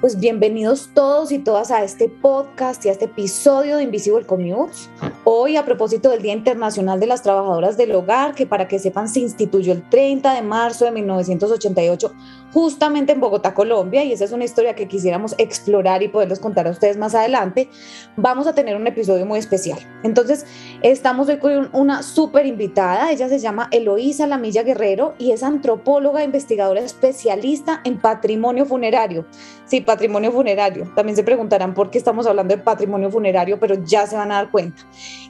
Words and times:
Pues 0.00 0.18
bienvenidos 0.18 0.90
todos 0.94 1.30
y 1.30 1.38
todas 1.38 1.70
a 1.70 1.84
este 1.84 2.08
podcast 2.08 2.84
y 2.84 2.88
a 2.88 2.92
este 2.92 3.04
episodio 3.04 3.76
de 3.76 3.84
Invisible 3.84 4.26
Commutes. 4.26 4.90
Hoy 5.24 5.58
a 5.58 5.66
propósito 5.66 6.08
del 6.08 6.22
Día 6.22 6.32
Internacional 6.32 6.98
de 6.98 7.06
las 7.06 7.22
Trabajadoras 7.22 7.76
del 7.76 7.94
Hogar, 7.94 8.34
que 8.34 8.46
para 8.46 8.68
que 8.68 8.78
sepan 8.78 9.06
se 9.06 9.20
instituyó 9.20 9.74
el 9.74 9.86
30 9.86 10.32
de 10.32 10.40
marzo 10.40 10.86
de 10.86 10.92
1988 10.92 12.10
justamente 12.52 13.12
en 13.12 13.20
Bogotá, 13.20 13.54
Colombia, 13.54 14.04
y 14.04 14.12
esa 14.12 14.24
es 14.24 14.32
una 14.32 14.44
historia 14.44 14.74
que 14.74 14.88
quisiéramos 14.88 15.34
explorar 15.38 16.02
y 16.02 16.08
poderles 16.08 16.40
contar 16.40 16.66
a 16.66 16.70
ustedes 16.70 16.96
más 16.96 17.14
adelante, 17.14 17.68
vamos 18.16 18.46
a 18.46 18.54
tener 18.54 18.76
un 18.76 18.86
episodio 18.86 19.24
muy 19.26 19.38
especial. 19.38 19.78
Entonces, 20.02 20.46
estamos 20.82 21.28
hoy 21.28 21.38
con 21.38 21.70
una 21.72 22.02
súper 22.02 22.46
invitada, 22.46 23.10
ella 23.12 23.28
se 23.28 23.38
llama 23.38 23.68
Eloísa 23.70 24.26
Lamilla 24.26 24.62
Guerrero 24.62 25.14
y 25.18 25.32
es 25.32 25.42
antropóloga 25.42 26.24
investigadora 26.24 26.80
especialista 26.80 27.80
en 27.84 28.00
patrimonio 28.00 28.66
funerario. 28.66 29.26
Sí, 29.66 29.80
patrimonio 29.80 30.32
funerario. 30.32 30.90
También 30.96 31.14
se 31.14 31.22
preguntarán 31.22 31.74
por 31.74 31.90
qué 31.90 31.98
estamos 31.98 32.26
hablando 32.26 32.56
de 32.56 32.60
patrimonio 32.60 33.08
funerario, 33.10 33.60
pero 33.60 33.76
ya 33.84 34.04
se 34.06 34.16
van 34.16 34.32
a 34.32 34.36
dar 34.36 34.50
cuenta. 34.50 34.82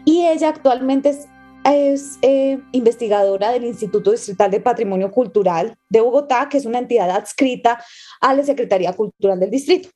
Y 0.04 0.26
ella 0.26 0.48
actualmente 0.48 1.10
es 1.64 2.18
eh, 2.22 2.58
investigadora 2.72 3.52
del 3.52 3.64
Instituto 3.64 4.10
Distrital 4.12 4.50
de 4.50 4.60
Patrimonio 4.60 5.10
Cultural 5.10 5.76
de 5.88 6.00
Bogotá, 6.00 6.48
que 6.48 6.58
es 6.58 6.66
una 6.66 6.78
entidad 6.78 7.10
adscrita 7.10 7.82
a 8.20 8.34
la 8.34 8.42
Secretaría 8.42 8.92
Cultural 8.92 9.38
del 9.38 9.50
Distrito. 9.50 9.90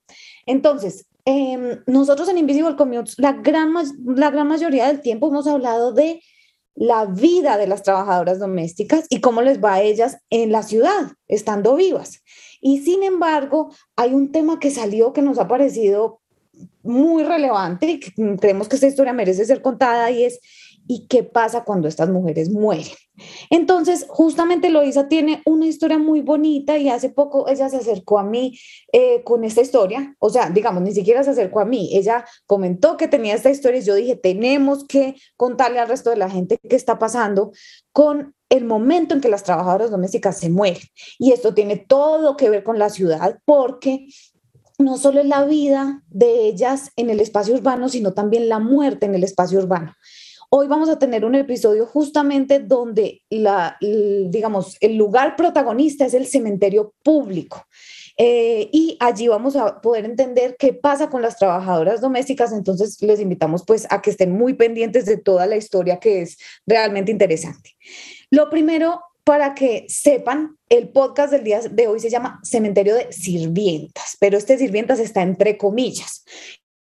Entonces, 0.46 1.06
em, 1.24 1.82
nosotros 1.86 2.28
en 2.28 2.38
Invisible 2.38 2.76
Commutes, 2.76 3.18
la 3.18 3.32
gran, 3.32 3.72
la 4.04 4.30
gran 4.30 4.46
mayoría 4.46 4.88
del 4.88 5.00
tiempo 5.00 5.28
hemos 5.28 5.46
hablado 5.46 5.92
de 5.92 6.20
la 6.74 7.06
vida 7.06 7.56
de 7.56 7.66
las 7.66 7.82
trabajadoras 7.82 8.40
domésticas 8.40 9.06
y 9.08 9.20
cómo 9.20 9.42
les 9.42 9.62
va 9.62 9.74
a 9.74 9.82
ellas 9.82 10.18
en 10.30 10.50
la 10.52 10.62
ciudad, 10.62 11.12
estando 11.28 11.76
vivas. 11.76 12.22
Y 12.60 12.80
sin 12.80 13.02
embargo, 13.02 13.72
hay 13.96 14.12
un 14.12 14.32
tema 14.32 14.58
que 14.58 14.70
salió 14.70 15.12
que 15.12 15.22
nos 15.22 15.38
ha 15.38 15.46
parecido 15.46 16.20
muy 16.82 17.24
relevante 17.24 17.86
y 17.86 18.00
que 18.00 18.12
creemos 18.36 18.68
que 18.68 18.76
esta 18.76 18.86
historia 18.86 19.12
merece 19.12 19.44
ser 19.44 19.62
contada 19.62 20.10
y 20.10 20.24
es 20.24 20.40
y 20.86 21.06
qué 21.06 21.22
pasa 21.22 21.64
cuando 21.64 21.88
estas 21.88 22.10
mujeres 22.10 22.50
mueren. 22.50 22.92
Entonces, 23.48 24.06
justamente 24.08 24.70
Loisa 24.70 25.08
tiene 25.08 25.40
una 25.46 25.66
historia 25.66 25.98
muy 25.98 26.20
bonita 26.20 26.76
y 26.78 26.88
hace 26.88 27.10
poco 27.10 27.48
ella 27.48 27.68
se 27.68 27.76
acercó 27.76 28.18
a 28.18 28.24
mí 28.24 28.58
eh, 28.92 29.22
con 29.22 29.44
esta 29.44 29.60
historia, 29.60 30.14
o 30.18 30.30
sea, 30.30 30.50
digamos, 30.50 30.82
ni 30.82 30.92
siquiera 30.92 31.22
se 31.22 31.30
acercó 31.30 31.60
a 31.60 31.64
mí, 31.64 31.90
ella 31.96 32.24
comentó 32.46 32.96
que 32.96 33.08
tenía 33.08 33.34
esta 33.34 33.50
historia 33.50 33.80
y 33.80 33.84
yo 33.84 33.94
dije, 33.94 34.16
tenemos 34.16 34.84
que 34.84 35.14
contarle 35.36 35.78
al 35.78 35.88
resto 35.88 36.10
de 36.10 36.16
la 36.16 36.28
gente 36.28 36.58
qué 36.68 36.76
está 36.76 36.98
pasando 36.98 37.52
con 37.92 38.34
el 38.50 38.64
momento 38.64 39.14
en 39.14 39.20
que 39.20 39.28
las 39.28 39.44
trabajadoras 39.44 39.90
domésticas 39.90 40.38
se 40.38 40.48
mueren. 40.48 40.82
Y 41.18 41.32
esto 41.32 41.54
tiene 41.54 41.76
todo 41.76 42.36
que 42.36 42.50
ver 42.50 42.62
con 42.62 42.78
la 42.78 42.90
ciudad 42.90 43.38
porque 43.44 44.06
no 44.78 44.98
solo 44.98 45.20
es 45.20 45.26
la 45.26 45.44
vida 45.44 46.02
de 46.08 46.46
ellas 46.46 46.90
en 46.96 47.10
el 47.10 47.20
espacio 47.20 47.54
urbano, 47.54 47.88
sino 47.88 48.12
también 48.12 48.48
la 48.48 48.58
muerte 48.58 49.06
en 49.06 49.14
el 49.14 49.24
espacio 49.24 49.58
urbano. 49.58 49.94
Hoy 50.50 50.68
vamos 50.68 50.88
a 50.88 50.98
tener 50.98 51.24
un 51.24 51.34
episodio 51.34 51.84
justamente 51.86 52.60
donde 52.60 53.22
la, 53.28 53.76
digamos, 53.80 54.76
el 54.80 54.96
lugar 54.96 55.34
protagonista 55.34 56.06
es 56.06 56.14
el 56.14 56.26
cementerio 56.26 56.94
público. 57.02 57.66
Eh, 58.16 58.68
y 58.72 58.96
allí 59.00 59.26
vamos 59.26 59.56
a 59.56 59.80
poder 59.80 60.04
entender 60.04 60.54
qué 60.56 60.72
pasa 60.72 61.10
con 61.10 61.22
las 61.22 61.38
trabajadoras 61.38 62.00
domésticas. 62.00 62.52
Entonces 62.52 63.02
les 63.02 63.18
invitamos 63.18 63.64
pues 63.66 63.86
a 63.90 64.00
que 64.00 64.10
estén 64.10 64.32
muy 64.32 64.54
pendientes 64.54 65.06
de 65.06 65.16
toda 65.16 65.46
la 65.46 65.56
historia 65.56 65.98
que 65.98 66.22
es 66.22 66.38
realmente 66.66 67.10
interesante. 67.10 67.70
Lo 68.30 68.48
primero, 68.48 69.02
para 69.24 69.54
que 69.54 69.86
sepan, 69.88 70.56
el 70.68 70.90
podcast 70.90 71.32
del 71.32 71.44
día 71.44 71.60
de 71.60 71.86
hoy 71.86 72.00
se 72.00 72.10
llama 72.10 72.40
Cementerio 72.42 72.94
de 72.94 73.12
Sirvientas, 73.12 74.16
pero 74.20 74.36
este 74.36 74.58
sirvientas 74.58 75.00
está 75.00 75.22
entre 75.22 75.56
comillas. 75.56 76.24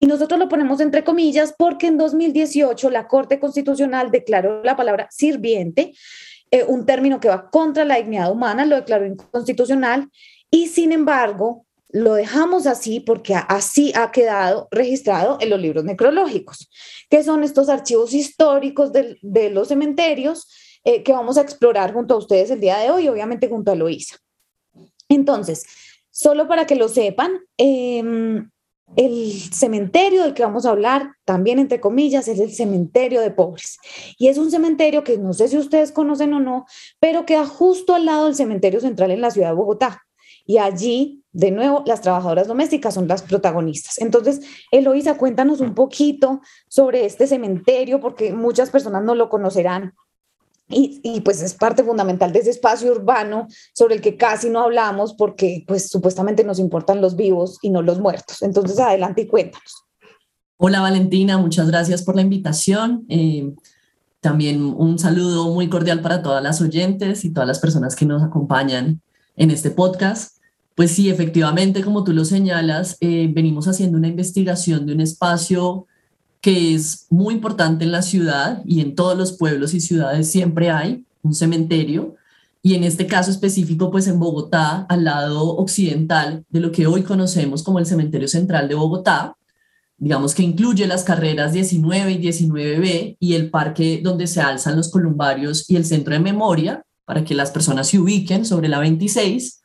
Y 0.01 0.07
nosotros 0.07 0.39
lo 0.39 0.49
ponemos 0.49 0.81
entre 0.81 1.03
comillas 1.03 1.55
porque 1.59 1.89
en 1.89 1.99
2018 1.99 2.91
la 2.91 3.09
Corte 3.09 3.41
Constitucional 3.41 4.11
declaró 4.11 4.63
la 4.63 4.77
palabra 4.77 5.09
sirviente, 5.11 5.95
eh, 6.51 6.65
un 6.65 6.87
término 6.87 7.19
que 7.19 7.29
va 7.29 7.51
contra 7.51 7.85
la 7.85 7.97
dignidad 7.97 8.31
humana, 8.31 8.65
lo 8.65 8.77
declaró 8.77 9.05
inconstitucional 9.05 10.09
y 10.51 10.69
sin 10.69 10.93
embargo 10.93 11.67
lo 11.91 12.15
dejamos 12.15 12.67
así 12.67 13.01
porque 13.01 13.35
así 13.35 13.93
ha 13.95 14.11
quedado 14.13 14.69
registrado 14.71 15.39
en 15.41 15.51
los 15.51 15.61
libros 15.61 15.85
necrológicos, 15.85 16.71
que 17.09 17.25
son 17.25 17.43
estos 17.43 17.69
archivos 17.69 18.13
históricos 18.13 18.93
de, 18.93 19.51
los 19.51 19.69
cementerios 19.69 20.47
eh, 20.85 21.03
que 21.03 21.13
vamos 21.13 21.39
a 21.39 21.43
explorar 21.43 21.93
junto 21.93 22.15
a 22.15 22.19
ustedes 22.19 22.51
el 22.51 22.61
día 22.61 22.79
de 22.79 22.91
hoy, 22.91 23.09
obviamente 23.09 23.49
junto 23.49 23.73
a 23.73 23.75
Loisa. 23.75 24.17
Entonces, 25.09 25.67
solo 26.11 26.49
para 26.49 26.67
que 26.67 26.77
lo 26.77 26.89
sepan, 26.89 27.41
eh, 27.57 28.43
el 28.97 29.33
cementerio 29.53 30.23
del 30.23 30.35
que 30.35 30.43
vamos 30.43 30.65
a 30.65 30.71
hablar, 30.71 31.13
también 31.25 31.59
entre 31.59 31.81
comillas, 31.81 32.27
es 32.29 32.41
el 32.41 32.53
cementerio 32.53 33.21
de 33.21 33.31
pobres. 33.31 33.79
Y 34.19 34.29
es 34.29 34.39
un 34.39 34.51
cementerio 34.51 35.05
que 35.05 35.19
no 35.19 35.33
sé 35.33 35.49
si 35.49 35.59
ustedes 35.59 35.93
conocen 35.93 36.33
o 36.33 36.41
no, 36.41 36.67
pero 36.99 37.27
queda 37.27 37.47
justo 37.47 37.95
al 37.95 38.07
lado 38.07 38.27
del 38.27 38.35
cementerio 38.35 38.81
central 38.81 39.11
en 39.11 39.21
la 39.21 39.31
ciudad 39.31 39.49
de 39.49 39.55
Bogotá. 39.55 40.03
Y 40.47 40.59
allí, 40.59 41.23
de 41.33 41.51
nuevo, 41.51 41.83
las 41.87 42.01
trabajadoras 42.01 42.49
domésticas 42.49 42.95
son 42.95 43.07
las 43.07 43.23
protagonistas. 43.23 43.99
Entonces, 43.99 44.41
Eloisa, 44.71 45.19
cuéntanos 45.19 45.61
un 45.61 45.75
poquito 45.75 46.41
sobre 46.69 47.05
este 47.05 47.27
cementerio, 47.27 48.01
porque 48.01 48.33
muchas 48.33 48.71
personas 48.71 49.05
no 49.05 49.15
lo 49.15 49.29
conocerán. 49.29 49.93
Y, 50.71 51.21
pues 51.23 51.41
es 51.41 51.55
parte 51.55 51.83
fundamental 51.83 52.33
de 52.33 52.41
ese 52.41 52.51
espacio 52.51 52.93
urbano 52.93 53.47
sobre 53.75 53.95
el 53.95 54.01
que 54.03 54.17
casi 54.17 54.51
no 54.51 54.61
hablamos 54.61 55.15
porque 55.15 55.65
pues 55.67 55.89
supuestamente 55.89 56.45
nos 56.45 56.59
importan 56.59 57.01
los 57.01 57.17
vivos 57.17 57.59
y 57.63 57.71
no 57.71 57.81
los 57.81 58.01
muertos. 58.01 58.43
Entonces 58.43 58.79
adelante 58.79 59.23
y 59.23 59.27
cuéntanos. 59.27 59.85
Hola 60.59 60.81
Valentina, 60.81 61.39
muchas 61.39 61.69
gracias 61.69 62.03
por 62.03 62.17
la 62.17 62.23
invitación. 62.23 63.07
Eh, 63.09 63.55
también 64.21 64.63
un 64.63 64.99
saludo 64.99 65.51
muy 65.53 65.69
cordial 65.69 66.03
para 66.03 66.23
todas 66.23 66.43
las 66.43 66.61
oyentes 66.61 67.25
y 67.25 67.33
todas 67.33 67.47
las 67.47 67.61
personas 67.61 67.97
que 67.97 68.05
nos 68.05 68.23
acompañan 68.23 69.01
en 69.37 69.51
este 69.51 69.71
podcast. 69.71 70.39
Pues 70.75 70.93
sí, 70.93 71.11
efectivamente, 71.11 71.83
como 71.83 72.05
tú 72.05 72.13
lo 72.13 72.25
señalas, 72.25 72.97
eh, 73.01 73.29
venimos 73.33 73.67
haciendo 73.67 73.99
una 73.99 74.07
investigación 74.07 74.87
de 74.87 74.93
un 74.93 75.01
espacio 75.01 75.88
que 76.41 76.75
es 76.75 77.07
muy 77.11 77.35
importante 77.35 77.85
en 77.85 77.93
la 77.93 78.03
ciudad 78.03 78.63
y 78.65 78.81
en 78.81 78.95
todos 78.95 79.17
los 79.17 79.33
pueblos 79.33 79.75
y 79.75 79.81
ciudades 79.81 80.31
siempre 80.31 80.71
hay 80.71 81.05
un 81.23 81.35
cementerio. 81.35 82.15
Y 82.63 82.75
en 82.75 82.85
este 82.85 83.07
caso 83.07 83.31
específico, 83.31 83.91
pues 83.91 84.07
en 84.07 84.19
Bogotá, 84.19 84.87
al 84.89 85.05
lado 85.05 85.57
occidental 85.57 86.45
de 86.49 86.61
lo 86.61 86.73
que 86.73 86.87
hoy 86.87 87.03
conocemos 87.03 87.63
como 87.63 87.79
el 87.79 87.87
Cementerio 87.87 88.29
Central 88.29 88.69
de 88.69 88.75
Bogotá, 88.75 89.37
digamos 89.97 90.35
que 90.35 90.43
incluye 90.43 90.87
las 90.87 91.03
carreras 91.05 91.53
19 91.53 92.13
y 92.13 92.19
19B 92.19 93.17
y 93.19 93.35
el 93.35 93.51
parque 93.51 94.01
donde 94.03 94.27
se 94.27 94.41
alzan 94.41 94.77
los 94.77 94.91
columbarios 94.91 95.69
y 95.69 95.77
el 95.77 95.85
centro 95.85 96.15
de 96.15 96.21
memoria, 96.21 96.85
para 97.05 97.25
que 97.25 97.35
las 97.35 97.51
personas 97.51 97.89
se 97.89 97.99
ubiquen 97.99 98.45
sobre 98.45 98.69
la 98.69 98.81
26. 98.81 99.61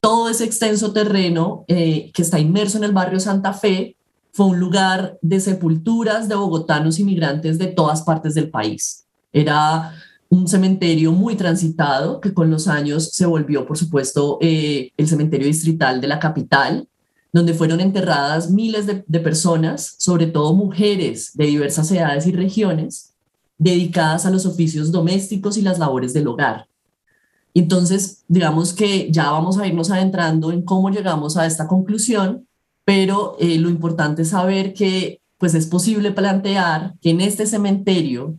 Todo 0.00 0.28
ese 0.28 0.44
extenso 0.44 0.92
terreno 0.92 1.64
eh, 1.66 2.10
que 2.14 2.22
está 2.22 2.38
inmerso 2.38 2.78
en 2.78 2.84
el 2.84 2.92
barrio 2.92 3.20
Santa 3.20 3.52
Fe 3.52 3.96
fue 4.34 4.46
un 4.46 4.58
lugar 4.58 5.16
de 5.22 5.38
sepulturas 5.38 6.28
de 6.28 6.34
bogotanos 6.34 6.98
inmigrantes 6.98 7.56
de 7.56 7.68
todas 7.68 8.02
partes 8.02 8.34
del 8.34 8.50
país. 8.50 9.06
Era 9.32 9.94
un 10.28 10.48
cementerio 10.48 11.12
muy 11.12 11.36
transitado 11.36 12.20
que 12.20 12.34
con 12.34 12.50
los 12.50 12.66
años 12.66 13.10
se 13.12 13.26
volvió, 13.26 13.64
por 13.64 13.78
supuesto, 13.78 14.38
eh, 14.40 14.90
el 14.96 15.06
cementerio 15.06 15.46
distrital 15.46 16.00
de 16.00 16.08
la 16.08 16.18
capital, 16.18 16.88
donde 17.32 17.54
fueron 17.54 17.80
enterradas 17.80 18.50
miles 18.50 18.86
de, 18.86 19.04
de 19.06 19.20
personas, 19.20 19.94
sobre 19.98 20.26
todo 20.26 20.52
mujeres 20.52 21.30
de 21.34 21.46
diversas 21.46 21.88
edades 21.92 22.26
y 22.26 22.32
regiones, 22.32 23.14
dedicadas 23.56 24.26
a 24.26 24.32
los 24.32 24.46
oficios 24.46 24.90
domésticos 24.90 25.56
y 25.56 25.62
las 25.62 25.78
labores 25.78 26.12
del 26.12 26.26
hogar. 26.26 26.66
Entonces, 27.54 28.24
digamos 28.26 28.72
que 28.72 29.12
ya 29.12 29.30
vamos 29.30 29.58
a 29.58 29.66
irnos 29.68 29.92
adentrando 29.92 30.50
en 30.50 30.62
cómo 30.62 30.90
llegamos 30.90 31.36
a 31.36 31.46
esta 31.46 31.68
conclusión 31.68 32.48
pero 32.84 33.36
eh, 33.40 33.58
lo 33.58 33.68
importante 33.68 34.22
es 34.22 34.28
saber 34.28 34.74
que 34.74 35.20
pues 35.38 35.54
es 35.54 35.66
posible 35.66 36.12
plantear 36.12 36.94
que 37.00 37.10
en 37.10 37.20
este 37.20 37.46
cementerio, 37.46 38.38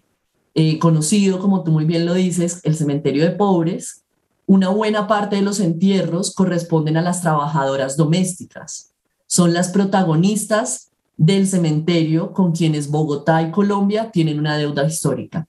eh, 0.54 0.80
conocido 0.80 1.40
como 1.40 1.64
tú 1.64 1.72
muy 1.72 1.86
bien 1.86 2.06
lo 2.06 2.14
dices, 2.14 2.62
el 2.64 2.76
cementerio 2.76 3.24
de 3.24 3.32
pobres, 3.32 4.06
una 4.48 4.70
buena 4.70 5.08
parte 5.08 5.36
de 5.36 5.42
los 5.42 5.60
entierros 5.60 6.34
corresponden 6.34 6.98
a 6.98 7.02
las 7.02 7.22
trabajadoras 7.22 7.98
domésticas. 7.98 8.94
Son 9.28 9.54
las 9.54 9.70
protagonistas 9.70 10.92
del 11.18 11.48
cementerio 11.48 12.32
con 12.32 12.52
quienes 12.52 12.90
Bogotá 12.90 13.42
y 13.42 13.52
Colombia 13.52 14.12
tienen 14.12 14.40
una 14.40 14.58
deuda 14.58 14.86
histórica. 14.86 15.48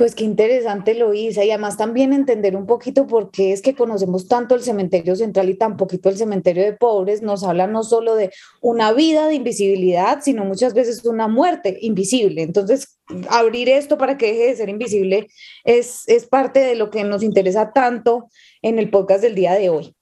Pues 0.00 0.14
qué 0.14 0.24
interesante 0.24 0.94
lo 0.94 1.12
hice 1.12 1.44
y 1.44 1.50
además 1.50 1.76
también 1.76 2.14
entender 2.14 2.56
un 2.56 2.64
poquito 2.64 3.06
por 3.06 3.30
qué 3.30 3.52
es 3.52 3.60
que 3.60 3.74
conocemos 3.74 4.28
tanto 4.28 4.54
el 4.54 4.62
cementerio 4.62 5.14
central 5.14 5.50
y 5.50 5.58
tan 5.58 5.76
poquito 5.76 6.08
el 6.08 6.16
cementerio 6.16 6.64
de 6.64 6.72
pobres, 6.72 7.20
nos 7.20 7.44
habla 7.44 7.66
no 7.66 7.82
solo 7.84 8.14
de 8.14 8.32
una 8.62 8.94
vida 8.94 9.26
de 9.26 9.34
invisibilidad, 9.34 10.20
sino 10.22 10.46
muchas 10.46 10.72
veces 10.72 11.04
una 11.04 11.28
muerte 11.28 11.76
invisible. 11.82 12.40
Entonces, 12.40 12.96
abrir 13.28 13.68
esto 13.68 13.98
para 13.98 14.16
que 14.16 14.28
deje 14.28 14.46
de 14.46 14.56
ser 14.56 14.70
invisible 14.70 15.28
es, 15.64 16.08
es 16.08 16.24
parte 16.24 16.60
de 16.60 16.76
lo 16.76 16.88
que 16.88 17.04
nos 17.04 17.22
interesa 17.22 17.70
tanto 17.74 18.30
en 18.62 18.78
el 18.78 18.88
podcast 18.88 19.20
del 19.20 19.34
día 19.34 19.52
de 19.52 19.68
hoy. 19.68 19.94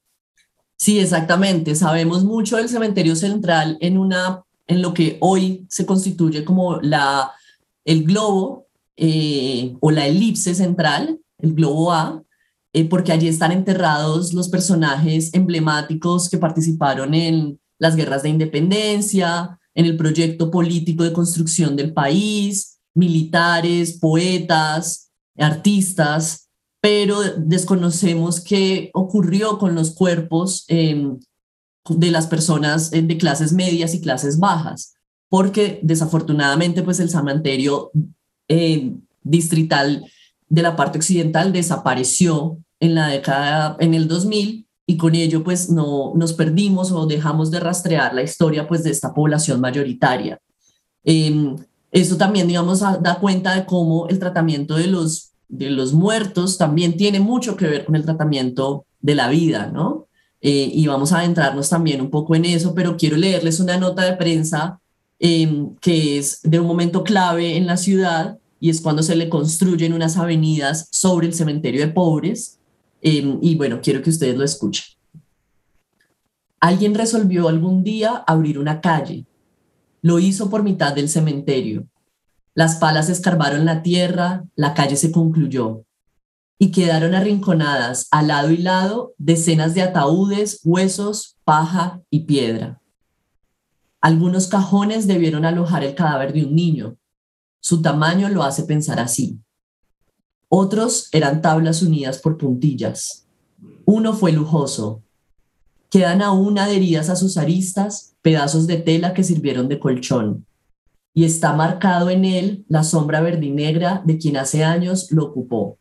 Sí, 0.76 1.00
exactamente. 1.00 1.74
Sabemos 1.74 2.22
mucho 2.22 2.56
del 2.56 2.68
cementerio 2.68 3.16
central 3.16 3.76
en, 3.80 3.98
una, 3.98 4.44
en 4.68 4.80
lo 4.80 4.94
que 4.94 5.16
hoy 5.18 5.66
se 5.68 5.84
constituye 5.84 6.44
como 6.44 6.80
la, 6.82 7.32
el 7.84 8.04
globo 8.04 8.67
eh, 8.98 9.76
o 9.80 9.90
la 9.90 10.06
elipse 10.06 10.54
central, 10.54 11.20
el 11.38 11.54
globo 11.54 11.92
A, 11.92 12.22
eh, 12.72 12.84
porque 12.84 13.12
allí 13.12 13.28
están 13.28 13.52
enterrados 13.52 14.34
los 14.34 14.48
personajes 14.48 15.32
emblemáticos 15.32 16.28
que 16.28 16.36
participaron 16.36 17.14
en 17.14 17.60
las 17.78 17.96
guerras 17.96 18.24
de 18.24 18.30
independencia, 18.30 19.58
en 19.74 19.86
el 19.86 19.96
proyecto 19.96 20.50
político 20.50 21.04
de 21.04 21.12
construcción 21.12 21.76
del 21.76 21.92
país, 21.92 22.80
militares, 22.94 23.98
poetas, 23.98 25.10
artistas, 25.38 26.48
pero 26.80 27.20
desconocemos 27.36 28.40
qué 28.40 28.90
ocurrió 28.94 29.58
con 29.58 29.76
los 29.76 29.92
cuerpos 29.92 30.64
em, 30.66 31.18
de 31.88 32.10
las 32.10 32.26
personas 32.26 32.92
eh, 32.92 33.02
de 33.02 33.16
clases 33.16 33.52
medias 33.52 33.94
y 33.94 34.00
clases 34.00 34.38
bajas, 34.38 34.94
porque 35.28 35.78
desafortunadamente 35.82 36.82
pues 36.82 36.98
el 37.00 37.10
cementerio 37.10 37.92
eh, 38.48 38.92
distrital 39.22 40.04
de 40.48 40.62
la 40.62 40.76
parte 40.76 40.98
occidental 40.98 41.52
desapareció 41.52 42.58
en 42.80 42.94
la 42.94 43.08
década, 43.08 43.76
en 43.80 43.94
el 43.94 44.08
2000, 44.08 44.66
y 44.86 44.96
con 44.96 45.14
ello 45.14 45.44
pues 45.44 45.68
no 45.68 46.12
nos 46.14 46.32
perdimos 46.32 46.90
o 46.92 47.06
dejamos 47.06 47.50
de 47.50 47.60
rastrear 47.60 48.14
la 48.14 48.22
historia 48.22 48.66
pues 48.66 48.82
de 48.84 48.90
esta 48.90 49.12
población 49.12 49.60
mayoritaria. 49.60 50.40
Eh, 51.04 51.54
esto 51.90 52.16
también, 52.16 52.46
digamos, 52.48 52.80
da 52.80 53.18
cuenta 53.20 53.54
de 53.54 53.64
cómo 53.64 54.08
el 54.08 54.18
tratamiento 54.18 54.76
de 54.76 54.86
los, 54.86 55.32
de 55.48 55.70
los 55.70 55.92
muertos 55.92 56.58
también 56.58 56.96
tiene 56.96 57.20
mucho 57.20 57.56
que 57.56 57.66
ver 57.66 57.84
con 57.84 57.96
el 57.96 58.04
tratamiento 58.04 58.84
de 59.00 59.14
la 59.14 59.28
vida, 59.28 59.66
¿no? 59.66 60.06
Eh, 60.40 60.70
y 60.72 60.86
vamos 60.86 61.12
a 61.12 61.20
adentrarnos 61.20 61.68
también 61.68 62.00
un 62.00 62.10
poco 62.10 62.34
en 62.34 62.44
eso, 62.44 62.74
pero 62.74 62.96
quiero 62.96 63.16
leerles 63.16 63.58
una 63.58 63.76
nota 63.76 64.02
de 64.04 64.16
prensa 64.16 64.80
em, 65.18 65.74
que 65.76 66.18
es 66.18 66.40
de 66.42 66.60
un 66.60 66.66
momento 66.66 67.04
clave 67.04 67.56
en 67.56 67.66
la 67.66 67.76
ciudad 67.76 68.38
y 68.60 68.70
es 68.70 68.80
cuando 68.80 69.02
se 69.02 69.16
le 69.16 69.28
construyen 69.28 69.92
unas 69.92 70.16
avenidas 70.16 70.88
sobre 70.90 71.26
el 71.26 71.34
cementerio 71.34 71.80
de 71.80 71.92
pobres 71.92 72.58
Em, 73.00 73.38
y 73.40 73.56
bueno, 73.56 73.80
quiero 73.82 74.02
que 74.02 74.10
ustedes 74.10 74.36
lo 74.36 74.44
escuchen. 74.44 74.84
Alguien 76.60 76.94
resolvió 76.94 77.48
algún 77.48 77.84
día 77.84 78.24
abrir 78.26 78.58
una 78.58 78.80
calle. 78.80 79.26
Lo 80.02 80.18
hizo 80.18 80.50
por 80.50 80.62
mitad 80.62 80.94
del 80.94 81.08
cementerio. 81.08 81.86
Las 82.54 82.76
palas 82.76 83.08
escarbaron 83.08 83.64
la 83.64 83.82
tierra, 83.82 84.44
la 84.56 84.74
calle 84.74 84.96
se 84.96 85.12
concluyó 85.12 85.84
y 86.58 86.72
quedaron 86.72 87.14
arrinconadas 87.14 88.08
a 88.10 88.22
lado 88.22 88.50
y 88.50 88.56
lado 88.56 89.14
decenas 89.16 89.74
de 89.74 89.82
ataúdes, 89.82 90.60
huesos, 90.64 91.36
paja 91.44 92.02
y 92.10 92.24
piedra. 92.24 92.80
Algunos 94.00 94.46
cajones 94.46 95.08
debieron 95.08 95.44
alojar 95.44 95.82
el 95.82 95.94
cadáver 95.94 96.32
de 96.32 96.44
un 96.44 96.54
niño. 96.54 96.96
Su 97.60 97.82
tamaño 97.82 98.28
lo 98.28 98.44
hace 98.44 98.62
pensar 98.62 99.00
así. 99.00 99.40
Otros 100.48 101.08
eran 101.12 101.42
tablas 101.42 101.82
unidas 101.82 102.18
por 102.18 102.38
puntillas. 102.38 103.26
Uno 103.84 104.12
fue 104.14 104.30
lujoso. 104.30 105.02
Quedan 105.90 106.22
aún 106.22 106.58
adheridas 106.58 107.08
a 107.08 107.16
sus 107.16 107.36
aristas 107.36 108.14
pedazos 108.22 108.66
de 108.68 108.76
tela 108.76 109.14
que 109.14 109.24
sirvieron 109.24 109.68
de 109.68 109.80
colchón. 109.80 110.46
Y 111.12 111.24
está 111.24 111.52
marcado 111.54 112.08
en 112.10 112.24
él 112.24 112.64
la 112.68 112.84
sombra 112.84 113.20
verdinegra 113.20 114.02
de 114.04 114.18
quien 114.18 114.36
hace 114.36 114.62
años 114.62 115.10
lo 115.10 115.24
ocupó. 115.24 115.78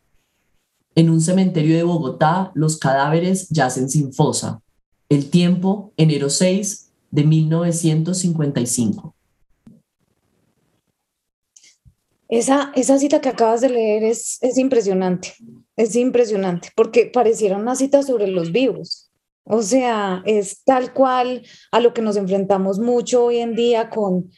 En 0.96 1.12
un 1.12 1.22
cementerio 1.22 1.76
de 1.76 1.84
Bogotá, 1.84 2.52
los 2.56 2.78
cadáveres 2.78 3.48
yacen 3.50 3.90
sin 3.90 4.12
fosa. 4.12 4.62
El 5.10 5.30
tiempo, 5.30 5.94
enero 5.96 6.32
6 6.32 6.87
de 7.12 7.24
1955. 7.24 9.16
Esa, 12.30 12.72
esa 12.76 12.98
cita 12.98 13.22
que 13.22 13.30
acabas 13.30 13.62
de 13.62 13.70
leer 13.70 14.04
es, 14.04 14.38
es 14.42 14.58
impresionante, 14.58 15.34
es 15.78 15.96
impresionante, 15.96 16.70
porque 16.76 17.06
pareciera 17.06 17.56
una 17.56 17.76
cita 17.76 18.04
sobre 18.04 18.28
los 18.28 18.52
vivos. 18.52 19.10
O 19.46 19.62
sea, 19.62 20.24
es 20.26 20.64
tal 20.66 20.94
cual 20.94 21.44
a 21.72 21.80
lo 21.80 21.94
que 21.94 22.02
nos 22.02 22.18
enfrentamos 22.18 22.80
mucho 22.80 23.26
hoy 23.26 23.38
en 23.38 23.56
día 23.56 23.90
con, 23.90 24.30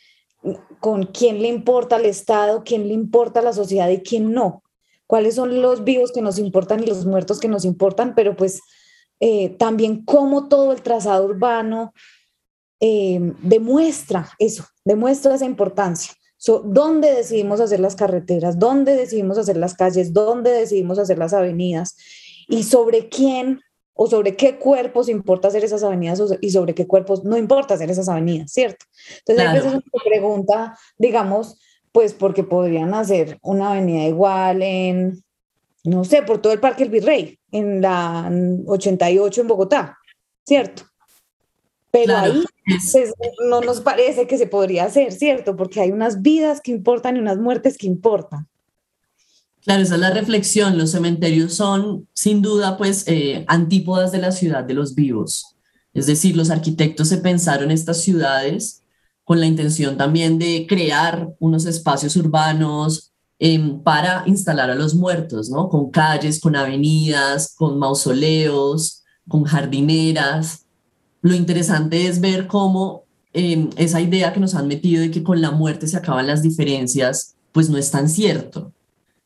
con 0.80 1.07
quién 1.07 1.42
le 1.42 1.48
importa 1.48 1.95
al 1.95 2.06
Estado, 2.06 2.63
quién 2.63 2.88
le 2.88 2.94
importa 2.94 3.39
a 3.39 3.44
la 3.44 3.54
sociedad 3.54 3.89
y 3.89 4.04
quién 4.04 4.33
no. 4.33 4.62
Cuáles 5.07 5.33
son 5.33 5.63
los 5.63 5.83
vivos 5.83 6.12
que 6.12 6.21
nos 6.21 6.38
importan 6.38 6.83
y 6.83 6.86
los 6.86 7.07
muertos 7.07 7.39
que 7.39 7.48
nos 7.48 7.66
importan, 7.66 8.13
pero 8.13 8.36
pues 8.36 8.62
eh, 9.19 9.50
también 9.57 10.06
cómo 10.06 10.48
todo 10.48 10.71
el 10.71 10.83
trazado 10.83 11.25
urbano 11.25 11.94
eh, 12.79 13.33
demuestra 13.41 14.29
eso, 14.39 14.65
demuestra 14.85 15.35
esa 15.35 15.45
importancia. 15.45 16.13
¿Dónde 16.63 17.13
decidimos 17.13 17.59
hacer 17.59 17.81
las 17.81 17.95
carreteras? 17.95 18.57
¿Dónde 18.57 18.95
decidimos 18.95 19.37
hacer 19.37 19.57
las 19.57 19.73
calles? 19.73 20.13
¿Dónde 20.13 20.51
decidimos 20.51 20.97
hacer 20.97 21.17
las 21.17 21.33
avenidas? 21.33 21.97
¿Y 22.47 22.63
sobre 22.63 23.09
quién 23.09 23.59
o 23.93 24.07
sobre 24.07 24.37
qué 24.37 24.57
cuerpos 24.57 25.09
importa 25.09 25.49
hacer 25.49 25.65
esas 25.65 25.83
avenidas 25.83 26.21
y 26.39 26.51
sobre 26.51 26.73
qué 26.73 26.87
cuerpos 26.87 27.25
no 27.25 27.37
importa 27.37 27.73
hacer 27.73 27.91
esas 27.91 28.07
avenidas, 28.07 28.49
¿cierto? 28.53 28.85
Entonces, 29.27 29.45
a 29.45 29.53
veces 29.53 29.81
pregunta, 30.05 30.77
digamos, 30.97 31.59
pues 31.91 32.13
porque 32.13 32.45
podrían 32.45 32.93
hacer 32.93 33.37
una 33.41 33.71
avenida 33.71 34.05
igual 34.05 34.61
en, 34.61 35.21
no 35.83 36.05
sé, 36.05 36.21
por 36.21 36.41
todo 36.41 36.53
el 36.53 36.61
Parque 36.61 36.83
El 36.83 36.89
Virrey, 36.89 37.37
en 37.51 37.81
la 37.81 38.31
88 38.67 39.41
en 39.41 39.47
Bogotá, 39.49 39.97
¿cierto? 40.45 40.83
Pero 41.91 42.18
ahí 42.18 42.44
no 43.50 43.62
nos 43.62 43.81
parece 43.81 44.27
que 44.27 44.38
se 44.38 44.47
podría 44.47 44.86
hacer, 44.86 45.12
¿cierto? 45.12 45.56
Porque 45.56 45.81
hay 45.81 45.91
unas 45.91 46.21
vidas 46.21 46.62
que 46.62 46.71
importan 46.71 47.18
y 47.18 47.19
unas 47.19 47.38
muertes 47.38 47.77
que 47.77 47.88
importan. 47.88 48.47
Claro, 49.62 49.81
esa 49.81 49.95
es 49.95 50.01
la 50.01 50.12
reflexión. 50.12 50.77
Los 50.77 50.91
cementerios 50.91 51.53
son, 51.53 52.07
sin 52.13 52.41
duda, 52.41 52.77
pues, 52.77 53.06
eh, 53.07 53.44
antípodas 53.47 54.12
de 54.12 54.19
la 54.19 54.31
ciudad 54.31 54.63
de 54.63 54.74
los 54.74 54.95
vivos. 54.95 55.56
Es 55.94 56.06
decir, 56.06 56.38
los 56.38 56.50
arquitectos 56.50 57.09
se 57.09 57.18
pensaron 57.18 57.71
estas 57.71 58.01
ciudades 58.01 58.83
con 59.24 59.39
la 59.39 59.47
intención 59.47 59.97
también 59.97 60.39
de 60.39 60.65
crear 60.68 61.30
unos 61.39 61.65
espacios 61.65 62.16
urbanos 62.16 63.11
em, 63.37 63.81
para 63.83 64.23
instalar 64.25 64.69
a 64.69 64.75
los 64.75 64.95
muertos, 64.95 65.49
¿no? 65.49 65.69
Con 65.69 65.92
calles, 65.92 66.40
con 66.40 66.56
avenidas, 66.56 67.54
con 67.56 67.80
mausoleos, 67.80 69.04
con 69.28 69.44
jardineras 69.44 70.66
lo 71.21 71.35
interesante 71.35 72.07
es 72.07 72.21
ver 72.21 72.47
cómo 72.47 73.04
em, 73.33 73.69
esa 73.76 74.02
idea 74.02 74.33
que 74.33 74.40
nos 74.40 74.56
han 74.56 74.68
metido 74.68 75.02
de 75.02 75.11
que 75.11 75.23
con 75.23 75.42
la 75.42 75.52
muerte 75.52 75.88
se 75.88 75.97
acaban 75.97 76.28
las 76.28 76.42
diferencias, 76.42 77.35
pues 77.52 77.69
no 77.69 77.78
es 77.78 77.92
tan 77.92 78.09
cierto. 78.09 78.71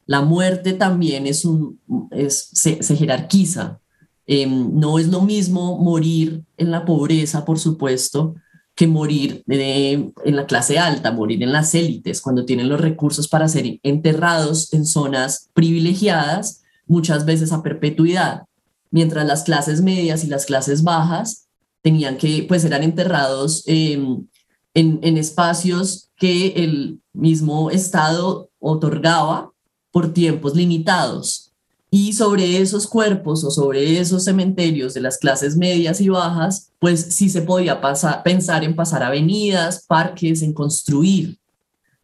La 0.06 0.22
muerte 0.22 0.74
también 0.74 1.28
es 1.28 1.46
un, 1.46 1.80
se, 2.28 2.96
jerarquiza. 2.96 3.80
Em, 4.26 4.78
no 4.78 5.00
es 5.00 5.08
lo 5.08 5.22
mismo 5.22 5.78
morir 5.78 6.44
en 6.58 6.72
la 6.72 6.86
pobreza, 6.86 7.46
por 7.46 7.60
supuesto, 7.60 8.36
que 8.76 8.88
morir 8.88 9.44
en 9.48 10.36
la 10.36 10.48
clase 10.48 10.80
alta, 10.80 11.12
morir 11.12 11.44
en 11.44 11.52
las 11.52 11.76
élites, 11.76 12.22
cuando 12.22 12.44
tienen 12.44 12.70
los 12.70 12.82
recursos 12.82 13.28
para 13.28 13.48
ser 13.48 13.80
enterrados 13.84 14.74
en 14.74 14.86
zonas 14.88 15.50
privilegiadas, 15.54 16.64
muchas 16.88 17.24
veces 17.26 17.52
a 17.52 17.62
perpetuidad, 17.62 18.46
mientras 18.90 19.28
las 19.28 19.44
clases 19.44 19.82
medias 19.82 20.24
y 20.24 20.28
las 20.28 20.46
clases 20.46 20.82
bajas 20.82 21.44
tenían 21.84 22.18
que, 22.18 22.46
pues 22.48 22.64
eran 22.64 22.82
enterrados 22.82 23.64
em, 23.68 24.26
en, 24.74 25.18
espacios 25.18 26.10
que 26.18 26.48
el 26.56 27.00
mismo 27.12 27.70
Estado 27.70 28.50
otorgaba 28.60 29.52
por 29.92 30.12
tiempos 30.12 30.56
limitados. 30.56 31.52
Y 31.92 32.14
sobre 32.14 32.58
esos 32.58 32.88
cuerpos 32.88 33.44
o 33.44 33.52
sobre 33.52 34.00
esos 34.00 34.24
cementerios 34.24 34.96
de 34.96 35.02
las 35.02 35.20
clases 35.20 35.56
medias 35.56 36.02
y 36.02 36.10
bajas, 36.10 36.72
pues 36.80 37.02
sí 37.02 37.30
se 37.30 37.44
podía 37.44 37.80
pensar 38.24 38.64
en 38.64 38.76
pasar 38.76 39.04
avenidas, 39.04 39.86
parques, 39.86 40.42
en 40.42 40.54
construir, 40.54 41.38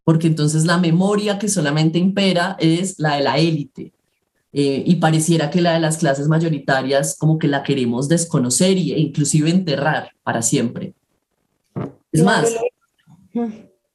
porque 0.03 0.27
entonces 0.27 0.65
la 0.65 0.77
memoria 0.77 1.39
que 1.39 1.49
solamente 1.49 1.97
impera 1.97 2.55
es 2.59 2.99
la 2.99 3.15
de 3.15 3.23
la 3.23 3.37
élite, 3.39 3.93
eh, 4.51 4.83
y 4.85 4.95
pareciera 4.95 5.49
que 5.49 5.61
la 5.61 5.73
de 5.73 5.79
las 5.79 5.97
clases 5.97 6.27
mayoritarias 6.27 7.15
como 7.19 7.37
que 7.37 7.47
la 7.47 7.63
queremos 7.63 8.07
desconocer 8.07 8.77
e 8.77 8.99
inclusive 8.99 9.49
enterrar 9.49 10.11
para 10.23 10.41
siempre. 10.41 10.95
Es 12.11 12.23
más, 12.23 12.49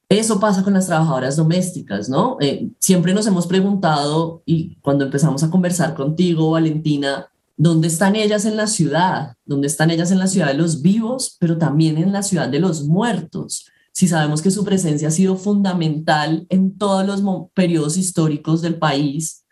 eso 0.08 0.38
pasa 0.38 0.62
con 0.62 0.74
las 0.74 0.86
trabajadoras 0.86 1.36
domésticas, 1.36 2.08
¿no? 2.08 2.36
Eh, 2.40 2.68
siempre 2.78 3.14
nos 3.14 3.26
hemos 3.26 3.46
preguntado, 3.46 4.42
y 4.46 4.76
cuando 4.76 5.04
empezamos 5.04 5.42
a 5.42 5.50
conversar 5.50 5.94
contigo, 5.94 6.50
Valentina, 6.50 7.28
¿dónde 7.56 7.88
están 7.88 8.14
ellas 8.14 8.44
en 8.44 8.56
la 8.56 8.68
ciudad? 8.68 9.34
¿Dónde 9.44 9.66
están 9.66 9.90
ellas 9.90 10.12
en 10.12 10.18
la 10.18 10.28
ciudad 10.28 10.48
de 10.48 10.54
los 10.54 10.82
vivos, 10.82 11.36
pero 11.40 11.58
también 11.58 11.98
en 11.98 12.12
la 12.12 12.22
ciudad 12.22 12.48
de 12.48 12.60
los 12.60 12.84
muertos? 12.84 13.66
Si 13.92 14.06
sabemos 14.08 14.42
que 14.42 14.50
su 14.50 14.64
presencia 14.64 15.08
ha 15.08 15.12
sido 15.12 15.36
fundamental 15.36 16.46
en 16.48 16.76
todos 16.76 17.06
los 17.06 17.22
periodos 17.54 17.96
históricos 17.96 18.60
del 18.62 18.76
país, 18.76 19.43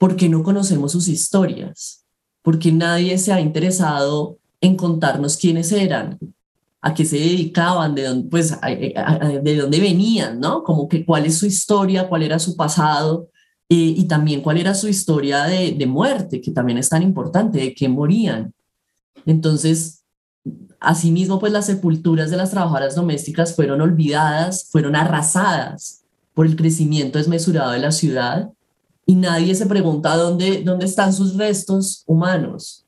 porque 0.00 0.30
no 0.30 0.42
conocemos 0.42 0.92
sus 0.92 1.08
historias, 1.08 2.06
porque 2.40 2.72
nadie 2.72 3.18
se 3.18 3.34
ha 3.34 3.40
interesado 3.42 4.38
en 4.62 4.74
contarnos 4.74 5.36
quiénes 5.36 5.70
eran, 5.72 6.18
a 6.80 6.94
qué 6.94 7.04
se 7.04 7.18
dedicaban, 7.18 7.94
de 7.94 8.04
dónde, 8.04 8.30
pues, 8.30 8.58
venían, 9.42 10.40
¿no? 10.40 10.62
Como 10.62 10.88
que 10.88 11.04
cuál 11.04 11.26
es 11.26 11.36
su 11.36 11.44
historia, 11.44 12.08
cuál 12.08 12.22
era 12.22 12.38
su 12.38 12.56
pasado 12.56 13.28
y 13.68 14.02
también 14.04 14.40
cuál 14.40 14.56
era 14.56 14.74
su 14.74 14.88
historia 14.88 15.44
de, 15.44 15.72
de, 15.72 15.86
muerte, 15.86 16.40
que 16.40 16.50
también 16.50 16.78
es 16.78 16.88
tan 16.88 17.02
importante, 17.02 17.58
de 17.58 17.74
qué 17.74 17.86
morían. 17.86 18.54
Entonces, 19.26 20.02
asimismo, 20.80 21.38
pues 21.38 21.52
las 21.52 21.66
sepulturas 21.66 22.30
de 22.30 22.38
las 22.38 22.52
trabajadoras 22.52 22.94
domésticas 22.94 23.54
fueron 23.54 23.82
olvidadas, 23.82 24.66
fueron 24.70 24.96
arrasadas 24.96 26.04
por 26.32 26.46
el 26.46 26.56
crecimiento 26.56 27.18
desmesurado 27.18 27.72
de 27.72 27.80
la 27.80 27.92
ciudad 27.92 28.50
y 29.10 29.16
nadie 29.16 29.56
se 29.56 29.66
pregunta 29.66 30.16
dónde, 30.16 30.62
dónde 30.62 30.86
están 30.86 31.12
sus 31.12 31.34
restos 31.36 32.04
humanos. 32.06 32.86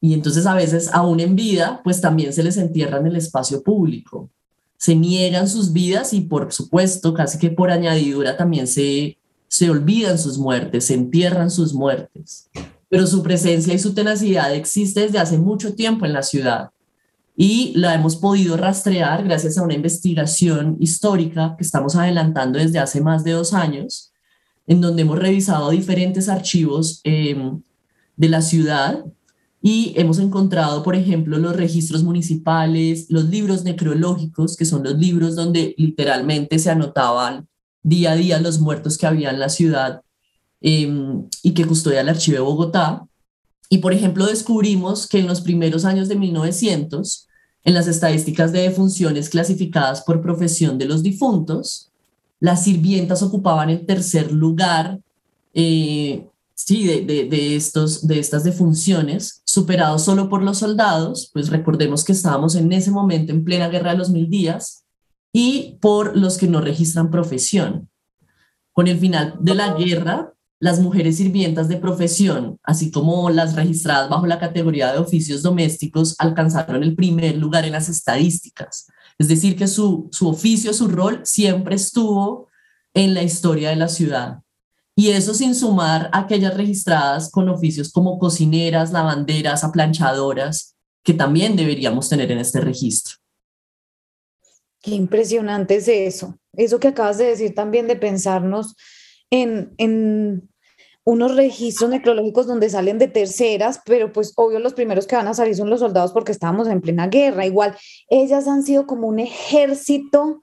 Y 0.00 0.14
entonces 0.14 0.46
a 0.46 0.54
veces, 0.54 0.88
aún 0.90 1.20
en 1.20 1.36
vida, 1.36 1.82
pues 1.84 2.00
también 2.00 2.32
se 2.32 2.42
les 2.42 2.56
entierra 2.56 2.96
en 2.96 3.08
el 3.08 3.16
espacio 3.16 3.62
público. 3.62 4.30
Se 4.78 4.94
niegan 4.94 5.46
sus 5.46 5.70
vidas 5.70 6.14
y 6.14 6.22
por 6.22 6.50
supuesto, 6.50 7.12
casi 7.12 7.38
que 7.38 7.50
por 7.50 7.70
añadidura 7.70 8.38
también 8.38 8.66
se, 8.66 9.18
se 9.46 9.68
olvidan 9.68 10.18
sus 10.18 10.38
muertes, 10.38 10.86
se 10.86 10.94
entierran 10.94 11.50
sus 11.50 11.74
muertes. 11.74 12.48
Pero 12.88 13.06
su 13.06 13.22
presencia 13.22 13.74
y 13.74 13.78
su 13.78 13.92
tenacidad 13.92 14.54
existe 14.54 15.00
desde 15.00 15.18
hace 15.18 15.36
mucho 15.36 15.74
tiempo 15.74 16.06
en 16.06 16.14
la 16.14 16.22
ciudad 16.22 16.70
y 17.36 17.74
la 17.76 17.92
hemos 17.92 18.16
podido 18.16 18.56
rastrear 18.56 19.22
gracias 19.24 19.58
a 19.58 19.62
una 19.62 19.74
investigación 19.74 20.78
histórica 20.80 21.54
que 21.58 21.64
estamos 21.64 21.96
adelantando 21.96 22.58
desde 22.58 22.78
hace 22.78 23.02
más 23.02 23.24
de 23.24 23.32
dos 23.32 23.52
años, 23.52 24.13
en 24.66 24.80
donde 24.80 25.02
hemos 25.02 25.18
revisado 25.18 25.70
diferentes 25.70 26.28
archivos 26.28 27.00
eh, 27.04 27.36
de 28.16 28.28
la 28.28 28.42
ciudad 28.42 29.04
y 29.66 29.94
hemos 29.96 30.18
encontrado, 30.18 30.82
por 30.82 30.94
ejemplo, 30.94 31.38
los 31.38 31.56
registros 31.56 32.02
municipales, 32.02 33.06
los 33.08 33.24
libros 33.30 33.64
necrológicos, 33.64 34.58
que 34.58 34.66
son 34.66 34.84
los 34.84 34.98
libros 34.98 35.36
donde 35.36 35.74
literalmente 35.78 36.58
se 36.58 36.70
anotaban 36.70 37.48
día 37.82 38.12
a 38.12 38.16
día 38.16 38.40
los 38.40 38.60
muertos 38.60 38.98
que 38.98 39.06
había 39.06 39.30
en 39.30 39.38
la 39.38 39.48
ciudad 39.48 40.02
em, 40.60 41.26
y 41.42 41.52
que 41.52 41.64
custodia 41.64 42.02
el 42.02 42.10
Archivo 42.10 42.36
de 42.36 42.42
Bogotá. 42.42 43.06
Y, 43.70 43.78
por 43.78 43.94
ejemplo, 43.94 44.26
descubrimos 44.26 45.06
que 45.06 45.20
en 45.20 45.26
los 45.26 45.40
primeros 45.40 45.86
años 45.86 46.08
de 46.08 46.16
1900, 46.16 47.26
en 47.64 47.72
las 47.72 47.86
estadísticas 47.86 48.52
de 48.52 48.60
defunciones 48.60 49.30
clasificadas 49.30 50.02
por 50.02 50.20
profesión 50.20 50.76
de 50.76 50.84
los 50.84 51.02
difuntos, 51.02 51.90
las 52.44 52.62
sirvientas 52.62 53.22
ocupaban 53.22 53.70
el 53.70 53.86
tercer 53.86 54.30
lugar 54.30 55.00
eh, 55.54 56.28
sí, 56.54 56.86
de, 56.86 57.00
de, 57.24 57.56
estos, 57.56 58.06
de 58.06 58.18
estas 58.18 58.44
defunciones, 58.44 59.40
superados 59.46 60.04
solo 60.04 60.28
por 60.28 60.42
los 60.42 60.58
soldados, 60.58 61.30
pues 61.32 61.48
recordemos 61.48 62.04
que 62.04 62.12
estábamos 62.12 62.54
en 62.54 62.70
ese 62.70 62.90
momento 62.90 63.32
en 63.32 63.44
plena 63.44 63.68
guerra 63.68 63.92
de 63.92 63.96
los 63.96 64.10
mil 64.10 64.28
días, 64.28 64.84
y 65.32 65.78
por 65.80 66.18
los 66.18 66.36
que 66.36 66.46
no 66.46 66.60
registran 66.60 67.10
profesión. 67.10 67.88
Con 68.74 68.88
el 68.88 68.98
final 68.98 69.36
de 69.40 69.54
la 69.54 69.72
guerra, 69.72 70.34
las 70.60 70.80
mujeres 70.80 71.16
sirvientas 71.16 71.68
de 71.68 71.78
profesión, 71.78 72.58
así 72.62 72.90
como 72.90 73.30
las 73.30 73.54
registradas 73.56 74.10
bajo 74.10 74.26
la 74.26 74.38
categoría 74.38 74.92
de 74.92 74.98
oficios 74.98 75.40
domésticos, 75.40 76.14
alcanzaron 76.18 76.82
el 76.82 76.94
primer 76.94 77.38
lugar 77.38 77.64
en 77.64 77.72
las 77.72 77.88
estadísticas. 77.88 78.86
Es 79.18 79.28
decir, 79.28 79.56
que 79.56 79.66
su, 79.66 80.08
su 80.10 80.28
oficio, 80.28 80.72
su 80.72 80.88
rol 80.88 81.20
siempre 81.24 81.76
estuvo 81.76 82.48
en 82.94 83.14
la 83.14 83.22
historia 83.22 83.70
de 83.70 83.76
la 83.76 83.88
ciudad. 83.88 84.40
Y 84.96 85.10
eso 85.10 85.34
sin 85.34 85.54
sumar 85.54 86.08
aquellas 86.12 86.56
registradas 86.56 87.30
con 87.30 87.48
oficios 87.48 87.92
como 87.92 88.18
cocineras, 88.18 88.92
lavanderas, 88.92 89.64
aplanchadoras, 89.64 90.76
que 91.02 91.14
también 91.14 91.56
deberíamos 91.56 92.08
tener 92.08 92.30
en 92.30 92.38
este 92.38 92.60
registro. 92.60 93.16
Qué 94.80 94.92
impresionante 94.92 95.76
es 95.76 95.88
eso. 95.88 96.38
Eso 96.52 96.78
que 96.78 96.88
acabas 96.88 97.18
de 97.18 97.24
decir 97.24 97.54
también 97.54 97.88
de 97.88 97.96
pensarnos 97.96 98.76
en, 99.30 99.74
en 99.78 100.48
unos 101.04 101.36
registros 101.36 101.90
necrológicos 101.90 102.46
donde 102.46 102.70
salen 102.70 102.98
de 102.98 103.08
terceras, 103.08 103.80
pero 103.84 104.12
pues 104.12 104.32
obvio 104.36 104.58
los 104.58 104.74
primeros 104.74 105.06
que 105.06 105.16
van 105.16 105.28
a 105.28 105.34
salir 105.34 105.54
son 105.54 105.70
los 105.70 105.80
soldados 105.80 106.12
porque 106.12 106.32
estábamos 106.32 106.66
en 106.68 106.80
plena 106.80 107.08
guerra. 107.08 107.46
Igual, 107.46 107.76
ellas 108.08 108.48
han 108.48 108.62
sido 108.62 108.86
como 108.86 109.06
un 109.06 109.18
ejército 109.18 110.40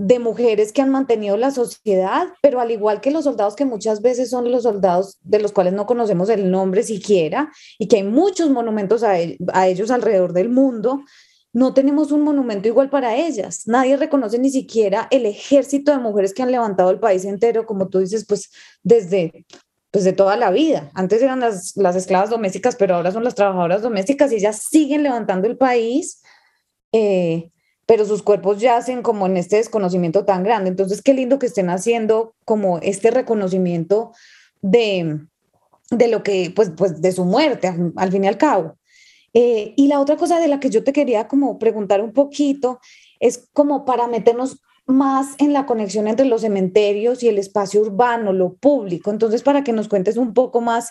de 0.00 0.20
mujeres 0.20 0.72
que 0.72 0.80
han 0.80 0.90
mantenido 0.90 1.36
la 1.36 1.50
sociedad, 1.50 2.28
pero 2.40 2.60
al 2.60 2.70
igual 2.70 3.00
que 3.00 3.10
los 3.10 3.24
soldados 3.24 3.56
que 3.56 3.64
muchas 3.64 4.00
veces 4.00 4.30
son 4.30 4.48
los 4.48 4.62
soldados 4.62 5.18
de 5.22 5.40
los 5.40 5.50
cuales 5.50 5.72
no 5.72 5.86
conocemos 5.86 6.28
el 6.28 6.52
nombre 6.52 6.84
siquiera 6.84 7.50
y 7.80 7.88
que 7.88 7.96
hay 7.96 8.04
muchos 8.04 8.48
monumentos 8.48 9.02
a, 9.02 9.18
ellos 9.18 9.90
alrededor 9.90 10.32
del 10.32 10.50
mundo, 10.50 11.02
no 11.52 11.74
tenemos 11.74 12.12
un 12.12 12.22
monumento 12.22 12.68
igual 12.68 12.90
para 12.90 13.16
ellas. 13.16 13.66
Nadie 13.66 13.96
reconoce 13.96 14.38
ni 14.38 14.50
siquiera 14.50 15.08
el 15.10 15.26
ejército 15.26 15.90
de 15.90 15.98
mujeres 15.98 16.32
que 16.32 16.44
han 16.44 16.52
levantado 16.52 16.90
el 16.90 17.00
país 17.00 17.24
entero, 17.24 17.66
como 17.66 17.88
tú 17.88 17.98
dices, 17.98 18.24
pues 18.24 18.50
desde 18.84 19.44
pues 19.90 20.04
de 20.04 20.12
toda 20.12 20.36
la 20.36 20.50
vida. 20.50 20.90
Antes 20.94 21.22
eran 21.22 21.40
las, 21.40 21.76
las 21.76 21.96
esclavas 21.96 22.30
domésticas, 22.30 22.76
pero 22.76 22.94
ahora 22.94 23.12
son 23.12 23.24
las 23.24 23.34
trabajadoras 23.34 23.82
domésticas 23.82 24.32
y 24.32 24.36
ellas 24.36 24.62
siguen 24.68 25.02
levantando 25.02 25.48
el 25.48 25.56
país. 25.56 26.22
Eh, 26.92 27.50
pero 27.88 28.04
sus 28.04 28.22
cuerpos 28.22 28.60
yacen 28.60 29.00
como 29.00 29.24
en 29.24 29.38
este 29.38 29.56
desconocimiento 29.56 30.26
tan 30.26 30.42
grande. 30.42 30.68
Entonces, 30.68 31.00
qué 31.00 31.14
lindo 31.14 31.38
que 31.38 31.46
estén 31.46 31.70
haciendo 31.70 32.34
como 32.44 32.78
este 32.80 33.10
reconocimiento 33.10 34.12
de, 34.60 35.20
de 35.90 36.08
lo 36.08 36.22
que, 36.22 36.52
pues, 36.54 36.70
pues 36.76 37.00
de 37.00 37.12
su 37.12 37.24
muerte, 37.24 37.72
al, 37.96 38.12
fin 38.12 38.24
y 38.24 38.28
al 38.28 38.36
cabo. 38.36 38.76
Eh, 39.32 39.72
y 39.74 39.86
la 39.86 40.00
otra 40.00 40.16
cosa 40.16 40.38
de 40.38 40.48
la 40.48 40.60
que 40.60 40.68
yo 40.68 40.84
te 40.84 40.92
quería 40.92 41.28
como 41.28 41.58
preguntar 41.58 42.02
un 42.02 42.12
poquito 42.12 42.78
es 43.20 43.48
como 43.54 43.86
para 43.86 44.06
meternos 44.06 44.60
más 44.88 45.34
en 45.38 45.52
la 45.52 45.66
conexión 45.66 46.08
entre 46.08 46.26
los 46.26 46.40
cementerios 46.40 47.22
y 47.22 47.28
el 47.28 47.38
espacio 47.38 47.82
urbano, 47.82 48.32
lo 48.32 48.54
público. 48.54 49.10
Entonces, 49.10 49.42
para 49.42 49.62
que 49.62 49.72
nos 49.72 49.86
cuentes 49.86 50.16
un 50.16 50.32
poco 50.32 50.60
más 50.60 50.90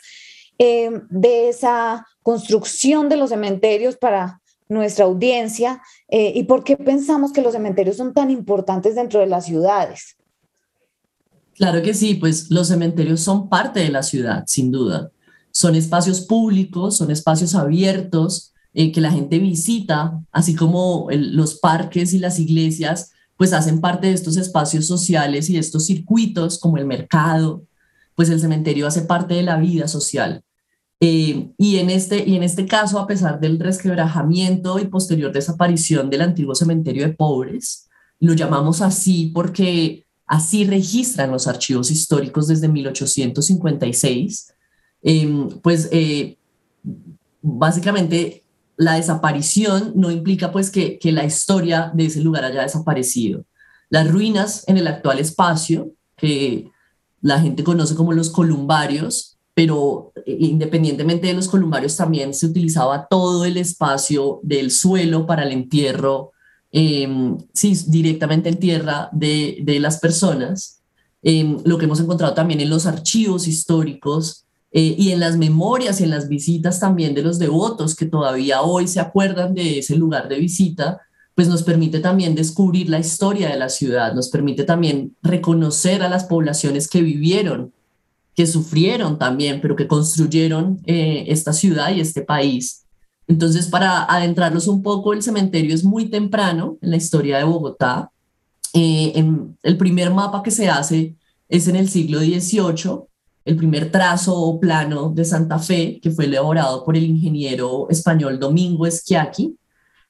eh, 0.60 0.90
de 1.10 1.50
esa 1.50 2.06
construcción 2.22 3.10
de 3.10 3.18
los 3.18 3.32
cementerios 3.32 3.98
para 3.98 4.40
nuestra 4.70 5.06
audiencia 5.06 5.82
eh, 6.10 6.32
y 6.36 6.44
por 6.44 6.64
qué 6.64 6.78
pensamos 6.78 7.32
que 7.32 7.42
los 7.42 7.54
cementerios 7.54 7.98
son 7.98 8.14
tan 8.14 8.30
importantes 8.30 8.96
dentro 8.96 9.20
de 9.20 9.28
las 9.28 9.46
ciudades. 9.46 10.16
Claro 11.56 11.82
que 11.82 11.94
sí, 11.94 12.14
pues 12.16 12.52
los 12.52 12.68
cementerios 12.68 13.22
son 13.22 13.50
parte 13.50 13.80
de 13.80 13.90
la 13.90 14.04
ciudad, 14.04 14.44
sin 14.46 14.72
duda. 14.72 15.10
Son 15.52 15.74
espacios 15.76 16.22
públicos, 16.22 16.98
son 16.98 17.10
espacios 17.10 17.56
abiertos 17.56 18.54
eh, 18.76 18.92
que 18.92 19.02
la 19.02 19.12
gente 19.12 19.40
visita, 19.40 20.22
así 20.32 20.54
como 20.54 21.08
los 21.12 21.60
parques 21.60 22.14
y 22.14 22.20
las 22.20 22.38
iglesias, 22.38 23.12
pues 23.38 23.54
hacen 23.54 23.80
parte 23.80 24.08
de 24.08 24.14
estos 24.14 24.36
espacios 24.36 24.88
sociales 24.88 25.50
y 25.50 25.54
de 25.54 25.60
estos 25.60 25.86
circuitos 25.86 26.60
como 26.60 26.78
el 26.78 26.86
mercado, 26.86 27.64
pues 28.16 28.30
el 28.30 28.40
cementerio 28.40 28.88
hace 28.88 29.04
parte 29.04 29.36
de 29.36 29.44
la 29.44 29.58
vida 29.58 29.88
social. 29.88 30.44
Eh, 31.00 31.52
y, 31.60 31.78
en 31.78 31.92
este, 31.92 32.28
y 32.28 32.36
en 32.36 32.42
este 32.42 32.66
caso, 32.66 33.00
a 33.00 33.06
pesar 33.06 33.40
del 33.40 33.60
resquebrajamiento 33.60 34.80
y 34.80 34.88
posterior 34.88 35.32
desaparición 35.32 36.10
del 36.10 36.22
antiguo 36.22 36.56
cementerio 36.56 37.08
de 37.08 37.14
pobres, 37.14 37.88
lo 38.20 38.34
llamamos 38.34 38.82
así 38.82 39.32
porque 39.34 40.06
así 40.26 40.66
registran 40.66 41.32
los 41.32 41.48
archivos 41.48 41.92
históricos 41.92 42.48
desde 42.48 42.68
1856, 42.68 44.54
em, 45.04 45.50
pues 45.62 45.88
eh, 45.92 46.38
básicamente 47.44 48.44
la 48.78 48.94
desaparición 48.94 49.94
no 49.96 50.12
implica 50.12 50.52
pues 50.52 50.70
que, 50.70 51.00
la 51.04 51.26
historia 51.26 51.92
de 51.94 52.06
ese 52.06 52.22
lugar 52.22 52.46
haya 52.46 52.62
desaparecido. 52.62 53.44
Las 53.90 54.10
ruinas 54.10 54.64
en 54.68 54.78
el 54.78 54.88
actual 54.88 55.20
espacio, 55.20 55.92
que 56.16 56.70
la 57.22 57.40
gente 57.40 57.64
conoce 57.64 57.96
como 57.96 58.14
los 58.14 58.30
columbarios, 58.30 59.38
pero 59.54 60.14
eh, 60.26 60.38
independientemente 60.40 61.28
de 61.28 61.34
los 61.34 61.48
columbarios 61.48 61.98
también 61.98 62.34
se 62.34 62.46
utilizaba 62.46 63.08
todo 63.08 63.46
el 63.46 63.58
espacio 63.58 64.40
del 64.44 64.70
suelo 64.70 65.26
para 65.26 65.44
el 65.44 65.52
entierro, 65.52 66.32
em, 66.72 67.38
sí, 67.54 67.76
directamente 67.88 68.50
en 68.50 68.60
tierra 68.60 69.10
de, 69.12 69.58
de 69.64 69.80
las 69.80 70.00
personas. 70.00 70.82
Em, 71.24 71.58
lo 71.66 71.80
que 71.80 71.86
hemos 71.86 72.00
encontrado 72.00 72.36
también 72.36 72.62
en 72.62 72.70
los 72.70 72.86
archivos 72.86 73.48
históricos 73.48 74.47
eh, 74.78 74.94
y 74.96 75.12
en 75.12 75.20
las 75.20 75.38
memorias 75.38 76.00
y 76.00 76.04
en 76.04 76.12
las 76.12 76.30
visitas 76.30 76.80
también 76.80 77.16
de 77.16 77.24
los 77.24 77.40
devotos 77.40 77.96
que 77.96 78.06
todavía 78.06 78.62
hoy 78.62 78.88
se 78.88 79.00
acuerdan 79.00 79.56
de 79.56 79.80
ese 79.80 79.96
lugar 79.96 80.30
de 80.30 80.38
visita, 80.38 81.02
pues 81.34 81.48
nos 81.48 81.64
permite 81.64 82.00
también 82.00 82.36
descubrir 82.36 82.88
la 82.88 83.00
historia 83.00 83.50
de 83.50 83.58
la 83.58 83.70
ciudad, 83.70 84.14
nos 84.14 84.30
permite 84.30 84.66
también 84.66 85.16
reconocer 85.24 86.04
a 86.04 86.10
las 86.10 86.26
poblaciones 86.26 86.88
que 86.88 87.02
vivieron 87.02 87.74
que 88.36 88.46
sufrieron 88.46 89.18
también, 89.18 89.62
pero 89.62 89.76
que 89.76 89.88
construyeron 89.88 90.80
eh, 90.86 91.26
esta 91.30 91.54
ciudad 91.54 91.92
y 91.92 92.00
este 92.00 92.22
país. 92.22 92.86
Entonces, 93.28 93.66
para 93.66 94.04
adentrarnos 94.04 94.68
un 94.68 94.84
poco, 94.84 95.14
el 95.14 95.24
cementerio 95.24 95.74
es 95.74 95.84
muy 95.84 96.12
temprano 96.12 96.78
en 96.84 96.92
la 96.92 96.98
historia 96.98 97.40
de 97.40 97.46
Bogotá. 97.46 98.12
Eh, 98.76 99.14
en 99.16 99.58
el 99.64 99.76
primer 99.76 100.14
mapa 100.14 100.44
que 100.44 100.52
se 100.52 100.70
hace 100.70 101.16
es 101.50 101.68
en 101.68 101.78
el 101.78 101.90
siglo 101.90 102.20
XVIII, 102.20 103.08
el 103.48 103.56
primer 103.56 103.90
trazo 103.90 104.36
o 104.36 104.60
plano 104.60 105.10
de 105.10 105.24
Santa 105.24 105.58
Fe, 105.58 106.00
que 106.02 106.12
fue 106.12 106.26
elaborado 106.26 106.84
por 106.84 106.98
el 106.98 107.06
ingeniero 107.06 107.88
español 107.90 108.40
Domingo 108.40 108.86
Schiacchi. 108.86 109.56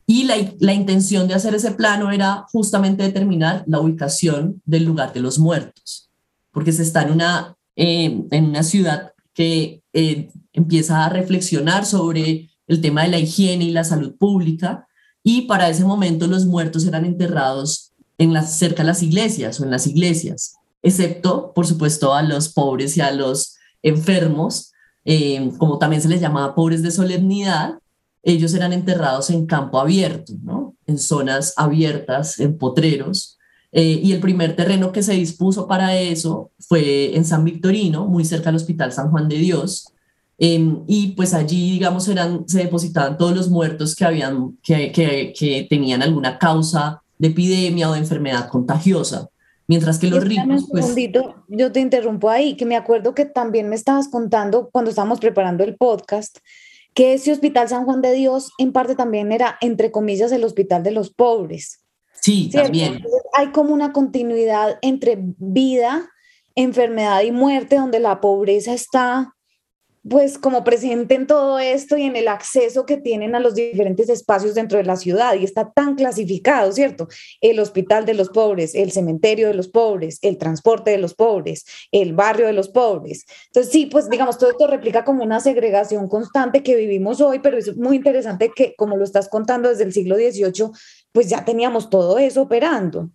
Y 0.07 0.23
la, 0.23 0.35
la, 0.59 0.73
intención 0.73 1.27
de 1.27 1.35
hacer 1.35 1.53
ese 1.53 1.71
plano 1.71 2.11
era 2.11 2.45
justamente 2.51 3.03
determinar 3.03 3.63
la 3.67 3.79
ubicación 3.79 4.61
del 4.65 4.85
lugar 4.85 5.13
de 5.13 5.19
los 5.19 5.37
muertos, 5.37 6.09
porque 6.51 6.71
se 6.71 6.81
está 6.81 7.03
en 7.03 7.11
una, 7.11 7.55
eh, 7.75 8.23
en 8.31 8.45
una 8.45 8.63
ciudad 8.63 9.11
que 9.33 9.83
eh, 9.93 10.31
empieza 10.53 11.05
a 11.05 11.09
reflexionar 11.09 11.85
sobre 11.85 12.49
el 12.65 12.81
tema 12.81 13.03
de 13.03 13.09
la 13.09 13.19
higiene 13.19 13.65
y 13.65 13.71
la 13.71 13.83
salud 13.83 14.15
pública, 14.17 14.87
y 15.21 15.43
para 15.43 15.69
ese 15.69 15.85
momento 15.85 16.25
los 16.25 16.45
muertos 16.47 16.87
eran 16.87 17.05
enterrados 17.05 17.91
en 18.17 18.33
las, 18.33 18.57
cerca 18.57 18.81
de 18.81 18.87
las 18.87 19.03
iglesias 19.03 19.59
o 19.59 19.63
en 19.63 19.71
las 19.71 19.85
iglesias 19.85 20.56
excepto, 20.81 21.53
por 21.53 21.67
supuesto, 21.67 22.13
a 22.13 22.21
los 22.21 22.49
pobres 22.49 22.97
y 22.97 23.01
a 23.01 23.11
los 23.11 23.55
enfermos, 23.81 24.71
eh, 25.05 25.51
como 25.57 25.77
también 25.77 26.01
se 26.01 26.09
les 26.09 26.21
llamaba 26.21 26.55
pobres 26.55 26.83
de 26.83 26.91
solemnidad, 26.91 27.79
ellos 28.23 28.53
eran 28.53 28.73
enterrados 28.73 29.29
en 29.29 29.45
campo 29.45 29.79
abierto, 29.79 30.33
¿no? 30.43 30.75
en 30.85 30.97
zonas 30.97 31.53
abiertas, 31.55 32.39
en 32.39 32.57
potreros. 32.57 33.37
Eh, 33.71 33.99
y 34.03 34.13
el 34.13 34.19
primer 34.19 34.55
terreno 34.55 34.91
que 34.91 35.03
se 35.03 35.13
dispuso 35.13 35.67
para 35.67 35.95
eso 35.95 36.51
fue 36.59 37.15
en 37.15 37.25
San 37.25 37.43
Victorino, 37.43 38.05
muy 38.05 38.25
cerca 38.25 38.45
del 38.45 38.55
Hospital 38.55 38.91
San 38.91 39.11
Juan 39.11 39.29
de 39.29 39.37
Dios. 39.37 39.93
Em, 40.37 40.83
y 40.87 41.09
pues 41.09 41.33
allí, 41.33 41.71
digamos, 41.71 42.07
eran, 42.07 42.47
se 42.47 42.59
depositaban 42.59 43.17
todos 43.17 43.35
los 43.35 43.49
muertos 43.49 43.95
que, 43.95 44.05
habían, 44.05 44.57
que, 44.61 44.91
que, 44.91 45.33
que 45.37 45.67
tenían 45.69 46.01
alguna 46.01 46.37
causa 46.37 47.01
de 47.17 47.29
epidemia 47.29 47.89
o 47.89 47.93
de 47.93 47.99
enfermedad 47.99 48.49
contagiosa. 48.49 49.29
Mientras 49.67 49.99
que 49.99 50.07
los 50.07 50.23
ricos, 50.23 50.67
pues... 50.71 50.95
yo 51.49 51.71
te 51.71 51.79
interrumpo 51.81 52.29
ahí, 52.29 52.55
que 52.55 52.65
me 52.65 52.77
acuerdo 52.77 53.13
que 53.13 53.25
también 53.25 53.67
me 53.67 53.75
estabas 53.75 54.07
contando 54.07 54.69
cuando 54.71 54.89
estábamos 54.89 55.19
preparando 55.19 55.63
el 55.65 55.75
podcast, 55.75 56.37
que 56.93 57.13
ese 57.13 57.33
Hospital 57.33 57.67
San 57.67 57.83
Juan 57.83 58.01
de 58.01 58.13
Dios 58.13 58.51
en 58.57 58.71
parte 58.71 58.95
también 58.95 59.31
era, 59.31 59.57
entre 59.59 59.91
comillas, 59.91 60.31
el 60.31 60.45
Hospital 60.45 60.83
de 60.83 60.91
los 60.91 61.13
Pobres. 61.13 61.83
Sí, 62.21 62.49
también. 62.51 63.03
hay 63.33 63.51
como 63.51 63.73
una 63.73 63.91
continuidad 63.91 64.79
entre 64.81 65.17
vida, 65.19 66.09
enfermedad 66.55 67.21
y 67.21 67.31
muerte, 67.31 67.75
donde 67.75 67.99
la 67.99 68.21
pobreza 68.21 68.73
está 68.73 69.35
pues 70.09 70.37
como 70.37 70.63
presente 70.63 71.15
en 71.15 71.27
todo 71.27 71.59
esto 71.59 71.97
y 71.97 72.03
en 72.03 72.15
el 72.15 72.27
acceso 72.27 72.85
que 72.85 72.97
tienen 72.97 73.35
a 73.35 73.39
los 73.39 73.55
diferentes 73.55 74.09
espacios 74.09 74.55
dentro 74.55 74.77
de 74.77 74.83
la 74.83 74.95
ciudad 74.95 75.35
y 75.35 75.43
está 75.43 75.71
tan 75.71 75.95
clasificado, 75.95 76.71
¿cierto? 76.71 77.07
El 77.41 77.59
hospital 77.59 78.05
de 78.05 78.13
los 78.13 78.29
pobres, 78.29 78.75
el 78.75 78.91
cementerio 78.91 79.47
de 79.47 79.53
los 79.53 79.67
pobres, 79.67 80.19
el 80.21 80.37
transporte 80.37 80.91
de 80.91 80.97
los 80.97 81.13
pobres, 81.13 81.65
el 81.91 82.13
barrio 82.13 82.45
de 82.47 82.53
los 82.53 82.69
pobres. 82.69 83.25
Entonces 83.47 83.71
sí, 83.71 83.85
pues 83.87 84.09
digamos, 84.09 84.37
todo 84.37 84.51
esto 84.51 84.67
replica 84.67 85.03
como 85.03 85.23
una 85.23 85.39
segregación 85.39 86.07
constante 86.07 86.63
que 86.63 86.75
vivimos 86.75 87.21
hoy, 87.21 87.39
pero 87.39 87.57
es 87.57 87.75
muy 87.75 87.97
interesante 87.97 88.51
que 88.55 88.75
como 88.77 88.97
lo 88.97 89.03
estás 89.03 89.29
contando 89.29 89.69
desde 89.69 89.83
el 89.83 89.93
siglo 89.93 90.15
XVIII, 90.15 90.71
pues 91.11 91.29
ya 91.29 91.43
teníamos 91.43 91.89
todo 91.89 92.17
eso 92.17 92.43
operando. 92.43 93.09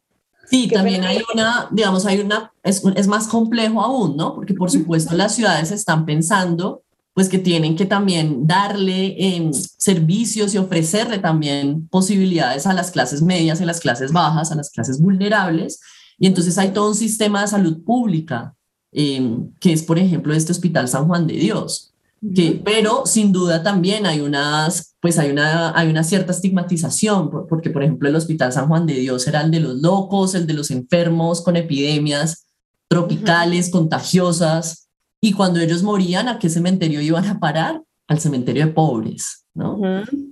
Sí, 0.48 0.68
también 0.68 1.04
hay 1.04 1.20
una, 1.32 1.68
digamos, 1.70 2.04
hay 2.04 2.20
una, 2.20 2.52
es, 2.62 2.82
es, 2.96 3.06
más 3.06 3.28
complejo 3.28 3.80
aún, 3.80 4.16
¿no? 4.16 4.34
Porque 4.34 4.54
por 4.54 4.70
supuesto 4.70 5.14
las 5.14 5.34
ciudades 5.34 5.70
están 5.70 6.04
pensando, 6.04 6.82
pues 7.14 7.28
que 7.28 7.38
tienen 7.38 7.76
que 7.76 7.86
también 7.86 8.46
darle 8.46 9.16
eh, 9.18 9.50
servicios 9.52 10.54
y 10.54 10.58
ofrecerle 10.58 11.18
también 11.18 11.86
posibilidades 11.88 12.66
a 12.66 12.72
las 12.72 12.90
clases 12.90 13.22
medias 13.22 13.60
y 13.60 13.64
las 13.64 13.80
clases 13.80 14.12
bajas, 14.12 14.50
a 14.50 14.54
las 14.54 14.70
clases 14.70 15.00
vulnerables. 15.00 15.80
Y 16.18 16.26
entonces 16.26 16.56
hay 16.58 16.70
todo 16.70 16.88
un 16.88 16.94
sistema 16.94 17.42
de 17.42 17.48
salud 17.48 17.82
pública, 17.84 18.54
eh, 18.92 19.36
que 19.60 19.72
es, 19.72 19.82
por 19.82 19.98
ejemplo, 19.98 20.34
este 20.34 20.52
Hospital 20.52 20.88
San 20.88 21.06
Juan 21.06 21.26
de 21.26 21.34
Dios, 21.34 21.91
que, 22.22 22.60
pero 22.64 23.04
sin 23.04 23.32
duda 23.32 23.62
también 23.62 24.06
hay 24.06 24.20
unas, 24.20 24.94
pues 25.00 25.18
hay 25.18 25.30
una, 25.30 25.76
hay 25.76 25.88
una 25.88 26.04
cierta 26.04 26.32
estigmatización, 26.32 27.30
porque 27.48 27.70
por 27.70 27.82
ejemplo 27.82 28.08
el 28.08 28.16
Hospital 28.16 28.52
San 28.52 28.68
Juan 28.68 28.86
de 28.86 28.94
Dios 28.94 29.26
era 29.26 29.40
el 29.40 29.50
de 29.50 29.60
los 29.60 29.76
locos, 29.76 30.34
el 30.34 30.46
de 30.46 30.54
los 30.54 30.70
enfermos 30.70 31.42
con 31.42 31.56
epidemias 31.56 32.46
tropicales, 32.88 33.70
contagiosas, 33.70 34.82
y 35.20 35.32
cuando 35.32 35.60
ellos 35.60 35.82
morían, 35.82 36.28
¿a 36.28 36.38
qué 36.38 36.50
cementerio 36.50 37.00
iban 37.00 37.26
a 37.26 37.38
parar? 37.38 37.82
Al 38.08 38.20
cementerio 38.20 38.66
de 38.66 38.72
pobres, 38.72 39.46
¿no? 39.54 39.80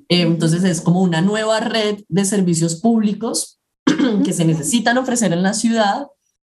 Entonces 0.09 0.65
es 0.65 0.81
como 0.81 1.01
una 1.01 1.23
nueva 1.23 1.61
red 1.61 2.01
de 2.09 2.25
servicios 2.25 2.77
públicos 2.77 3.61
que 4.25 4.33
se 4.33 4.45
necesitan 4.45 4.99
ofrecer 4.99 5.33
en 5.33 5.43
la 5.43 5.55
ciudad 5.55 6.07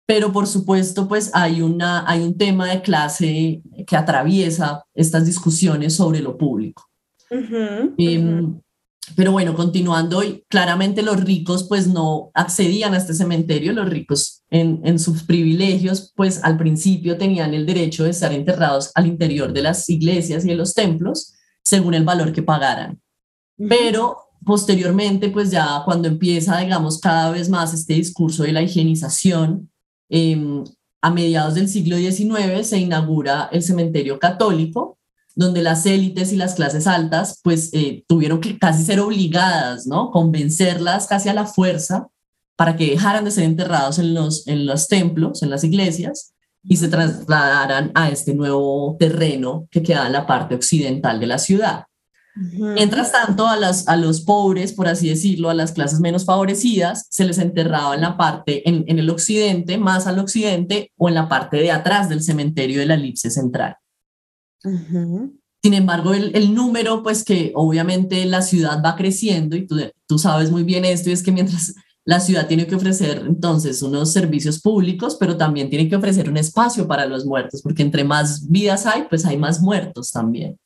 pero 0.06 0.32
por 0.32 0.48
supuesto 0.48 1.08
pues 1.08 1.32
hay, 1.34 1.62
una, 1.62 2.10
hay 2.10 2.22
un 2.22 2.38
tema 2.38 2.68
de 2.68 2.82
clase 2.82 3.62
que 3.88 3.96
atraviesa 3.96 4.84
estas 4.94 5.26
discusiones 5.26 5.96
sobre 5.96 6.20
lo 6.20 6.38
público. 6.38 6.90
Em, 7.30 8.60
pero 9.16 9.32
bueno, 9.32 9.56
continuando, 9.56 10.22
claramente 10.48 11.02
los 11.02 11.22
ricos 11.24 11.66
pues 11.68 11.88
no 11.88 12.32
accedían 12.34 12.94
a 12.94 12.98
este 12.98 13.14
cementerio, 13.14 13.74
los 13.74 13.90
ricos 13.90 14.44
en, 14.50 14.82
en, 14.84 15.00
sus 15.00 15.24
privilegios 15.24 16.14
pues 16.16 16.44
al 16.44 16.58
principio 16.58 17.18
tenían 17.18 17.54
el 17.54 17.66
derecho 17.66 18.04
de 18.04 18.12
estar 18.12 18.32
enterrados 18.32 18.92
al 18.96 19.08
interior 19.08 19.52
de 19.52 19.64
las 19.64 19.90
iglesias 19.90 20.46
y 20.46 20.50
de 20.50 20.56
los 20.56 20.74
templos 20.74 21.34
según 21.64 21.96
el 21.96 22.04
valor 22.04 22.32
que 22.32 22.44
pagaran. 22.44 23.02
Pero 23.58 24.18
posteriormente 24.46 25.30
pues 25.30 25.52
ya 25.52 25.82
cuando 25.86 26.08
empieza 26.08 26.60
digamos 26.60 27.00
cada 27.00 27.32
vez 27.32 27.50
más 27.50 27.74
este 27.74 27.94
discurso 27.96 28.44
de 28.44 28.52
la 28.52 28.62
higienización, 28.62 29.70
Em, 30.16 30.64
a 31.02 31.10
mediados 31.10 31.56
del 31.56 31.68
siglo 31.68 31.98
XIX 31.98 32.68
se 32.68 32.78
inaugura 32.78 33.50
el 33.52 33.64
cementerio 33.64 34.20
católico, 34.20 35.00
donde 35.34 35.64
las 35.64 35.88
élites 35.88 36.32
y 36.32 36.36
las 36.36 36.54
clases 36.54 36.86
altas 36.86 37.40
pues 37.44 37.72
eh, 37.74 38.06
tuvieron 38.08 38.40
que 38.40 38.60
casi 38.60 38.84
ser 38.84 39.00
obligadas, 39.00 39.88
¿no? 39.88 40.12
Convencerlas 40.12 41.08
casi 41.08 41.30
a 41.30 41.34
la 41.34 41.48
fuerza 41.48 42.10
para 42.56 42.78
que 42.78 42.92
dejaran 42.92 43.26
de 43.26 43.32
ser 43.32 43.46
enterrados 43.46 43.98
en 43.98 44.14
los, 44.14 44.48
en 44.48 44.68
los 44.68 44.88
templos, 44.88 45.42
en 45.42 45.50
las 45.50 45.64
iglesias, 45.64 46.36
y 46.64 46.78
se 46.78 46.90
trasladaran 46.90 47.92
a 47.96 48.12
este 48.12 48.36
nuevo 48.36 48.96
terreno 49.00 49.68
que 49.72 49.82
queda 49.82 50.06
en 50.06 50.14
la 50.14 50.28
parte 50.28 50.54
occidental 50.54 51.20
de 51.20 51.26
la 51.26 51.40
ciudad. 51.40 51.86
Mientras 52.36 53.12
tanto, 53.12 53.48
a, 53.48 53.58
las, 53.58 53.88
a 53.88 53.96
los 53.96 54.22
pobres, 54.22 54.74
por 54.74 54.88
así 54.88 55.08
decirlo, 55.08 55.50
a 55.50 55.54
las 55.54 55.72
clases 55.72 56.00
menos 56.00 56.26
favorecidas, 56.26 57.06
se 57.10 57.26
les 57.26 57.38
enterraba 57.38 57.94
en 57.94 58.02
la 58.02 58.18
parte, 58.18 58.68
en, 58.68 58.86
en 58.88 58.98
el 58.98 59.10
occidente, 59.10 59.78
más 59.78 60.08
al 60.08 60.18
occidente, 60.18 60.92
o 60.98 61.10
en 61.10 61.16
la 61.16 61.30
parte 61.30 61.58
de 61.58 61.72
atrás 61.72 62.10
del 62.10 62.24
cementerio 62.24 62.80
de 62.80 62.88
la 62.88 62.96
elipse 62.96 63.30
central. 63.30 63.76
Sin 64.64 65.74
embargo, 65.74 66.14
el, 66.14 66.36
el, 66.36 66.56
número, 66.56 67.04
pues 67.04 67.24
que 67.24 67.52
obviamente 67.56 68.26
la 68.26 68.42
ciudad 68.42 68.82
va 68.84 68.96
creciendo, 68.96 69.56
y 69.56 69.68
tú, 69.68 69.78
tú 70.08 70.18
sabes 70.18 70.50
muy 70.50 70.64
bien 70.64 70.86
esto, 70.86 71.10
y 71.10 71.14
es 71.14 71.22
que 71.22 71.32
mientras 71.32 71.76
la 72.06 72.20
ciudad 72.20 72.48
tiene 72.48 72.68
que 72.68 72.76
ofrecer 72.76 73.24
entonces 73.28 73.82
unos 73.82 74.12
servicios 74.12 74.60
públicos, 74.60 75.16
pero 75.20 75.38
también 75.38 75.70
tiene 75.70 75.88
que 75.88 75.96
ofrecer 75.96 76.30
un 76.30 76.38
espacio 76.38 76.88
para 76.88 77.06
los 77.06 77.26
muertos, 77.26 77.62
porque 77.62 77.84
entre 77.84 78.04
más 78.04 78.50
vidas 78.50 78.86
hay, 78.86 79.04
pues 79.08 79.26
hay 79.26 79.38
más 79.38 79.62
muertos 79.62 80.12
también. 80.12 80.58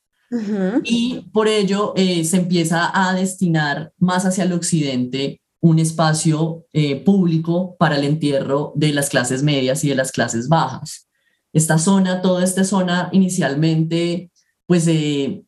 Y 0.84 1.28
por 1.32 1.48
ello 1.48 1.94
eh, 1.96 2.24
se 2.24 2.36
empieza 2.36 2.90
a 2.92 3.14
destinar 3.14 3.92
más 3.98 4.26
hacia 4.26 4.44
el 4.44 4.52
occidente 4.52 5.40
un 5.60 5.78
espacio 5.78 6.66
eh, 6.72 7.02
público 7.02 7.76
para 7.78 7.96
el 7.96 8.04
entierro 8.04 8.72
de 8.76 8.92
las 8.92 9.08
clases 9.08 9.42
medias 9.42 9.82
y 9.84 9.88
de 9.88 9.96
las 9.96 10.12
clases 10.12 10.48
bajas. 10.48 11.08
Esta 11.52 11.78
zona, 11.78 12.20
toda 12.20 12.44
esta 12.44 12.64
zona 12.64 13.08
inicialmente, 13.12 14.30
pues 14.66 14.86
eh, 14.86 15.42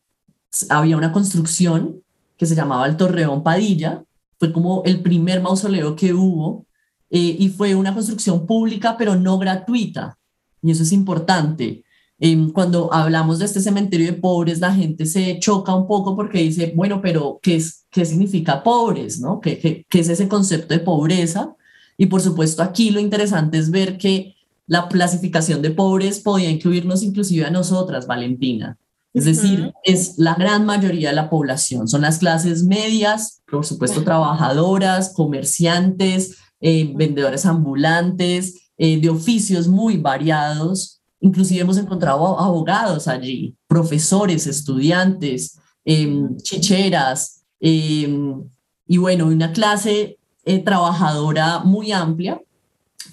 había 0.69 0.97
una 0.97 1.11
construcción 1.11 2.01
que 2.35 2.45
se 2.45 2.55
llamaba 2.55 2.87
el 2.87 2.97
Torreón 2.97 3.43
Padilla, 3.43 4.03
fue 4.39 4.51
como 4.51 4.81
el 4.85 5.01
primer 5.01 5.41
mausoleo 5.41 5.95
que 5.95 6.13
hubo 6.13 6.65
y 7.13 7.49
fue 7.49 7.75
una 7.75 7.93
construcción 7.93 8.47
pública 8.47 8.95
pero 8.97 9.15
no 9.15 9.37
gratuita. 9.37 10.17
Y 10.61 10.71
eso 10.71 10.83
es 10.83 10.91
importante 10.93 11.83
Em, 12.23 12.51
cuando 12.51 12.93
hablamos 12.93 13.39
de 13.39 13.45
este 13.45 13.61
cementerio 13.61 14.05
de 14.05 14.13
pobres, 14.13 14.59
la 14.59 14.71
gente 14.71 15.07
se 15.07 15.39
choca 15.39 15.73
un 15.73 15.87
poco 15.87 16.15
porque 16.15 16.37
dice, 16.37 16.71
bueno, 16.75 17.01
pero 17.01 17.39
¿qué, 17.41 17.55
es, 17.55 17.85
qué 17.89 18.05
significa 18.05 18.61
pobres? 18.61 19.19
¿no? 19.19 19.41
¿Qué, 19.41 19.57
qué, 19.57 19.87
qué 19.89 19.99
es 20.01 20.07
ese 20.07 20.27
concepto 20.27 20.75
de 20.75 20.81
pobreza? 20.81 21.55
Y 21.97 22.05
por 22.05 22.21
supuesto 22.21 22.61
aquí 22.61 22.91
lo 22.91 22.99
interesante 22.99 23.57
es 23.57 23.71
ver 23.71 23.97
que 23.97 24.35
la 24.67 24.87
clasificación 24.87 25.63
de 25.63 25.71
pobres 25.71 26.19
podía 26.19 26.51
incluirnos 26.51 27.01
inclusive 27.01 27.43
a 27.43 27.49
nosotras, 27.49 28.05
Valentina. 28.05 28.77
Es 29.13 29.25
decir, 29.25 29.73
es 29.83 30.17
la 30.17 30.35
gran 30.35 30.65
mayoría 30.65 31.09
de 31.09 31.15
la 31.15 31.29
población. 31.29 31.87
Son 31.87 32.01
las 32.01 32.19
clases 32.19 32.63
medias, 32.63 33.41
por 33.49 33.65
supuesto, 33.65 34.03
trabajadoras, 34.03 35.11
comerciantes, 35.13 36.37
eh, 36.61 36.93
vendedores 36.95 37.45
ambulantes, 37.45 38.69
eh, 38.77 39.01
de 39.01 39.09
oficios 39.09 39.67
muy 39.67 39.97
variados, 39.97 41.00
Inclusive 41.21 41.61
hemos 41.61 41.77
encontrado 41.77 42.39
abogados 42.39 43.07
allí, 43.07 43.55
profesores, 43.67 44.47
estudiantes, 44.47 45.59
em, 45.85 46.35
chicheras, 46.37 47.43
em, 47.59 48.43
y 48.87 48.97
bueno, 48.97 49.27
una 49.27 49.53
clase 49.53 50.17
eh, 50.43 50.59
trabajadora 50.59 51.59
muy 51.59 51.91
amplia. 51.91 52.41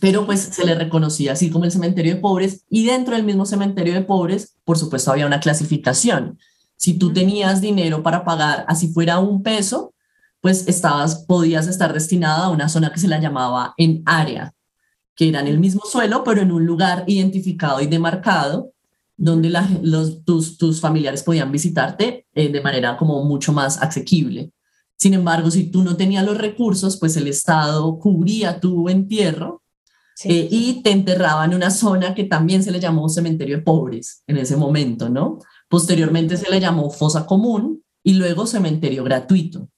pero 0.00 0.26
pues 0.26 0.40
se 0.40 0.64
le 0.64 0.76
reconocía 0.76 1.32
así 1.32 1.50
como 1.50 1.64
el 1.64 1.72
cementerio 1.72 2.14
de 2.14 2.20
pobres 2.20 2.64
y 2.70 2.86
dentro 2.86 3.16
del 3.16 3.24
mismo 3.24 3.44
cementerio 3.46 3.94
de 3.94 4.02
pobres, 4.02 4.54
por 4.64 4.78
supuesto, 4.78 5.10
había 5.10 5.26
una 5.26 5.40
clasificación. 5.40 6.38
Si 6.76 6.94
tú 6.94 7.12
tenías 7.12 7.60
dinero 7.60 8.02
para 8.02 8.24
pagar, 8.24 8.64
así 8.68 8.92
fuera 8.92 9.18
un 9.18 9.42
peso, 9.42 9.94
pues 10.40 10.68
estabas, 10.68 11.24
podías 11.26 11.66
estar 11.66 11.92
destinada 11.92 12.44
a 12.44 12.50
una 12.50 12.68
zona 12.68 12.92
que 12.92 13.00
se 13.00 13.08
la 13.08 13.18
llamaba 13.18 13.74
en 13.76 14.02
área, 14.06 14.54
que 15.18 15.28
era 15.28 15.40
en 15.40 15.48
el 15.48 15.58
mismo 15.58 15.82
suelo, 15.84 16.22
pero 16.22 16.42
en 16.42 16.52
un 16.52 16.64
lugar 16.64 17.02
identificado 17.08 17.80
y 17.80 17.88
demarcado, 17.88 18.72
donde 19.16 19.52
los, 19.82 20.24
tus, 20.24 20.56
tus, 20.56 20.80
familiares 20.80 21.24
podían 21.24 21.50
visitarte 21.50 22.28
eh, 22.32 22.48
de 22.52 22.60
manera 22.60 22.96
como 22.96 23.24
mucho 23.24 23.52
más 23.52 23.82
asequible. 23.82 24.52
Sin 24.96 25.14
embargo, 25.14 25.50
si 25.50 25.72
tú 25.72 25.82
no 25.82 25.96
tenías 25.96 26.24
los 26.24 26.38
recursos, 26.38 26.96
pues 26.98 27.16
el 27.16 27.26
Estado 27.26 27.98
cubría 27.98 28.60
tu 28.60 28.88
entierro 28.88 29.64
eh, 30.22 30.46
y 30.52 30.82
te 30.84 30.92
enterraba 30.92 31.44
en 31.44 31.54
una 31.54 31.72
zona 31.72 32.14
que 32.14 32.22
también 32.22 32.62
se 32.62 32.70
le 32.70 32.78
llamó 32.78 33.08
cementerio 33.08 33.56
de 33.56 33.62
pobres 33.64 34.22
en 34.28 34.36
ese 34.36 34.56
momento, 34.56 35.08
¿no? 35.08 35.40
Posteriormente 35.68 36.36
se 36.36 36.48
le 36.48 36.60
llamó 36.60 36.90
fosa 36.90 37.26
común 37.26 37.82
y 38.04 38.14
luego 38.14 38.46
cementerio 38.46 39.02
gratuito. 39.02 39.68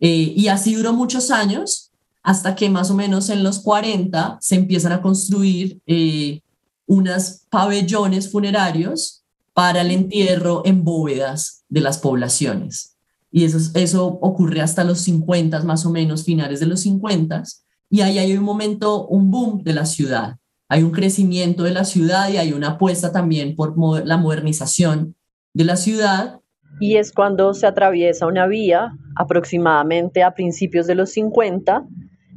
Eh, 0.00 0.32
y 0.34 0.48
así 0.48 0.74
duró 0.74 0.92
muchos 0.92 1.30
años 1.30 1.89
hasta 2.22 2.54
que 2.54 2.68
más 2.68 2.90
o 2.90 2.94
menos 2.94 3.30
en 3.30 3.42
los 3.42 3.60
40 3.60 4.38
se 4.40 4.56
empiezan 4.56 4.92
a 4.92 5.02
construir 5.02 5.80
eh, 5.86 6.40
unos 6.86 7.42
pabellones 7.48 8.30
funerarios 8.30 9.22
para 9.52 9.80
el 9.80 9.90
entierro 9.90 10.62
en 10.64 10.84
bóvedas 10.84 11.64
de 11.68 11.80
las 11.80 11.98
poblaciones. 11.98 12.96
Y 13.32 13.44
eso, 13.44 13.58
eso 13.74 14.06
ocurre 14.06 14.60
hasta 14.60 14.84
los 14.84 15.00
50 15.00 15.62
más 15.64 15.86
o 15.86 15.90
menos, 15.90 16.24
finales 16.24 16.60
de 16.60 16.66
los 16.66 16.80
50 16.80 17.44
y 17.90 18.02
ahí 18.02 18.18
hay 18.18 18.36
un 18.36 18.44
momento, 18.44 19.06
un 19.08 19.32
boom 19.32 19.64
de 19.64 19.74
la 19.74 19.84
ciudad. 19.84 20.36
Hay 20.68 20.84
un 20.84 20.92
crecimiento 20.92 21.64
de 21.64 21.72
la 21.72 21.84
ciudad 21.84 22.30
y 22.30 22.36
hay 22.36 22.52
una 22.52 22.70
apuesta 22.70 23.10
también 23.10 23.56
por 23.56 23.74
la 24.06 24.16
modernización 24.16 25.16
de 25.52 25.64
la 25.64 25.74
ciudad. 25.74 26.38
Y 26.78 26.96
es 26.96 27.10
cuando 27.10 27.52
se 27.52 27.66
atraviesa 27.66 28.28
una 28.28 28.46
vía 28.46 28.92
aproximadamente 29.16 30.22
a 30.22 30.34
principios 30.34 30.86
de 30.86 30.94
los 30.94 31.10
50 31.10 31.84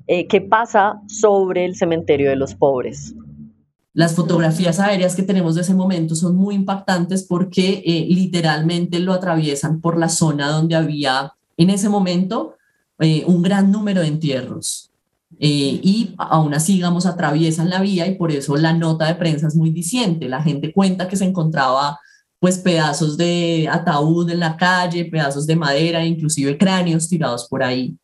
eh, 0.08 0.28
que 0.28 0.42
pasa 0.42 1.02
sobre 1.08 1.66
el 1.66 1.76
cementerio 1.76 2.30
de 2.30 2.36
los 2.36 2.56
pobres. 2.56 3.16
Las 3.94 4.16
fotografías 4.16 4.80
aéreas 4.80 5.16
que 5.16 5.22
tenemos 5.22 5.54
de 5.54 5.62
ese 5.62 5.76
momento 5.76 6.16
son 6.16 6.36
muy 6.36 6.56
impactantes 6.56 7.24
porque 7.24 7.84
eh, 7.86 8.08
literalmente 8.10 9.00
lo 9.00 9.14
atraviesan 9.14 9.82
por 9.82 10.00
la 10.00 10.10
zona 10.10 10.50
donde 10.50 10.76
había 10.76 11.34
en 11.58 11.70
ese 11.70 11.90
momento 11.90 12.56
eh, 13.00 13.24
un 13.28 13.44
gran 13.44 13.72
número 13.72 14.02
de 14.02 14.08
entierros. 14.08 14.90
Eh, 15.40 15.80
y 15.84 16.16
aún 16.18 16.56
así, 16.56 16.74
digamos, 16.74 17.06
atraviesan 17.06 17.70
la 17.70 17.82
vía 17.82 18.08
y 18.08 18.16
por 18.16 18.32
eso 18.32 18.56
la 18.58 18.74
nota 18.74 19.06
de 19.06 19.16
prensa 19.16 19.48
es 19.48 19.56
muy 19.56 19.70
diciente. 19.70 20.28
La 20.28 20.42
gente 20.42 20.74
cuenta 20.74 21.08
que 21.08 21.16
se 21.16 21.26
encontraba 21.26 22.00
pues 22.40 22.58
pedazos 22.58 23.16
de 23.16 23.70
ataúd 23.72 24.30
en 24.30 24.40
la 24.40 24.58
calle, 24.58 25.06
pedazos 25.06 25.46
de 25.46 25.56
madera, 25.56 26.04
inclusive 26.04 26.58
cráneos 26.58 27.08
tirados 27.08 27.48
por 27.48 27.62
ahí. 27.62 27.96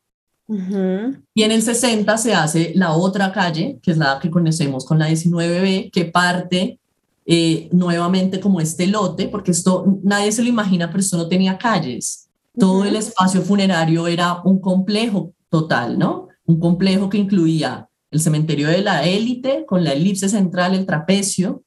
Y 1.35 1.43
en 1.43 1.51
el 1.51 1.61
60 1.61 2.17
se 2.17 2.33
hace 2.33 2.71
la 2.75 2.93
otra 2.93 3.31
calle, 3.31 3.79
que 3.81 3.91
es 3.91 3.97
la 3.97 4.19
que 4.19 4.31
conocemos 4.31 4.85
con 4.85 4.97
la 4.97 5.09
19B, 5.09 5.91
que 5.91 6.05
parte 6.05 6.79
eh, 7.25 7.69
nuevamente 7.71 8.39
como 8.39 8.59
este 8.59 8.87
lote, 8.87 9.27
porque 9.27 9.51
esto 9.51 9.99
nadie 10.03 10.31
se 10.31 10.41
lo 10.41 10.49
imagina, 10.49 10.87
pero 10.87 10.99
esto 10.99 11.17
no 11.17 11.27
tenía 11.27 11.57
calles. 11.57 12.29
Todo 12.57 12.83
el 12.83 12.95
espacio 12.95 13.41
funerario 13.41 14.07
era 14.07 14.41
un 14.43 14.59
complejo 14.59 15.33
total, 15.49 15.99
¿no? 15.99 16.29
un 16.49 16.59
complejo 16.59 17.09
que 17.09 17.19
incluía 17.19 17.87
el 18.09 18.19
cementerio 18.19 18.69
de 18.69 18.81
la 18.81 19.05
élite 19.05 19.65
con 19.67 19.83
la 19.83 19.93
elipse 19.93 20.27
central, 20.27 20.73
el 20.73 20.87
trapecio, 20.87 21.63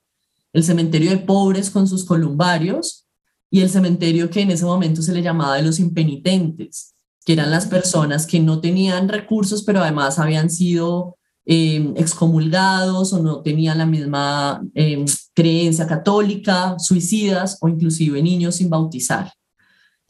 el 0.52 0.64
cementerio 0.64 1.10
de 1.10 1.18
pobres 1.18 1.70
con 1.70 1.86
sus 1.86 2.04
columbarios 2.04 3.06
y 3.48 3.60
el 3.60 3.70
cementerio 3.70 4.28
que 4.28 4.40
en 4.40 4.50
ese 4.50 4.64
momento 4.64 5.00
se 5.00 5.12
le 5.12 5.22
llamaba 5.22 5.56
de 5.56 5.62
los 5.62 5.78
impenitentes, 5.78 6.94
que 7.24 7.34
eran 7.34 7.50
las 7.50 7.66
personas 7.66 8.26
que 8.26 8.40
no 8.40 8.60
tenían 8.60 9.08
recursos, 9.08 9.62
pero 9.62 9.80
además 9.80 10.18
habían 10.18 10.50
sido 10.50 11.16
em, 11.44 11.94
excomulgados 11.96 13.12
o 13.12 13.22
no 13.22 13.42
tenían 13.42 13.78
la 13.78 13.86
misma 13.86 14.62
em, 14.74 15.04
creencia 15.34 15.86
católica, 15.86 16.76
suicidas 16.78 17.58
o 17.60 17.68
inclusive 17.68 18.22
niños 18.22 18.56
sin 18.56 18.70
bautizar. 18.70 19.32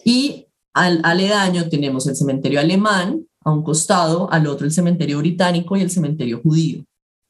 Y 0.04 0.46
al 0.74 1.00
aledaño 1.04 1.68
tenemos 1.68 2.06
el 2.06 2.16
cementerio 2.16 2.60
alemán, 2.60 3.26
a 3.44 3.52
un 3.52 3.62
costado, 3.62 4.30
al 4.32 4.46
otro 4.46 4.66
el 4.66 4.72
cementerio 4.72 5.18
británico 5.18 5.76
y 5.76 5.80
el 5.80 5.90
cementerio 5.90 6.40
judío. 6.42 6.84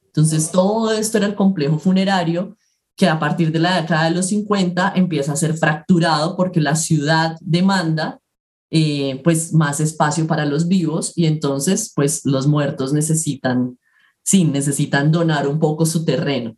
Entonces, 0.07 0.51
todo 0.51 0.93
esto 0.93 1.19
era 1.19 1.27
el 1.27 1.35
complejo 1.35 1.79
funerario 1.79 2.57
que 2.97 3.09
a 3.09 3.19
partir 3.19 3.51
de 3.51 3.59
la 3.59 3.81
década 3.81 4.05
de 4.05 4.11
los 4.11 4.27
50 4.27 4.93
empieza 4.95 5.33
a 5.33 5.37
ser 5.37 5.57
fracturado 5.57 6.37
porque 6.37 6.61
la 6.61 6.77
ciudad 6.77 7.37
demanda 7.41 8.21
eh, 8.75 9.21
pues 9.23 9.53
más 9.53 9.81
espacio 9.81 10.27
para 10.27 10.47
los 10.47 10.67
vivos 10.67 11.13
y 11.15 11.27
entonces 11.27 11.93
pues 11.95 12.25
los 12.25 12.47
muertos 12.47 12.95
necesitan, 12.95 13.79
sí, 14.23 14.45
necesitan 14.45 15.13
donar 15.13 15.47
un 15.47 15.59
poco 15.59 15.85
su 15.85 16.07
terreno. 16.07 16.57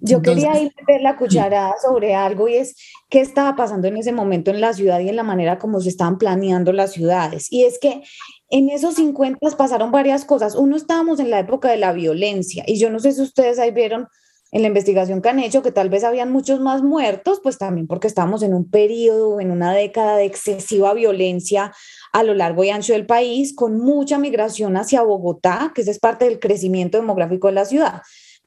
Yo 0.00 0.22
quería 0.22 0.60
ir 0.60 0.70
a 0.70 0.80
meter 0.80 1.00
la 1.02 1.16
cucharada 1.16 1.74
sobre 1.84 2.14
algo 2.14 2.46
y 2.46 2.54
es 2.54 2.76
qué 3.10 3.20
estaba 3.20 3.56
pasando 3.56 3.88
en 3.88 3.96
ese 3.96 4.12
momento 4.12 4.52
en 4.52 4.60
la 4.60 4.72
ciudad 4.72 5.00
y 5.00 5.08
en 5.08 5.16
la 5.16 5.24
manera 5.24 5.58
como 5.58 5.80
se 5.80 5.88
estaban 5.88 6.16
planeando 6.16 6.72
las 6.72 6.92
ciudades. 6.92 7.50
Y 7.50 7.64
es 7.64 7.80
que 7.80 8.02
en 8.48 8.70
esos 8.70 8.94
50 8.94 9.56
pasaron 9.56 9.90
varias 9.90 10.24
cosas. 10.24 10.54
Uno, 10.54 10.76
estábamos 10.76 11.18
en 11.18 11.30
la 11.30 11.40
época 11.40 11.72
de 11.72 11.78
la 11.78 11.92
violencia 11.92 12.62
y 12.68 12.78
yo 12.78 12.88
no 12.88 13.00
sé 13.00 13.10
si 13.10 13.20
ustedes 13.20 13.58
ahí 13.58 13.72
vieron 13.72 14.06
en 14.52 14.60
la 14.60 14.68
investigación 14.68 15.22
que 15.22 15.30
han 15.30 15.38
hecho 15.38 15.62
que 15.62 15.72
tal 15.72 15.88
vez 15.88 16.04
habían 16.04 16.30
muchos 16.30 16.60
más 16.60 16.82
muertos, 16.82 17.40
pues 17.42 17.56
también 17.56 17.86
porque 17.86 18.06
estábamos 18.06 18.42
en 18.42 18.52
un 18.52 18.70
periodo, 18.70 19.40
en 19.40 19.50
una 19.50 19.72
década 19.72 20.16
de 20.16 20.26
excesiva 20.26 20.92
violencia 20.92 21.72
a 22.12 22.22
lo 22.22 22.34
largo 22.34 22.62
y 22.62 22.68
ancho 22.68 22.92
del 22.92 23.06
país, 23.06 23.54
con 23.56 23.78
mucha 23.78 24.18
migración 24.18 24.76
hacia 24.76 25.02
Bogotá, 25.02 25.72
que 25.74 25.80
es 25.80 25.98
parte 25.98 26.26
del 26.26 26.38
crecimiento 26.38 26.98
demográfico 26.98 27.48
de 27.48 27.54
la 27.54 27.64
ciudad. 27.64 28.02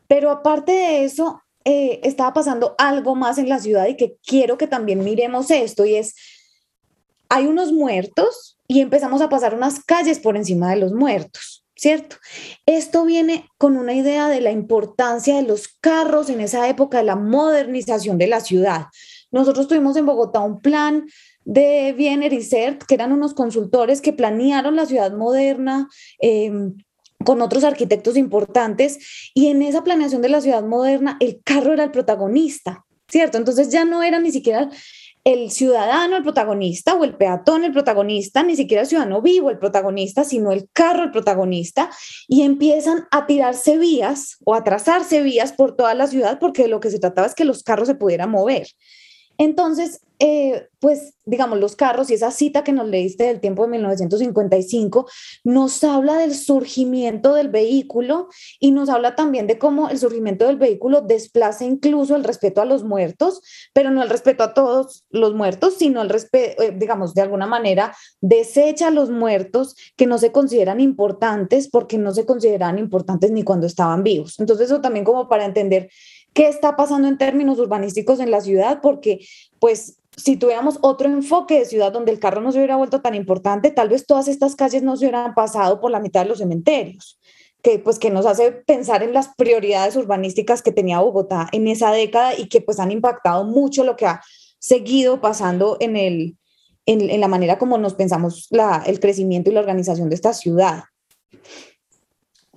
Pero 0.08 0.30
aparte 0.30 0.72
de 0.72 1.06
eso, 1.06 1.42
eh, 1.64 2.00
estaba 2.04 2.32
pasando 2.34 2.76
algo 2.78 3.16
más 3.16 3.40
en 3.40 3.50
la 3.50 3.58
ciudad 3.58 3.88
y 3.88 3.98
que 3.98 4.18
quiero 4.24 4.60
que 4.60 4.68
también 4.68 5.04
miremos 5.04 5.50
esto 5.50 5.86
y 5.86 5.96
es, 5.96 6.14
hay 7.30 7.48
unos 7.48 7.74
muertos 7.74 8.60
y 8.68 8.82
empezamos 8.82 9.22
a 9.22 9.30
pasar 9.30 9.56
unas 9.56 9.84
calles 9.84 10.20
por 10.20 10.38
encima 10.38 10.70
de 10.70 10.76
los 10.76 10.94
muertos. 10.94 11.55
¿Cierto? 11.78 12.16
Esto 12.66 13.04
viene 13.04 13.50
con 13.58 13.76
una 13.76 13.94
idea 13.94 14.30
de 14.30 14.40
la 14.40 14.52
importancia 14.52 15.36
de 15.36 15.44
los 15.44 15.68
carros 15.68 16.30
en 16.30 16.40
esa 16.40 16.70
época 16.70 17.00
de 17.00 17.04
la 17.04 17.18
modernización 17.18 18.18
de 18.18 18.28
la 18.28 18.40
ciudad. 18.40 18.86
Nosotros 19.32 19.68
tuvimos 19.68 19.98
en 19.98 20.06
Bogotá 20.06 20.40
un 20.40 20.62
plan 20.62 21.06
de 21.44 21.94
Viener 21.94 22.32
y 22.32 22.44
CERT, 22.44 22.84
que 22.84 22.96
eran 22.96 23.12
unos 23.12 23.34
consultores 23.34 24.02
que 24.02 24.14
planearon 24.14 24.78
la 24.78 24.86
ciudad 24.86 25.12
moderna, 25.12 25.90
em, 26.20 26.76
con 27.26 27.42
otros 27.42 27.64
arquitectos 27.64 28.16
importantes 28.16 29.32
y 29.34 29.48
en 29.48 29.62
esa 29.62 29.84
planeación 29.84 30.22
de 30.22 30.30
la 30.30 30.42
ciudad 30.42 30.64
moderna 30.64 31.18
el 31.20 31.42
carro 31.44 31.74
era 31.74 31.84
el 31.84 31.92
protagonista, 31.92 32.86
¿cierto? 33.10 33.38
Entonces 33.38 33.70
ya 33.70 33.84
no 33.84 34.04
era 34.04 34.20
ni 34.20 34.32
siquiera 34.32 34.70
el 35.26 35.50
ciudadano 35.50 36.16
el 36.16 36.24
protagonista 36.24 36.94
o 36.94 37.04
el 37.04 37.16
peatón 37.16 37.64
el 37.64 37.74
protagonista, 37.74 38.44
ni 38.44 38.56
siquiera 38.56 38.84
el 38.84 38.88
ciudadano 38.88 39.24
vivo 39.24 39.50
el 39.50 39.58
protagonista, 39.58 40.24
sino 40.24 40.52
el 40.52 40.70
carro 40.72 41.04
el 41.04 41.12
protagonista, 41.12 41.90
y 42.28 42.44
empiezan 42.44 43.08
a 43.12 43.26
tirarse 43.26 43.78
vías 43.78 44.38
o 44.46 44.54
a 44.54 44.64
trazarse 44.64 45.24
vías 45.24 45.52
por 45.52 45.76
toda 45.76 45.96
la 45.96 46.08
ciudad 46.08 46.38
porque 46.40 46.68
lo 46.68 46.80
que 46.80 46.92
se 46.92 47.00
trataba 47.00 47.28
es 47.28 47.34
que 47.34 47.44
los 47.44 47.64
carros 47.64 47.88
se 47.88 47.96
pudieran 47.96 48.30
mover. 48.30 48.68
Entonces, 49.38 50.02
eh, 50.20 50.70
pues 50.80 51.16
digamos, 51.26 51.60
los 51.60 51.76
carros 51.76 52.10
y 52.10 52.14
esa 52.14 52.32
cita 52.32 52.64
que 52.64 52.72
nos 52.72 52.88
leíste 52.88 53.26
del 53.26 53.42
tiempo 53.42 53.64
de 53.64 53.72
1955 53.72 55.10
nos 55.44 55.84
habla 55.84 56.18
del 56.18 56.36
surgimiento 56.36 57.34
del 57.34 57.50
vehículo 57.50 58.30
y 58.60 58.72
nos 58.72 58.90
habla 58.90 59.16
también 59.16 59.48
de 59.48 59.58
cómo 59.58 59.90
el 59.90 59.98
surgimiento 59.98 60.46
del 60.46 60.58
vehículo 60.58 61.02
desplaza 61.02 61.66
incluso 61.66 62.16
el 62.16 62.24
respeto 62.24 62.62
a 62.62 62.66
los 62.66 62.84
muertos, 62.84 63.42
pero 63.74 63.90
no 63.90 64.04
el 64.04 64.10
respeto 64.10 64.44
a 64.44 64.54
todos 64.54 65.06
los 65.10 65.34
muertos, 65.34 65.76
sino 65.78 66.02
el 66.02 66.10
respeto, 66.10 66.62
eh, 66.62 66.74
digamos, 66.78 67.14
de 67.14 67.24
alguna 67.24 67.48
manera 67.48 67.96
desecha 68.22 68.88
a 68.88 68.92
los 68.92 69.10
muertos 69.10 69.76
que 69.98 70.06
no 70.06 70.18
se 70.18 70.32
consideran 70.32 70.80
importantes 70.80 71.68
porque 71.70 71.98
no 71.98 72.14
se 72.14 72.26
consideran 72.26 72.78
importantes 72.78 73.32
ni 73.32 73.44
cuando 73.44 73.68
estaban 73.68 74.04
vivos. 74.04 74.40
Entonces, 74.40 74.68
eso 74.68 74.82
también 74.82 75.04
como 75.04 75.28
para 75.28 75.46
entender 75.46 75.90
qué 76.36 76.50
está 76.50 76.76
pasando 76.76 77.08
en 77.08 77.18
términos 77.18 77.58
urbanísticos 77.60 78.20
en 78.20 78.30
la 78.30 78.42
ciudad, 78.42 78.82
porque 78.82 79.26
pues 79.58 79.98
si 80.18 80.36
tuviéramos 80.36 80.78
otro 80.82 81.08
enfoque 81.08 81.60
de 81.60 81.66
ciudad 81.66 81.94
donde 81.94 82.12
el 82.12 82.20
carro 82.20 82.42
no 82.42 82.52
se 82.52 82.58
hubiera 82.58 82.76
vuelto 82.76 83.02
tan 83.02 83.16
importante, 83.16 83.72
tal 83.72 83.88
vez 83.88 84.06
todas 84.06 84.28
estas 84.28 84.56
calles 84.56 84.84
no 84.84 84.98
se 84.98 85.06
hubieran 85.06 85.34
pasado 85.34 85.80
por 85.80 85.92
la 85.92 86.02
mitad 86.02 86.24
de 86.24 86.30
los 86.30 86.40
cementerios, 86.40 87.20
que 87.64 87.80
pues 87.80 88.00
que 88.00 88.12
nos 88.12 88.26
hace 88.26 88.52
pensar 88.52 89.02
en 89.02 89.14
las 89.14 89.30
prioridades 89.36 89.96
urbanísticas 89.96 90.62
que 90.62 90.74
tenía 90.74 91.00
Bogotá 91.00 91.48
en 91.54 91.70
esa 91.70 91.92
década 91.92 92.38
y 92.38 92.50
que 92.50 92.60
pues 92.60 92.80
han 92.80 92.92
impactado 92.92 93.46
mucho 93.46 93.86
lo 93.86 93.96
que 93.96 94.06
ha 94.06 94.22
seguido 94.60 95.22
pasando 95.22 95.78
en, 95.80 95.96
el, 95.96 96.36
en, 96.86 97.22
la 97.22 97.30
manera 97.30 97.58
como 97.58 97.78
nos 97.78 97.94
pensamos 97.94 98.48
la, 98.50 98.84
el 98.86 99.00
crecimiento 99.00 99.50
y 99.50 99.54
la 99.54 99.62
organización 99.62 100.10
de 100.10 100.16
esta 100.16 100.34
ciudad. 100.34 100.84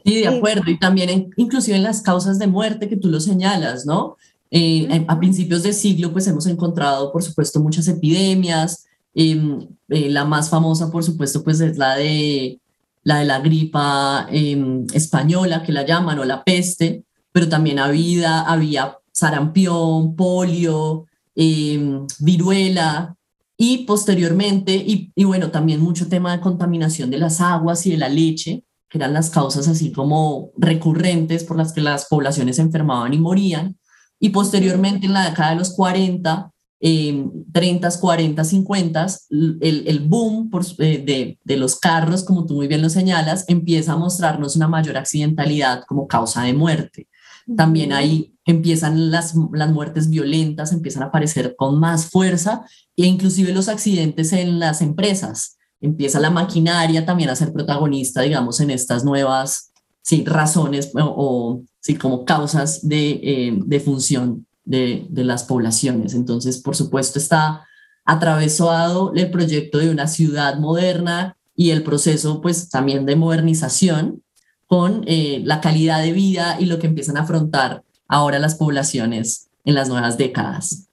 Sí, 0.09 0.21
de 0.21 0.29
acuerdo. 0.29 0.71
Y 0.71 0.79
también 0.79 1.31
inclusive 1.37 1.77
en 1.77 1.83
las 1.83 2.03
causas 2.03 2.38
de 2.38 2.47
muerte 2.47 2.88
que 2.88 2.97
tú 2.97 3.09
lo 3.09 3.21
señalas, 3.21 3.85
¿no? 3.85 4.16
Eh, 4.51 5.05
a 5.07 5.18
principios 5.18 5.62
de 5.62 5.73
siglo, 5.73 6.12
pues 6.12 6.27
hemos 6.27 6.47
encontrado, 6.47 7.12
por 7.12 7.23
supuesto, 7.23 7.61
muchas 7.61 7.87
epidemias. 7.88 8.87
Em, 9.14 9.68
eh, 9.88 10.09
la 10.11 10.25
más 10.25 10.49
famosa, 10.49 10.90
por 10.90 11.05
supuesto, 11.05 11.44
pues 11.44 11.61
es 11.61 11.77
la 11.77 11.97
de 11.97 12.61
la, 13.03 13.18
de 13.18 13.25
la 13.27 13.40
gripa 13.40 14.27
em, 14.31 14.87
española, 14.94 15.62
que 15.62 15.73
la 15.73 15.85
llaman, 15.85 16.18
o 16.18 16.25
la 16.25 16.44
peste, 16.44 17.05
pero 17.33 17.49
también 17.49 17.79
había, 17.79 18.40
había 18.42 18.99
sarampión, 19.12 20.14
polio, 20.16 21.07
em, 21.35 22.07
viruela, 22.21 23.16
y 23.57 23.79
posteriormente, 23.79 24.75
y, 24.77 25.11
y 25.14 25.25
bueno, 25.25 25.51
también 25.51 25.81
mucho 25.81 26.09
tema 26.09 26.33
de 26.33 26.40
contaminación 26.40 27.11
de 27.11 27.18
las 27.18 27.40
aguas 27.40 27.87
y 27.87 27.90
de 27.90 27.97
la 27.99 28.09
leche, 28.09 28.64
que 28.88 28.98
eran 28.98 29.12
las 29.12 29.31
causas 29.31 29.68
así 29.68 29.92
como 29.92 30.51
recurrentes 30.57 31.44
por 31.44 31.57
las 31.57 31.72
que 31.72 31.81
las 31.81 32.07
poblaciones 32.07 32.57
se 32.57 32.62
enfermaban 32.62 33.12
y 33.14 33.18
morían. 33.18 33.79
Y 34.20 34.31
posteriormente, 34.31 35.07
en 35.07 35.12
la 35.12 35.29
década 35.29 35.51
de 35.51 35.57
los 35.57 35.74
40, 35.74 36.51
eh, 36.81 37.27
30, 37.53 37.88
40, 38.01 38.44
50, 38.44 39.07
el, 39.31 39.85
el 39.87 40.01
boom 40.01 40.48
por, 40.48 40.64
eh, 40.79 41.03
de, 41.05 41.38
de, 41.42 41.57
los 41.57 41.77
carros, 41.77 42.24
como 42.24 42.46
tú 42.46 42.55
muy 42.55 42.68
bien 42.68 42.83
lo 42.83 42.88
señalas, 42.88 43.44
empieza 43.48 43.92
a 43.92 43.96
mostrarnos 43.96 44.57
una 44.57 44.68
mayor 44.68 44.96
accidentalidad 44.96 45.83
como 45.87 46.07
causa 46.07 46.42
de 46.42 46.55
muerte. 46.55 47.09
También 47.57 47.92
ahí 47.92 48.35
empiezan 48.44 49.11
las, 49.11 49.35
las 49.53 49.70
muertes 49.70 50.09
violentas, 50.09 50.72
empiezan 50.72 51.03
a 51.03 51.07
aparecer 51.07 51.55
con 51.57 51.79
más 51.79 52.07
fuerza 52.07 52.64
e 52.96 53.07
inclusive 53.07 53.53
los 53.53 53.68
accidentes 53.68 54.33
en 54.33 54.59
las 54.59 54.81
empresas. 54.81 55.58
Empieza 55.81 56.21
la 56.21 56.31
maquinaria 56.31 57.07
también 57.07 57.31
a 57.31 57.37
ser 57.37 57.53
protagonista, 57.53 58.23
digamos, 58.23 58.61
en 58.61 58.71
estas 58.71 59.05
nuevas 59.05 59.73
sí, 60.03 60.25
razones 60.25 60.91
o, 60.95 61.62
sí, 61.81 61.97
como 61.97 62.25
causas 62.25 62.87
de, 62.87 63.11
eh, 63.23 63.59
de 63.64 63.81
función 63.81 64.47
de, 64.64 65.07
de, 65.09 65.25
las 65.25 65.45
poblaciones. 65.45 66.14
Entonces, 66.14 66.59
por 66.59 66.77
supuesto, 66.77 67.19
está 67.19 67.67
atravesado 68.05 69.12
el 69.14 69.31
proyecto 69.31 69.79
de 69.79 69.91
una 69.91 70.07
ciudad 70.09 70.59
moderna 70.59 71.37
y 71.55 71.71
el 71.71 71.83
proceso, 71.83 72.41
pues, 72.41 72.69
también 72.69 73.05
de 73.07 73.17
modernización 73.17 74.23
con 74.67 75.03
eh, 75.07 75.43
la 75.45 75.61
calidad 75.61 76.03
de 76.03 76.12
vida 76.12 76.57
y 76.61 76.67
lo 76.67 76.79
que 76.79 76.87
empiezan 76.87 77.17
a 77.17 77.23
afrontar 77.23 77.83
ahora 78.07 78.38
las 78.38 78.55
poblaciones 78.55 79.49
en 79.64 79.75
las 79.75 79.88
nuevas 79.88 80.19
décadas. 80.19 80.88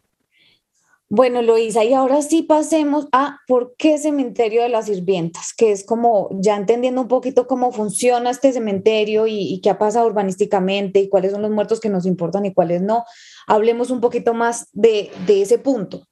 Bueno, 1.07 1.43
Loisa, 1.43 1.83
y 1.83 1.93
ahora 1.93 2.23
sí 2.23 2.41
pasemos 2.41 3.05
a 3.11 3.39
por 3.47 3.75
qué 3.77 3.99
cementerio 3.99 4.63
de 4.63 4.69
las 4.69 4.87
sirvientas, 4.87 5.53
que 5.55 5.71
es 5.71 5.85
como 5.85 6.29
ya 6.41 6.55
entendiendo 6.55 6.99
un 6.99 7.07
poquito 7.07 7.45
cómo 7.45 7.71
funciona 7.71 8.31
este 8.31 8.51
cementerio 8.51 9.27
y, 9.27 9.59
qué 9.61 9.69
ha 9.69 9.77
pasado 9.77 10.07
urbanísticamente 10.07 10.99
y 10.99 11.09
cuáles 11.09 11.31
son 11.31 11.43
los 11.43 11.51
muertos 11.51 11.79
que 11.79 11.89
nos 11.89 12.07
importan 12.07 12.47
y 12.47 12.53
cuáles 12.55 12.81
no. 12.81 13.03
Hablemos 13.45 13.91
un 13.91 14.01
poquito 14.01 14.33
más 14.33 14.67
de, 14.73 15.11
de 15.27 15.43
ese 15.43 15.59
punto. 15.59 16.07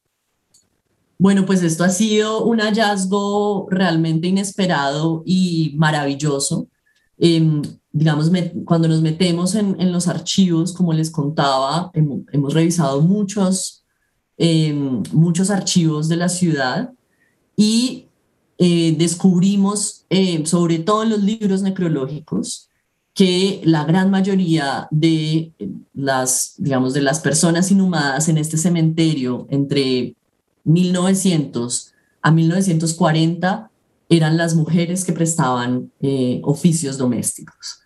Bueno, 1.17 1.45
pues 1.47 1.63
esto 1.63 1.83
ha 1.83 1.89
sido 1.89 2.45
un 2.45 2.59
hallazgo 2.59 3.67
realmente 3.71 4.27
inesperado 4.27 5.23
y 5.25 5.73
maravilloso. 5.75 6.67
Em, 7.17 7.63
digamos, 7.91 8.29
cuando 8.65 8.87
nos 8.87 9.01
metemos 9.01 9.55
en, 9.55 9.75
en, 9.79 9.91
los 9.91 10.07
archivos, 10.07 10.71
como 10.71 10.93
les 10.93 11.09
contaba, 11.09 11.89
hemos, 11.93 12.21
hemos 12.31 12.53
revisado 12.53 13.01
muchos 13.01 13.82
muchos 14.37 15.49
archivos 15.49 16.09
de 16.09 16.17
la 16.17 16.29
ciudad 16.29 16.91
y 17.55 18.07
eh, 18.57 18.95
descubrimos, 18.97 20.05
eh, 20.09 20.45
sobre 20.45 20.79
todo 20.79 21.03
en 21.03 21.09
los 21.09 21.23
libros 21.23 21.61
necrológicos, 21.61 22.69
que 23.13 23.61
la 23.63 23.83
gran 23.83 24.09
mayoría 24.09 24.87
de 24.89 25.51
las, 25.93 26.55
digamos, 26.57 26.93
de 26.93 27.01
las 27.01 27.19
personas 27.19 27.71
inhumadas 27.71 28.27
en 28.29 28.37
este 28.37 28.57
cementerio 28.57 29.47
entre 29.49 30.15
1900 30.63 31.93
a 32.21 32.31
1940 32.31 33.69
eran 34.09 34.37
las 34.37 34.55
mujeres 34.55 35.05
que 35.05 35.13
prestaban 35.13 35.91
eh, 36.01 36.41
oficios 36.43 36.97
domésticos. 36.97 37.81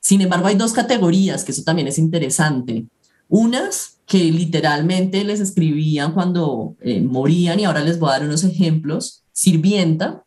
Sin 0.00 0.20
embargo, 0.20 0.46
hay 0.46 0.56
dos 0.56 0.72
categorías, 0.72 1.44
que 1.44 1.52
eso 1.52 1.62
también 1.62 1.88
es 1.88 1.98
interesante. 1.98 2.86
Unas 3.34 3.96
que 4.04 4.30
literalmente 4.30 5.24
les 5.24 5.40
escribían 5.40 6.12
cuando 6.12 6.76
eh, 6.82 7.00
morían, 7.00 7.58
y 7.58 7.64
ahora 7.64 7.80
les 7.80 7.98
voy 7.98 8.10
a 8.10 8.12
dar 8.12 8.24
unos 8.24 8.44
ejemplos, 8.44 9.24
sirvienta, 9.32 10.22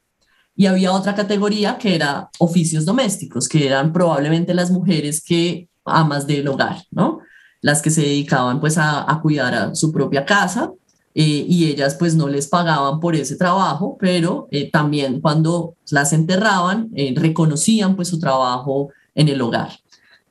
y 0.56 0.65
había 0.65 0.91
otra 0.91 1.13
categoría 1.13 1.78
que 1.78 1.94
era 1.94 2.32
oficios 2.39 2.84
domésticos, 2.84 3.48
que 3.48 3.68
eran 3.68 3.94
probablemente 3.94 4.56
las 4.56 4.72
mujeres 4.72 5.24
que 5.24 5.70
amas 5.86 6.26
del 6.26 6.48
hogar, 6.48 6.78
¿no? 6.89 7.20
Las 7.62 7.84
que 7.84 7.91
se 7.91 8.02
dedicaban 8.02 8.60
pues 8.60 8.80
a, 8.80 9.20
cuidar 9.22 9.54
a 9.54 9.76
su 9.76 9.91
propia 9.91 10.26
casa 10.26 10.72
eh, 11.13 11.46
y 11.48 11.65
ellas 11.68 11.98
pues 12.00 12.15
no 12.15 12.28
les 12.28 12.48
pagaban 12.48 13.00
por 13.00 13.15
ese 13.15 13.36
trabajo, 13.36 13.98
pero 14.00 14.48
eh, 14.50 14.72
también 14.72 15.22
cuando 15.22 15.76
las 15.91 16.12
enterraban 16.12 16.89
reconocían 17.13 17.96
pues 17.96 18.08
su 18.08 18.20
trabajo 18.20 18.89
en 19.13 19.30
el 19.30 19.41
hogar. 19.41 19.74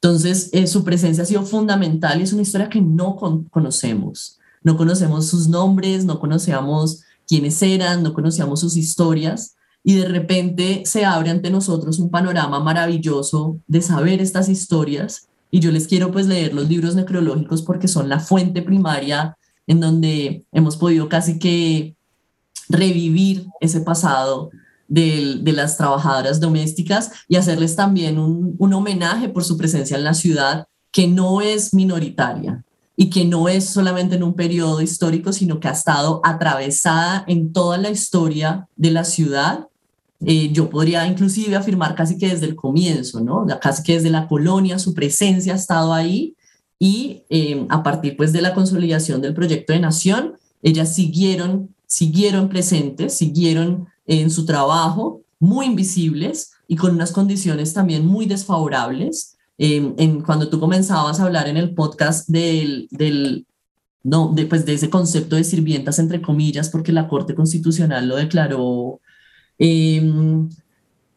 Entonces, 0.05 0.51
eh, 0.53 0.67
su 0.67 0.85
presencia 0.85 1.23
ha 1.23 1.27
sido 1.27 1.45
fundamental 1.45 2.21
y 2.21 2.25
es 2.25 2.35
una 2.35 2.43
historia 2.43 2.69
que 2.69 2.83
no 2.83 3.17
conocemos. 3.51 4.39
No 4.63 4.77
conocemos 4.77 5.29
sus 5.29 5.49
nombres, 5.49 6.05
no 6.05 6.21
conocíamos 6.21 7.05
quiénes 7.27 7.63
eran, 7.63 8.03
no 8.03 8.13
conocíamos 8.13 8.61
sus 8.61 8.77
historias 8.77 9.55
y 9.83 9.95
de 9.95 10.07
repente 10.07 10.83
se 10.85 11.07
abre 11.07 11.31
ante 11.31 11.49
nosotros 11.49 11.99
un 11.99 12.11
panorama 12.11 12.61
maravilloso 12.61 13.59
de 13.67 13.81
saber 13.81 14.21
estas 14.21 14.51
historias 14.51 15.27
y 15.51 15.61
yo 15.61 15.73
les 15.73 15.89
quiero 15.89 16.13
pues 16.13 16.27
leer 16.27 16.53
los 16.53 16.69
libros 16.69 16.95
necrológicos 16.95 17.63
porque 17.63 17.89
son 17.89 18.11
la 18.11 18.21
fuente 18.21 18.61
primaria 18.61 19.39
en 19.67 19.81
donde 19.81 20.45
hemos 20.53 20.77
podido 20.77 21.09
casi 21.09 21.39
que 21.39 21.97
revivir 22.69 23.47
ese 23.59 23.81
pasado 23.81 24.51
de, 24.89 25.41
las 25.53 25.77
trabajadoras 25.77 26.41
domésticas 26.41 27.11
y 27.29 27.37
hacerles 27.37 27.77
también 27.77 28.19
un, 28.19 28.55
un 28.59 28.73
homenaje 28.73 29.29
por 29.29 29.45
su 29.45 29.57
presencia 29.57 29.97
en 29.97 30.05
la 30.05 30.15
ciudad 30.15 30.67
que 30.91 31.09
no 31.09 31.41
es 31.41 31.75
minoritaria 31.75 32.65
y 32.97 33.11
que 33.11 33.25
no 33.25 33.49
es 33.49 33.65
solamente 33.65 34.15
en 34.17 34.23
un 34.23 34.35
periodo 34.35 34.81
histórico, 34.81 35.33
sino 35.33 35.59
que 35.59 35.69
ha 35.69 35.73
estado 35.73 36.21
atravesada 36.23 37.25
en 37.27 37.53
toda 37.53 37.79
la 37.79 37.91
historia 37.91 38.69
de 38.77 38.91
la 38.93 39.05
ciudad. 39.05 39.67
Eh, 40.25 40.53
yo 40.53 40.71
podría 40.71 41.07
inclusive 41.07 41.57
afirmar 41.57 41.95
casi 41.95 42.17
que 42.17 42.29
desde 42.29 42.47
el 42.47 42.55
comienzo, 42.55 43.21
¿no? 43.21 43.47
Casi 43.61 43.83
que 43.83 43.95
desde 43.95 44.11
la 44.11 44.29
colonia 44.29 44.79
su 44.79 44.95
presencia 44.95 45.55
ha 45.55 45.57
estado 45.57 45.93
ahí 45.93 46.37
y 46.79 47.23
eh, 47.31 47.67
a 47.69 47.83
partir 47.83 48.17
pues 48.17 48.33
de 48.33 48.43
la 48.43 48.55
consolidación 48.55 49.21
del 49.21 49.35
proyecto 49.35 49.73
de 49.73 49.81
nación, 49.81 50.35
ellas 50.63 50.95
siguieron, 50.95 51.75
siguieron 51.87 52.49
presentes, 52.49 53.15
siguieron 53.15 53.89
en 54.07 54.31
su 54.31 54.45
trabajo, 54.45 55.23
muy 55.39 55.67
invisibles 55.67 56.53
y 56.69 56.77
con 56.77 56.95
unas 56.95 57.13
condiciones 57.13 57.73
también 57.73 58.07
muy 58.07 58.27
desfavorables. 58.27 59.37
en, 59.57 60.21
cuando 60.23 60.49
tú 60.49 60.59
comenzabas 60.59 61.21
a 61.21 61.25
hablar 61.25 61.49
en 61.49 61.57
el 61.57 61.75
podcast 61.75 62.29
del, 62.29 62.89
del 62.91 63.47
no, 64.05 64.33
de, 64.35 64.47
pues 64.47 64.67
de 64.67 64.75
ese 64.75 64.91
concepto 64.91 65.37
de 65.37 65.45
sirvientas, 65.45 65.99
entre 65.99 66.21
comillas, 66.21 66.69
porque 66.69 66.93
la 66.93 67.09
Corte 67.09 67.35
Constitucional 67.35 68.07
lo 68.07 68.17
declaró, 68.17 69.01
em, 69.59 70.49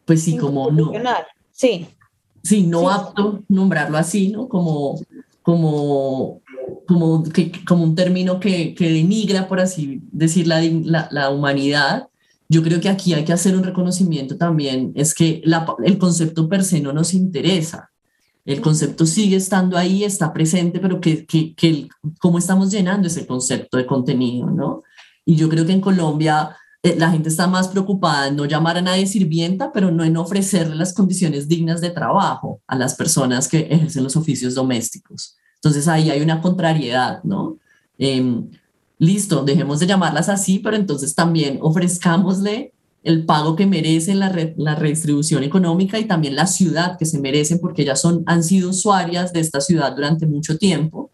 pues 0.04 0.22
sí, 0.22 0.36
como 0.38 0.70
no. 0.70 0.90
Sí. 1.52 1.86
Sí, 2.42 2.62
no 2.62 2.88
apto 2.88 3.42
nombrarlo 3.48 3.98
así, 3.98 4.28
¿no? 4.28 4.48
Como, 4.48 4.98
como, 5.42 6.40
como, 6.86 7.22
que, 7.24 7.52
como 7.66 7.84
un 7.84 7.94
término 7.94 8.40
que, 8.40 8.74
que 8.74 8.90
denigra, 8.90 9.48
por 9.48 9.60
así 9.60 10.00
decir, 10.10 10.46
la, 10.46 10.62
la, 10.62 11.08
la 11.10 11.30
humanidad 11.30 12.08
yo 12.48 12.62
creo 12.62 12.80
que 12.80 12.88
aquí 12.88 13.12
hay 13.12 13.24
que 13.24 13.32
hacer 13.32 13.54
un 13.54 13.62
reconocimiento 13.62 14.36
también, 14.36 14.92
es 14.94 15.14
que 15.14 15.42
el 15.84 15.98
concepto 15.98 16.48
per 16.48 16.64
se 16.64 16.80
no 16.80 16.92
nos 16.92 17.12
interesa. 17.12 17.90
El 18.46 18.62
concepto 18.62 19.04
sigue 19.04 19.36
estando 19.36 19.76
ahí, 19.76 20.04
está 20.04 20.32
presente, 20.32 20.80
pero 20.80 20.98
que, 21.00 21.26
que, 21.26 21.88
cómo 22.18 22.38
estamos 22.38 22.70
llenando 22.70 23.06
ese 23.06 23.26
concepto 23.26 23.76
de 23.76 23.84
contenido, 23.84 24.50
¿no? 24.50 24.82
Y 25.26 25.36
yo 25.36 25.50
creo 25.50 25.66
que 25.66 25.72
en 25.72 25.82
Colombia 25.82 26.56
eh, 26.82 26.96
la 26.96 27.10
gente 27.10 27.28
está 27.28 27.46
más 27.46 27.68
preocupada 27.68 28.28
en 28.28 28.36
no 28.36 28.46
llamar 28.46 28.78
a 28.78 28.82
nadie 28.82 29.06
sirvienta, 29.06 29.70
pero 29.70 29.90
no 29.90 30.02
en 30.02 30.16
ofrecerle 30.16 30.76
las 30.76 30.94
condiciones 30.94 31.46
dignas 31.46 31.82
de 31.82 31.90
trabajo 31.90 32.62
a 32.66 32.76
las 32.76 32.94
personas 32.94 33.48
que 33.48 33.68
ejercen 33.70 34.04
los 34.04 34.16
oficios 34.16 34.54
domésticos. 34.54 35.36
Entonces 35.56 35.86
ahí 35.86 36.08
hay 36.08 36.22
una 36.22 36.40
contrariedad, 36.40 37.22
¿no? 37.24 37.58
Eh, 37.98 38.42
listo, 38.98 39.44
dejemos 39.44 39.80
de 39.80 39.86
llamarlas 39.86 40.28
así, 40.28 40.58
pero 40.58 40.76
entonces 40.76 41.14
también 41.14 41.58
ofrezcámosle 41.62 42.72
el 43.04 43.24
pago 43.24 43.56
que 43.56 43.66
merecen, 43.66 44.18
la, 44.18 44.34
la 44.56 44.74
redistribución 44.74 45.42
económica 45.42 45.98
y 45.98 46.04
también 46.04 46.34
la 46.34 46.46
ciudad 46.46 46.98
que 46.98 47.06
se 47.06 47.18
merecen, 47.18 47.58
porque 47.60 47.82
ellas 47.82 48.00
son, 48.00 48.22
han 48.26 48.42
sido 48.42 48.70
usuarias 48.70 49.32
de 49.32 49.40
esta 49.40 49.60
ciudad 49.60 49.94
durante 49.94 50.26
mucho 50.26 50.58
tiempo 50.58 51.10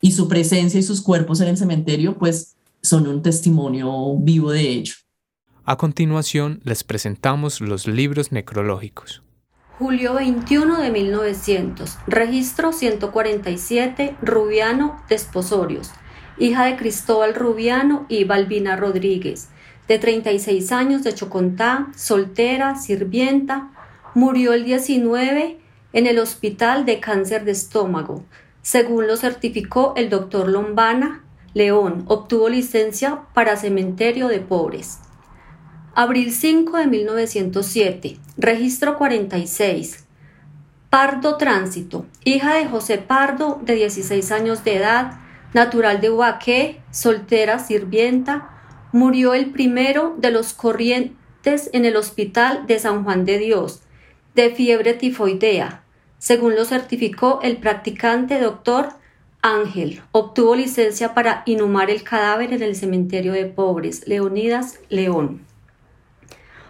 y 0.00 0.12
su 0.12 0.28
presencia 0.28 0.78
y 0.78 0.82
sus 0.82 1.02
cuerpos 1.02 1.40
en 1.40 1.48
el 1.48 1.56
cementerio, 1.56 2.16
pues 2.18 2.54
son 2.82 3.06
un 3.06 3.22
testimonio 3.22 4.16
vivo 4.18 4.52
de 4.52 4.68
ello. 4.68 4.94
A 5.64 5.76
continuación 5.76 6.60
les 6.62 6.84
presentamos 6.84 7.60
los 7.60 7.86
libros 7.86 8.30
necrológicos. 8.30 9.22
Julio 9.78 10.14
21 10.14 10.80
de 10.80 10.90
1900. 10.90 11.96
Registro 12.06 12.72
147. 12.72 14.16
Rubiano 14.22 15.02
Desposorios. 15.08 15.90
Hija 16.36 16.64
de 16.64 16.76
Cristóbal 16.76 17.34
Rubiano 17.34 18.06
y 18.08 18.24
Balbina 18.24 18.76
Rodríguez. 18.76 19.48
De 19.86 19.98
36 19.98 20.72
años 20.72 21.04
de 21.04 21.14
Chocontá, 21.14 21.88
soltera, 21.96 22.76
sirvienta. 22.76 23.70
Murió 24.14 24.52
el 24.52 24.64
19 24.64 25.58
en 25.92 26.06
el 26.06 26.18
hospital 26.18 26.84
de 26.86 27.00
cáncer 27.00 27.44
de 27.44 27.52
estómago. 27.52 28.24
Según 28.62 29.06
lo 29.06 29.16
certificó 29.16 29.92
el 29.96 30.10
doctor 30.10 30.48
Lombana 30.48 31.22
León, 31.52 32.04
obtuvo 32.08 32.48
licencia 32.48 33.20
para 33.32 33.56
cementerio 33.56 34.26
de 34.26 34.40
pobres. 34.40 34.98
Abril 35.94 36.32
5 36.32 36.78
de 36.78 36.86
1907. 36.88 38.18
Registro 38.36 38.98
46. 38.98 40.04
Pardo 40.90 41.36
Tránsito. 41.36 42.06
Hija 42.24 42.54
de 42.54 42.66
José 42.66 42.98
Pardo, 42.98 43.60
de 43.62 43.74
16 43.76 44.32
años 44.32 44.64
de 44.64 44.76
edad, 44.76 45.20
natural 45.54 46.00
de 46.00 46.10
Huaqué, 46.10 46.82
soltera, 46.90 47.58
sirvienta. 47.58 48.50
Murió 48.92 49.32
el 49.34 49.50
primero 49.50 50.14
de 50.18 50.30
los 50.30 50.52
corrientes 50.52 51.70
en 51.72 51.84
el 51.84 51.96
hospital 51.96 52.66
de 52.66 52.78
San 52.78 53.04
Juan 53.04 53.24
de 53.24 53.38
Dios, 53.38 53.80
de 54.34 54.54
fiebre 54.54 54.94
tifoidea. 54.94 55.84
Según 56.18 56.54
lo 56.54 56.64
certificó 56.64 57.40
el 57.42 57.56
practicante 57.56 58.38
doctor 58.38 58.90
Ángel, 59.42 60.02
obtuvo 60.12 60.56
licencia 60.56 61.12
para 61.12 61.42
inhumar 61.44 61.90
el 61.90 62.02
cadáver 62.02 62.52
en 62.52 62.62
el 62.62 62.74
cementerio 62.74 63.32
de 63.32 63.44
pobres, 63.44 64.08
Leonidas 64.08 64.78
León. 64.88 65.44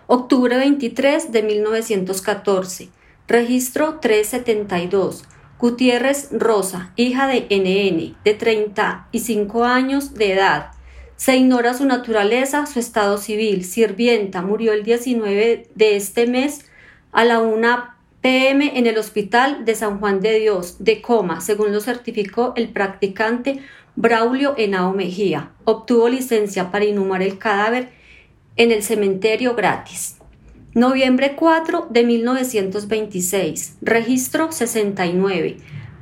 Octubre 0.06 0.56
23 0.56 1.30
de 1.30 1.42
1914. 1.42 2.88
Registro 3.26 4.00
372. 4.00 5.24
Gutiérrez 5.58 6.28
Rosa, 6.32 6.92
hija 6.96 7.26
de 7.26 7.46
NN, 7.50 8.16
de 8.24 8.34
35 8.34 9.64
años 9.64 10.14
de 10.14 10.32
edad. 10.32 10.72
Se 11.16 11.36
ignora 11.36 11.74
su 11.74 11.86
naturaleza, 11.86 12.66
su 12.66 12.80
estado 12.80 13.18
civil. 13.18 13.64
Sirvienta, 13.64 14.42
murió 14.42 14.72
el 14.72 14.82
19 14.82 15.68
de 15.74 15.96
este 15.96 16.26
mes 16.26 16.66
a 17.12 17.24
la 17.24 17.40
1 17.40 17.84
pm 18.20 18.78
en 18.78 18.86
el 18.86 18.98
Hospital 18.98 19.64
de 19.64 19.74
San 19.74 20.00
Juan 20.00 20.20
de 20.20 20.38
Dios, 20.38 20.76
de 20.82 21.00
coma, 21.00 21.40
según 21.40 21.72
lo 21.72 21.80
certificó 21.80 22.52
el 22.56 22.70
practicante 22.70 23.60
Braulio 23.96 24.54
Henao 24.56 24.92
Mejía. 24.92 25.52
Obtuvo 25.64 26.08
licencia 26.08 26.70
para 26.70 26.84
inhumar 26.84 27.22
el 27.22 27.38
cadáver 27.38 27.90
en 28.56 28.72
el 28.72 28.82
cementerio 28.82 29.54
gratis. 29.54 30.13
Noviembre 30.74 31.36
4 31.36 31.86
de 31.88 32.02
1926. 32.02 33.76
Registro 33.80 34.50
69. 34.50 35.58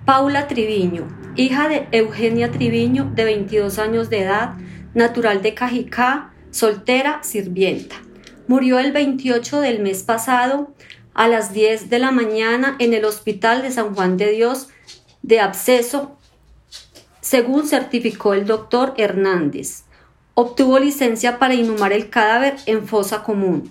Paula 0.07 0.49
Triviño, 0.49 1.09
hija 1.37 1.69
de 1.69 1.89
Eugenia 1.93 2.51
Triviño, 2.51 3.13
de 3.15 3.25
22 3.25 3.79
años 3.79 4.09
de 4.09 4.23
edad, 4.23 4.55
natural 4.95 5.43
de 5.43 5.53
Cajicá, 5.53 6.33
soltera, 6.53 7.23
sirvienta. 7.23 7.97
Murió 8.49 8.79
el 8.79 8.93
28 8.93 9.61
del 9.61 9.81
mes 9.81 10.05
pasado 10.05 10.73
a 11.13 11.29
las 11.29 11.53
10 11.53 11.91
de 11.91 11.99
la 11.99 12.11
mañana 12.11 12.77
en 12.79 12.95
el 12.95 13.05
Hospital 13.05 13.61
de 13.61 13.73
San 13.73 13.95
Juan 13.95 14.17
de 14.17 14.31
Dios 14.31 14.69
de 15.21 15.41
absceso, 15.41 16.17
según 17.21 17.67
certificó 17.69 18.33
el 18.33 18.47
doctor 18.47 18.95
Hernández. 18.97 19.83
Obtuvo 20.33 20.79
licencia 20.79 21.39
para 21.39 21.53
inhumar 21.53 21.93
el 21.93 22.09
cadáver 22.09 22.57
en 22.65 22.87
fosa 22.87 23.23
común. 23.23 23.71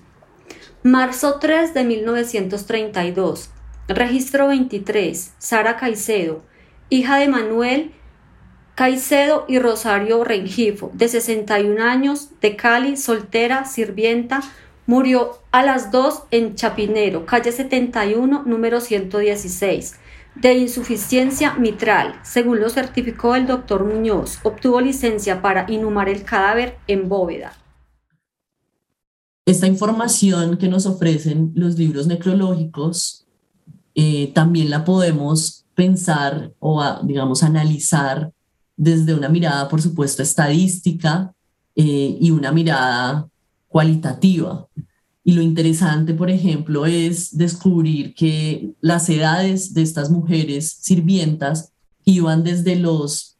Marzo 0.83 1.37
3 1.39 1.75
de 1.75 1.83
1932. 1.83 3.51
Registro 3.87 4.47
23. 4.47 5.35
Sara 5.37 5.77
Caicedo, 5.77 6.41
hija 6.89 7.17
de 7.17 7.27
Manuel 7.27 7.91
Caicedo 8.73 9.45
y 9.47 9.59
Rosario 9.59 10.23
Rengifo, 10.23 10.89
de 10.95 11.07
61 11.07 11.83
años, 11.83 12.29
de 12.41 12.55
Cali, 12.55 12.97
soltera, 12.97 13.65
sirvienta, 13.65 14.41
murió 14.87 15.43
a 15.51 15.61
las 15.61 15.91
2 15.91 16.23
en 16.31 16.55
Chapinero, 16.55 17.27
calle 17.27 17.51
71, 17.51 18.41
número 18.47 18.81
116 18.81 19.99
de 20.33 20.53
insuficiencia 20.55 21.53
mitral, 21.53 22.19
según 22.23 22.59
lo 22.59 22.71
certificó 22.71 23.35
el 23.35 23.45
doctor 23.45 23.83
Muñoz. 23.83 24.39
Obtuvo 24.41 24.81
licencia 24.81 25.43
para 25.43 25.69
inhumar 25.69 26.09
el 26.09 26.23
cadáver 26.23 26.77
en 26.87 27.07
bóveda. 27.07 27.53
Esta 29.51 29.67
información 29.67 30.55
que 30.55 30.69
nos 30.69 30.85
ofrecen 30.85 31.51
los 31.55 31.77
libros 31.77 32.07
necrológicos 32.07 33.25
eh, 33.93 34.31
también 34.33 34.69
la 34.69 34.85
podemos 34.85 35.65
pensar 35.75 36.53
o, 36.59 36.81
digamos, 37.03 37.43
analizar 37.43 38.31
desde 38.77 39.13
una 39.13 39.27
mirada, 39.27 39.67
por 39.67 39.81
supuesto, 39.81 40.23
estadística 40.23 41.33
eh, 41.75 42.17
y 42.17 42.31
una 42.31 42.53
mirada 42.53 43.27
cualitativa. 43.67 44.69
Y 45.21 45.33
lo 45.33 45.41
interesante, 45.41 46.13
por 46.13 46.29
ejemplo, 46.29 46.85
es 46.85 47.37
descubrir 47.37 48.13
que 48.15 48.71
las 48.79 49.09
edades 49.09 49.73
de 49.73 49.81
estas 49.81 50.09
mujeres 50.09 50.77
sirvientas 50.79 51.73
iban 52.05 52.45
desde 52.45 52.77
los 52.77 53.37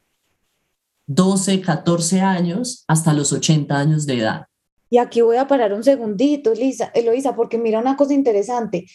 12, 1.08 1.62
14 1.62 2.20
años 2.20 2.84
hasta 2.86 3.14
los 3.14 3.32
80 3.32 3.80
años 3.80 4.06
de 4.06 4.20
edad. 4.20 4.51
Y 4.92 4.98
aquí 4.98 5.22
voy 5.22 5.38
a 5.38 5.48
parar 5.48 5.72
un 5.74 5.86
segundito, 5.86 6.52
Elisa, 6.52 6.92
Eloisa, 6.94 7.34
porque 7.34 7.58
mira 7.58 7.80
una 7.80 7.96
cosa 7.96 8.14
interesante. 8.14 8.86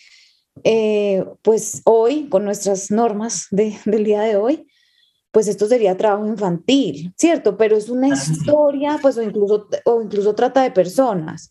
Eh, 0.63 1.25
pues 1.41 1.81
hoy, 1.85 2.29
con 2.29 2.45
nuestras 2.45 2.91
normas 2.91 3.47
de, 3.51 3.75
del 3.87 4.05
día 4.05 4.21
de 4.21 4.37
hoy, 4.37 4.69
pues 5.31 5.49
esto 5.49 5.67
sería 5.67 5.97
trabajo 5.97 6.27
infantil, 6.27 7.15
¿cierto? 7.17 7.57
Pero 7.57 7.79
es 7.79 7.89
una 7.89 8.09
historia, 8.09 8.99
pues 9.01 9.17
o 9.17 9.23
incluso, 9.23 9.69
o 9.87 10.03
incluso 10.03 10.35
trata 10.35 10.63
de 10.63 10.71
personas 10.71 11.51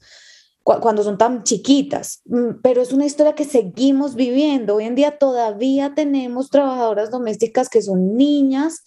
cuando 0.64 1.04
son 1.04 1.18
tan 1.18 1.44
chiquitas, 1.44 2.22
mm, 2.26 2.62
pero 2.64 2.82
es 2.82 2.92
una 2.92 3.06
historia 3.06 3.34
que 3.34 3.46
seguimos 3.46 4.16
viviendo. 4.16 4.76
Hoy 4.76 4.86
en 4.86 4.96
día 4.96 5.18
todavía 5.18 5.94
tenemos 5.96 6.52
trabajadoras 6.52 7.12
domésticas 7.12 7.70
que 7.70 7.84
son 7.84 8.16
niñas, 8.16 8.84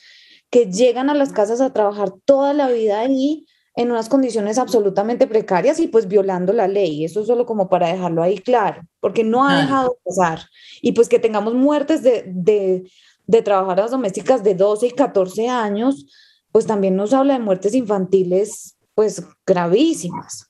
que 0.51 0.66
llegan 0.66 1.11
a 1.11 1.14
las 1.14 1.33
casas 1.33 1.61
a 1.61 1.73
trabajar 1.73 2.12
toda 2.25 2.53
la 2.53 2.68
vida 2.68 3.01
ahí 3.01 3.47
en 3.79 3.93
unas 3.93 4.09
condiciones 4.09 4.59
absolutamente 4.59 5.29
precarias 5.29 5.79
y 5.79 5.87
pues 5.87 6.09
violando 6.09 6.53
la 6.53 6.67
ley. 6.67 7.05
Eso 7.05 7.21
es 7.21 7.29
solo 7.29 7.47
como 7.47 7.69
para 7.69 7.87
dejarlo 7.87 8.25
ahí 8.25 8.38
claro, 8.38 8.83
porque 8.99 9.23
no 9.23 9.47
ha 9.47 9.61
dejado 9.61 9.91
de 9.91 9.97
pasar. 10.05 10.49
Y 10.83 10.91
pues 10.93 11.09
que 11.09 11.21
tengamos 11.21 11.55
muertes 11.55 12.03
de, 12.03 12.25
de, 12.27 12.91
de 13.29 13.43
trabajadoras 13.43 13.93
domésticas 13.93 14.43
de 14.43 14.57
12 14.57 14.88
y 14.88 14.91
14 14.91 15.49
años, 15.49 16.07
pues 16.51 16.67
también 16.67 16.97
nos 16.97 17.12
habla 17.12 17.35
de 17.35 17.38
muertes 17.38 17.73
infantiles 17.73 18.75
pues 18.97 19.23
gravísimas. 19.47 20.49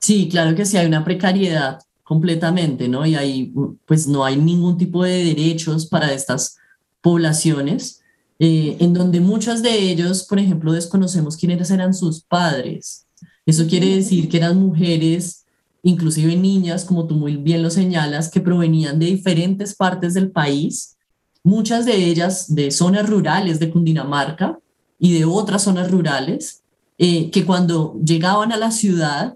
Sí, 0.00 0.28
claro 0.28 0.56
que 0.56 0.64
sí, 0.64 0.76
hay 0.78 0.86
una 0.88 1.04
precariedad 1.04 1.78
completamente, 2.02 2.88
¿no? 2.88 3.06
Y 3.06 3.14
ahí 3.14 3.54
pues 3.86 4.08
no 4.08 4.24
hay 4.24 4.36
ningún 4.36 4.76
tipo 4.76 5.04
de 5.04 5.26
derechos 5.26 5.86
para 5.86 6.12
estas 6.12 6.56
poblaciones, 7.02 8.02
eh, 8.38 8.76
en 8.80 8.94
donde 8.94 9.20
muchas 9.20 9.62
de 9.62 9.90
ellos, 9.90 10.24
por 10.24 10.38
ejemplo, 10.38 10.72
desconocemos 10.72 11.36
quiénes 11.36 11.70
eran 11.70 11.94
sus 11.94 12.22
padres. 12.22 13.06
Eso 13.46 13.66
quiere 13.66 13.94
decir 13.96 14.28
que 14.28 14.36
eran 14.36 14.58
mujeres, 14.58 15.44
inclusive 15.82 16.36
niñas, 16.36 16.84
como 16.84 17.06
tú 17.06 17.14
muy 17.14 17.36
bien 17.36 17.62
lo 17.62 17.70
señalas, 17.70 18.30
que 18.30 18.40
provenían 18.40 18.98
de 18.98 19.06
diferentes 19.06 19.74
partes 19.74 20.14
del 20.14 20.30
país, 20.30 20.96
muchas 21.42 21.86
de 21.86 21.96
ellas 21.96 22.54
de 22.54 22.70
zonas 22.70 23.08
rurales 23.08 23.58
de 23.58 23.70
Cundinamarca 23.70 24.58
y 24.98 25.18
de 25.18 25.24
otras 25.24 25.62
zonas 25.62 25.90
rurales, 25.90 26.62
eh, 26.98 27.30
que 27.30 27.44
cuando 27.44 27.98
llegaban 28.04 28.52
a 28.52 28.56
la 28.56 28.70
ciudad 28.70 29.34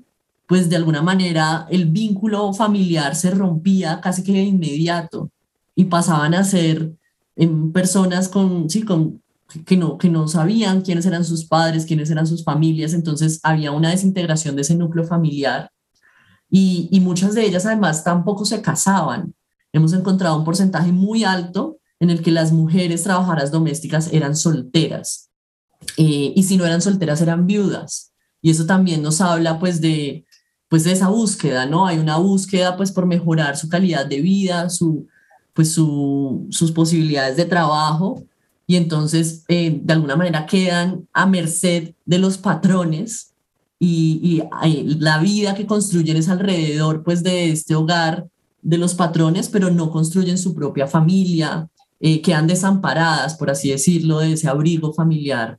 pues 0.53 0.69
de 0.69 0.77
alguna 0.77 1.01
manera 1.01 1.67
el 1.71 1.87
vínculo 1.87 2.53
familiar 2.53 3.15
se 3.17 3.31
rompía 3.31 4.03
casi 4.03 4.23
que 4.23 4.33
de 4.33 4.43
inmediato 4.43 5.31
y 5.75 5.85
pasaban 5.85 6.35
a 6.35 6.45
ser 6.45 6.93
em, 7.37 7.73
personas 7.73 8.29
con, 8.29 8.69
sí, 8.71 8.83
con, 8.83 9.23
que, 9.67 9.77
no, 9.77 9.99
que 9.99 10.09
no 10.09 10.29
sabían 10.29 10.83
quiénes 10.83 11.07
eran 11.07 11.25
sus 11.25 11.45
padres, 11.45 11.87
quiénes 11.87 12.11
eran 12.11 12.27
sus 12.27 12.45
familias, 12.45 12.95
entonces 12.95 13.41
había 13.43 13.73
una 13.73 13.91
desintegración 13.91 14.57
de 14.57 14.63
ese 14.63 14.75
núcleo 14.75 15.05
familiar 15.05 15.71
y, 16.51 16.89
y 16.91 17.01
muchas 17.01 17.35
de 17.35 17.47
ellas 17.47 17.67
además 17.67 18.05
tampoco 18.05 18.45
se 18.45 18.63
casaban. 18.63 19.35
Hemos 19.73 19.93
encontrado 19.93 20.37
un 20.37 20.45
porcentaje 20.45 20.93
muy 20.93 21.25
alto 21.25 21.79
en 22.01 22.11
el 22.11 22.23
que 22.23 22.31
las 22.31 22.53
mujeres 22.53 23.05
trabajadoras 23.05 23.51
domésticas 23.51 24.13
eran 24.13 24.37
solteras 24.37 25.31
eh, 25.97 26.33
y 26.35 26.43
si 26.43 26.57
no 26.57 26.67
eran 26.67 26.83
solteras 26.83 27.21
eran 27.21 27.47
viudas. 27.47 28.13
Y 28.41 28.51
eso 28.51 28.67
también 28.67 29.03
nos 29.03 29.21
habla 29.21 29.59
pues 29.59 29.81
de, 29.81 30.25
pues 30.69 30.85
de 30.85 30.93
esa 30.93 31.09
búsqueda, 31.09 31.67
¿no? 31.67 31.87
Hay 31.87 31.99
una 31.99 32.17
búsqueda 32.17 32.77
pues 32.77 32.91
por 32.93 33.07
mejorar 33.07 33.57
su 33.57 33.69
calidad 33.69 34.07
de 34.07 34.21
vida, 34.21 34.69
su, 34.69 35.07
pues 35.53 35.73
su, 35.73 36.47
sus 36.51 36.73
posibilidades 36.73 37.37
de 37.37 37.45
trabajo 37.45 38.25
y 38.67 38.77
entonces 38.77 39.45
eh, 39.49 39.81
de 39.83 39.93
alguna 39.93 40.17
manera 40.17 40.47
quedan 40.47 41.09
a 41.13 41.27
merced 41.27 41.95
de 42.05 42.19
los 42.19 42.39
patrones 42.39 43.35
y, 43.79 44.21
y 44.63 44.99
la 44.99 45.19
vida 45.19 45.55
que 45.55 45.67
construyen 45.67 46.17
es 46.17 46.29
alrededor 46.29 47.03
pues 47.03 47.23
de 47.23 47.51
este 47.51 47.75
hogar 47.75 48.27
de 48.63 48.79
los 48.79 48.95
patrones, 48.95 49.49
pero 49.49 49.71
no 49.71 49.91
construyen 49.91 50.39
su 50.39 50.55
propia 50.55 50.87
familia, 50.87 51.69
eh, 52.01 52.23
quedan 52.23 52.47
desamparadas, 52.47 53.37
por 53.37 53.51
así 53.51 53.71
decirlo, 53.71 54.21
de 54.21 54.33
ese 54.33 54.49
abrigo 54.49 54.93
familiar 54.93 55.59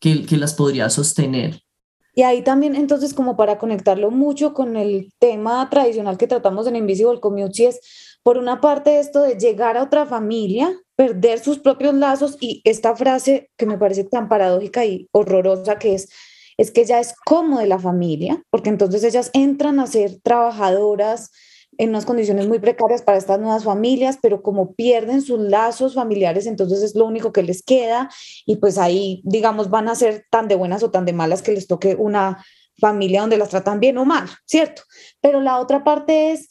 que, 0.00 0.26
que 0.26 0.36
las 0.36 0.54
podría 0.54 0.90
sostener. 0.90 1.62
Y 2.14 2.22
ahí 2.22 2.42
también, 2.42 2.74
entonces, 2.74 3.14
como 3.14 3.36
para 3.36 3.58
conectarlo 3.58 4.10
mucho 4.10 4.52
con 4.52 4.76
el 4.76 5.12
tema 5.20 5.70
tradicional 5.70 6.18
que 6.18 6.26
tratamos 6.26 6.66
en 6.66 6.76
Invisible 6.76 7.20
Community, 7.20 7.66
es 7.66 7.80
por 8.22 8.38
una 8.38 8.60
parte 8.60 8.98
esto 9.00 9.22
de 9.22 9.36
llegar 9.36 9.76
a 9.76 9.82
otra 9.82 10.06
familia, 10.06 10.72
perder 10.96 11.40
sus 11.40 11.58
propios 11.58 11.94
lazos 11.94 12.36
y 12.40 12.60
esta 12.64 12.94
frase 12.94 13.50
que 13.56 13.66
me 13.66 13.78
parece 13.78 14.04
tan 14.04 14.28
paradójica 14.28 14.84
y 14.84 15.08
horrorosa 15.12 15.78
que 15.78 15.94
es, 15.94 16.08
es 16.56 16.70
que 16.70 16.84
ya 16.84 17.00
es 17.00 17.14
como 17.24 17.58
de 17.58 17.66
la 17.66 17.78
familia, 17.78 18.42
porque 18.50 18.68
entonces 18.68 19.02
ellas 19.04 19.30
entran 19.32 19.80
a 19.80 19.86
ser 19.86 20.20
trabajadoras, 20.22 21.30
en 21.80 21.88
unas 21.88 22.04
condiciones 22.04 22.46
muy 22.46 22.58
precarias 22.58 23.00
para 23.00 23.16
estas 23.16 23.40
nuevas 23.40 23.64
familias, 23.64 24.18
pero 24.20 24.42
como 24.42 24.74
pierden 24.74 25.22
sus 25.22 25.40
lazos 25.40 25.94
familiares, 25.94 26.46
entonces 26.46 26.82
es 26.82 26.94
lo 26.94 27.06
único 27.06 27.32
que 27.32 27.42
les 27.42 27.62
queda 27.62 28.10
y 28.44 28.56
pues 28.56 28.76
ahí, 28.76 29.22
digamos, 29.24 29.70
van 29.70 29.88
a 29.88 29.94
ser 29.94 30.26
tan 30.30 30.46
de 30.46 30.56
buenas 30.56 30.82
o 30.82 30.90
tan 30.90 31.06
de 31.06 31.14
malas 31.14 31.40
que 31.40 31.52
les 31.52 31.66
toque 31.66 31.94
una 31.94 32.44
familia 32.78 33.22
donde 33.22 33.38
las 33.38 33.48
tratan 33.48 33.80
bien 33.80 33.96
o 33.96 34.04
mal, 34.04 34.28
¿cierto? 34.44 34.82
Pero 35.22 35.40
la 35.40 35.58
otra 35.58 35.82
parte 35.82 36.32
es 36.32 36.50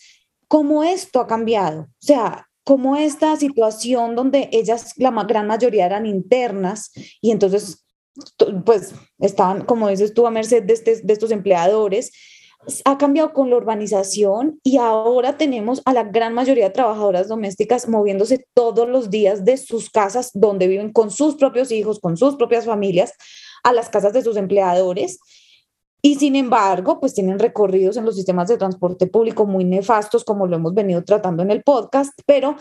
cómo 0.49 0.83
esto 0.83 1.21
ha 1.21 1.27
cambiado, 1.27 1.83
o 1.83 1.87
sea, 1.99 2.49
cómo 2.65 2.97
esta 2.97 3.37
situación 3.37 4.15
donde 4.15 4.49
ellas, 4.51 4.93
la 4.97 5.11
gran 5.23 5.47
mayoría 5.47 5.85
eran 5.85 6.05
internas 6.05 6.91
y 7.21 7.31
entonces 7.31 7.85
pues 8.65 8.93
estaban, 9.19 9.63
como 9.63 9.87
dices 9.87 10.13
tú, 10.13 10.27
a 10.27 10.31
merced 10.31 10.63
de, 10.63 10.73
este, 10.73 10.99
de 11.01 11.13
estos 11.13 11.31
empleadores, 11.31 12.11
ha 12.83 12.97
cambiado 12.97 13.31
con 13.31 13.49
la 13.49 13.55
urbanización 13.55 14.59
y 14.63 14.77
ahora 14.77 15.37
tenemos 15.37 15.81
a 15.85 15.93
la 15.93 16.03
gran 16.03 16.33
mayoría 16.33 16.65
de 16.65 16.71
trabajadoras 16.71 17.29
domésticas 17.29 17.87
moviéndose 17.87 18.45
todos 18.53 18.89
los 18.89 19.09
días 19.09 19.45
de 19.45 19.55
sus 19.55 19.89
casas 19.89 20.31
donde 20.33 20.67
viven 20.67 20.91
con 20.91 21.09
sus 21.09 21.35
propios 21.35 21.71
hijos, 21.71 21.99
con 21.99 22.17
sus 22.17 22.35
propias 22.35 22.65
familias, 22.65 23.13
a 23.63 23.71
las 23.71 23.89
casas 23.89 24.13
de 24.13 24.23
sus 24.23 24.35
empleadores. 24.35 25.19
Y 26.01 26.15
sin 26.15 26.35
embargo, 26.35 26.99
pues 26.99 27.13
tienen 27.13 27.39
recorridos 27.39 27.97
en 27.97 28.05
los 28.05 28.15
sistemas 28.15 28.47
de 28.47 28.57
transporte 28.57 29.07
público 29.07 29.45
muy 29.45 29.65
nefastos, 29.65 30.23
como 30.23 30.47
lo 30.47 30.55
hemos 30.55 30.73
venido 30.73 31.03
tratando 31.03 31.43
en 31.43 31.51
el 31.51 31.61
podcast, 31.61 32.17
pero 32.25 32.55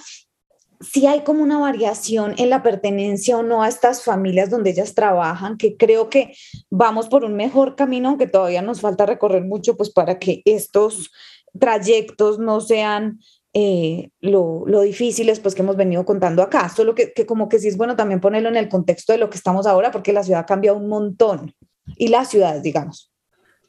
si 0.80 1.07
hay 1.07 1.22
como 1.22 1.43
una 1.43 1.59
variación 1.59 2.34
en 2.39 2.51
la 2.51 2.62
pertenencia 2.62 3.36
o 3.36 3.43
no 3.43 3.62
a 3.62 3.68
estas 3.68 4.03
familias 4.03 4.51
donde 4.51 4.70
ellas 4.70 4.95
trabajan, 4.95 5.57
que 5.57 5.76
creo 5.76 6.09
que 6.09 6.32
vamos 6.70 7.09
por 7.09 7.24
un 7.24 7.34
mejor 7.34 7.74
camino, 7.74 8.11
aunque 8.11 8.26
todavía 8.26 8.62
nos 8.62 8.80
falta 8.80 9.07
recorrer 9.07 9.45
mucho, 9.45 9.76
pues 9.76 9.91
para 9.91 10.18
que 10.18 10.43
estos 10.45 11.11
trayectos 11.59 12.39
no 12.39 12.61
sean 12.61 13.18
eh, 13.55 14.11
lo, 14.20 14.64
lo, 14.66 14.82
difíciles 14.82 15.41
pues 15.41 15.55
que 15.55 15.62
hemos 15.62 15.76
venido 15.76 16.05
contando 16.05 16.43
acá, 16.43 16.68
solo 16.68 16.95
que, 16.95 17.12
que, 17.12 17.26
como 17.26 17.49
que 17.49 17.59
sí 17.59 17.68
es 17.68 17.76
bueno 17.76 17.97
también 17.97 18.20
ponerlo 18.20 18.49
en 18.49 18.57
el 18.57 18.68
contexto 18.68 19.12
de 19.12 19.18
lo 19.18 19.30
que 19.30 19.39
estamos 19.39 19.66
ahora, 19.66 19.91
porque 19.91 20.12
la 20.12 20.22
ciudad 20.22 20.47
cambia 20.47 20.74
un 20.74 20.89
montón 20.89 21.55
y 21.97 22.09
las 22.09 22.28
ciudades, 22.28 22.62
digamos. 22.62 23.07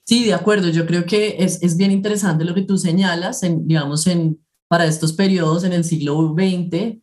Sí, 0.09 0.25
de 0.25 0.33
acuerdo, 0.33 0.69
yo 0.69 0.87
creo 0.87 1.05
que 1.05 1.35
es, 1.37 1.61
es 1.61 1.77
bien 1.77 1.91
interesante 1.91 2.43
lo 2.43 2.55
que 2.55 2.63
tú 2.63 2.79
señalas, 2.79 3.43
en, 3.43 3.67
digamos, 3.67 4.07
en 4.07 4.39
para 4.67 4.87
estos 4.87 5.13
periodos 5.13 5.63
en 5.63 5.71
el 5.71 5.83
siglo 5.83 6.33
XX, 6.35 6.97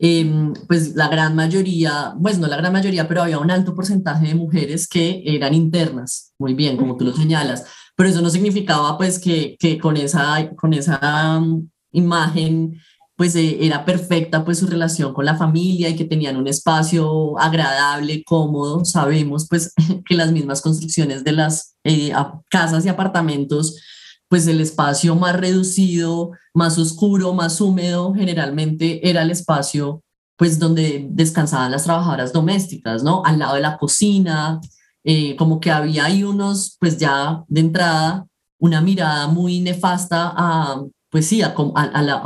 em, 0.00 0.52
pues 0.66 0.96
la 0.96 1.06
gran 1.06 1.36
mayoría, 1.36 2.12
pues 2.20 2.40
no 2.40 2.48
la 2.48 2.56
gran 2.56 2.72
mayoría, 2.72 3.06
pero 3.06 3.22
había 3.22 3.38
un 3.38 3.52
alto 3.52 3.72
porcentaje 3.72 4.26
de 4.26 4.34
mujeres 4.34 4.88
que 4.88 5.22
eran 5.24 5.54
internas, 5.54 6.34
muy 6.40 6.54
bien, 6.54 6.76
como 6.76 6.96
tú 6.96 7.04
lo 7.04 7.12
señalas, 7.12 7.66
pero 7.94 8.08
eso 8.08 8.20
no 8.20 8.30
significaba 8.30 8.98
pues 8.98 9.20
que, 9.20 9.56
que 9.56 9.78
con 9.78 9.96
esa, 9.96 10.50
con 10.56 10.72
esa 10.72 11.38
mm, 11.38 11.70
imagen 11.92 12.80
pues 13.20 13.36
eh, 13.36 13.58
era 13.60 13.84
perfecta 13.84 14.46
pues 14.46 14.60
su 14.60 14.66
relación 14.66 15.12
con 15.12 15.26
la 15.26 15.36
familia 15.36 15.90
y 15.90 15.94
que 15.94 16.06
tenían 16.06 16.38
un 16.38 16.48
espacio 16.48 17.38
agradable, 17.38 18.24
cómodo. 18.24 18.82
Sabemos 18.86 19.46
pues 19.46 19.74
que 20.06 20.14
las 20.14 20.32
mismas 20.32 20.62
construcciones 20.62 21.22
de 21.22 21.32
las 21.32 21.76
eh, 21.84 22.14
casas 22.48 22.86
y 22.86 22.88
apartamentos 22.88 23.78
pues 24.26 24.46
el 24.46 24.62
espacio 24.62 25.16
más 25.16 25.38
reducido, 25.38 26.30
más 26.54 26.78
oscuro, 26.78 27.34
más 27.34 27.60
húmedo, 27.60 28.14
generalmente 28.14 29.06
era 29.06 29.20
el 29.20 29.30
espacio 29.30 30.02
pues 30.38 30.58
donde 30.58 31.06
descansaban 31.10 31.72
las 31.72 31.84
trabajadoras 31.84 32.32
domésticas, 32.32 33.02
¿no? 33.02 33.22
Al 33.26 33.38
lado 33.38 33.56
de 33.56 33.60
la 33.60 33.76
cocina, 33.76 34.62
eh, 35.04 35.36
como 35.36 35.60
que 35.60 35.70
había 35.70 36.06
ahí 36.06 36.24
unos, 36.24 36.78
pues 36.80 36.96
ya 36.96 37.44
de 37.48 37.60
entrada, 37.60 38.26
una 38.58 38.80
mirada 38.80 39.26
muy 39.26 39.60
nefasta 39.60 40.32
a, 40.34 40.82
pues 41.10 41.26
sí, 41.26 41.42
a, 41.42 41.52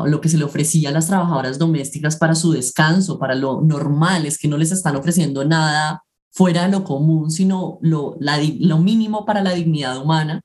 lo 0.06 0.20
que 0.20 0.28
se 0.28 0.36
le 0.36 0.44
ofrecía 0.44 0.90
a 0.90 0.92
las 0.92 1.06
trabajadoras 1.06 1.58
domésticas 1.58 2.16
para 2.16 2.34
su 2.34 2.52
descanso, 2.52 3.18
para 3.18 3.34
lo 3.34 3.62
normal, 3.62 4.26
es 4.26 4.38
que 4.38 4.46
no 4.46 4.58
les 4.58 4.72
están 4.72 4.94
ofreciendo 4.96 5.44
nada 5.44 6.04
fuera 6.30 6.64
de 6.64 6.72
lo 6.72 6.84
común, 6.84 7.30
sino 7.30 7.78
lo, 7.80 8.16
lo 8.20 8.78
mínimo 8.78 9.24
para 9.24 9.42
la 9.42 9.52
dignidad 9.54 9.96
humana. 10.02 10.42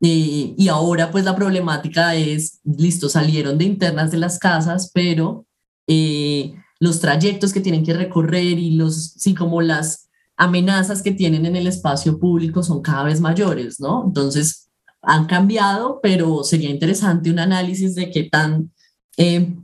Eh, 0.00 0.54
y 0.58 0.68
ahora 0.68 1.12
pues 1.12 1.24
la 1.24 1.36
problemática 1.36 2.16
es, 2.16 2.60
listo, 2.64 3.08
salieron 3.08 3.56
de 3.58 3.66
internas 3.66 4.10
de 4.10 4.18
las 4.18 4.40
casas, 4.40 4.90
pero 4.92 5.46
eh, 5.86 6.54
los 6.80 6.98
trayectos 6.98 7.52
que 7.52 7.60
tienen 7.60 7.84
que 7.84 7.94
recorrer 7.94 8.58
y 8.58 8.72
los, 8.72 9.12
sí, 9.12 9.34
como 9.34 9.62
las 9.62 10.08
amenazas 10.36 11.02
que 11.02 11.12
tienen 11.12 11.46
en 11.46 11.54
el 11.54 11.68
espacio 11.68 12.18
público 12.18 12.64
son 12.64 12.82
cada 12.82 13.04
vez 13.04 13.20
mayores, 13.20 13.78
¿no? 13.78 14.04
Entonces, 14.04 14.71
han 15.02 15.26
cambiado, 15.26 16.00
pero 16.02 16.44
sería 16.44 16.70
interesante 16.70 17.30
un 17.30 17.38
análisis 17.38 17.94
de 17.94 18.10
qué 18.10 18.24
tan 18.24 18.72
eh, 19.16 19.54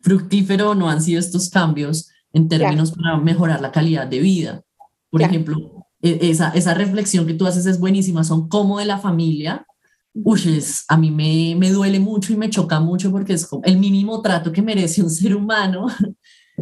fructífero 0.00 0.74
no 0.74 0.88
han 0.88 1.02
sido 1.02 1.20
estos 1.20 1.50
cambios 1.50 2.10
en 2.32 2.48
términos 2.48 2.92
para 2.92 3.18
mejorar 3.18 3.60
la 3.60 3.72
calidad 3.72 4.06
de 4.06 4.20
vida. 4.20 4.62
Por 5.10 5.22
ejemplo, 5.22 5.86
e, 6.00 6.18
esa, 6.22 6.50
esa 6.50 6.74
reflexión 6.74 7.26
que 7.26 7.34
tú 7.34 7.46
haces 7.46 7.66
es 7.66 7.78
buenísima, 7.78 8.24
son 8.24 8.48
como 8.48 8.78
de 8.78 8.86
la 8.86 8.98
familia, 8.98 9.66
Uy, 10.12 10.40
a 10.88 10.96
mí 10.96 11.10
me, 11.10 11.54
me, 11.56 11.70
duele 11.70 12.00
mucho 12.00 12.32
y 12.32 12.36
me 12.36 12.50
choca 12.50 12.80
mucho 12.80 13.12
porque 13.12 13.34
es 13.34 13.48
el 13.62 13.78
mínimo 13.78 14.20
trato 14.20 14.50
que 14.50 14.60
merece 14.62 15.02
un 15.02 15.10
ser 15.10 15.34
humano. 15.34 15.86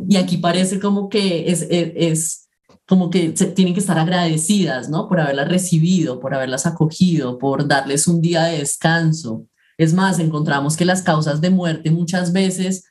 Y 0.08 0.14
aquí 0.14 0.36
parece 0.36 0.78
como 0.78 1.08
que 1.08 1.50
es, 1.50 1.62
es, 1.62 1.92
es 1.96 2.47
como 2.88 3.10
que 3.10 3.28
tienen 3.54 3.74
que 3.74 3.80
estar 3.80 3.98
agradecidas, 3.98 4.88
¿no? 4.88 5.08
Por 5.08 5.20
haberlas 5.20 5.48
recibido, 5.48 6.20
por 6.20 6.34
haberlas 6.34 6.64
acogido, 6.64 7.38
por 7.38 7.68
darles 7.68 8.08
un 8.08 8.22
día 8.22 8.44
de 8.44 8.58
descanso. 8.58 9.44
Es 9.76 9.92
más, 9.92 10.18
encontramos 10.18 10.74
que 10.74 10.86
las 10.86 11.02
causas 11.02 11.42
de 11.42 11.50
muerte 11.50 11.90
muchas 11.90 12.32
veces 12.32 12.84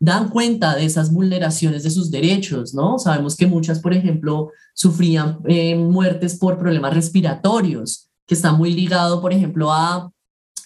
dan 0.00 0.28
cuenta 0.28 0.74
de 0.74 0.84
esas 0.84 1.12
vulneraciones 1.12 1.84
de 1.84 1.90
sus 1.90 2.10
derechos, 2.10 2.74
¿no? 2.74 2.98
Sabemos 2.98 3.36
que 3.36 3.46
muchas, 3.46 3.78
por 3.78 3.94
ejemplo, 3.94 4.50
sufrían 4.74 5.38
eh, 5.46 5.76
muertes 5.76 6.36
por 6.36 6.58
problemas 6.58 6.92
respiratorios 6.92 8.08
que 8.26 8.34
está 8.34 8.52
muy 8.52 8.72
ligado, 8.72 9.20
por 9.20 9.32
ejemplo, 9.32 9.72
a, 9.72 10.10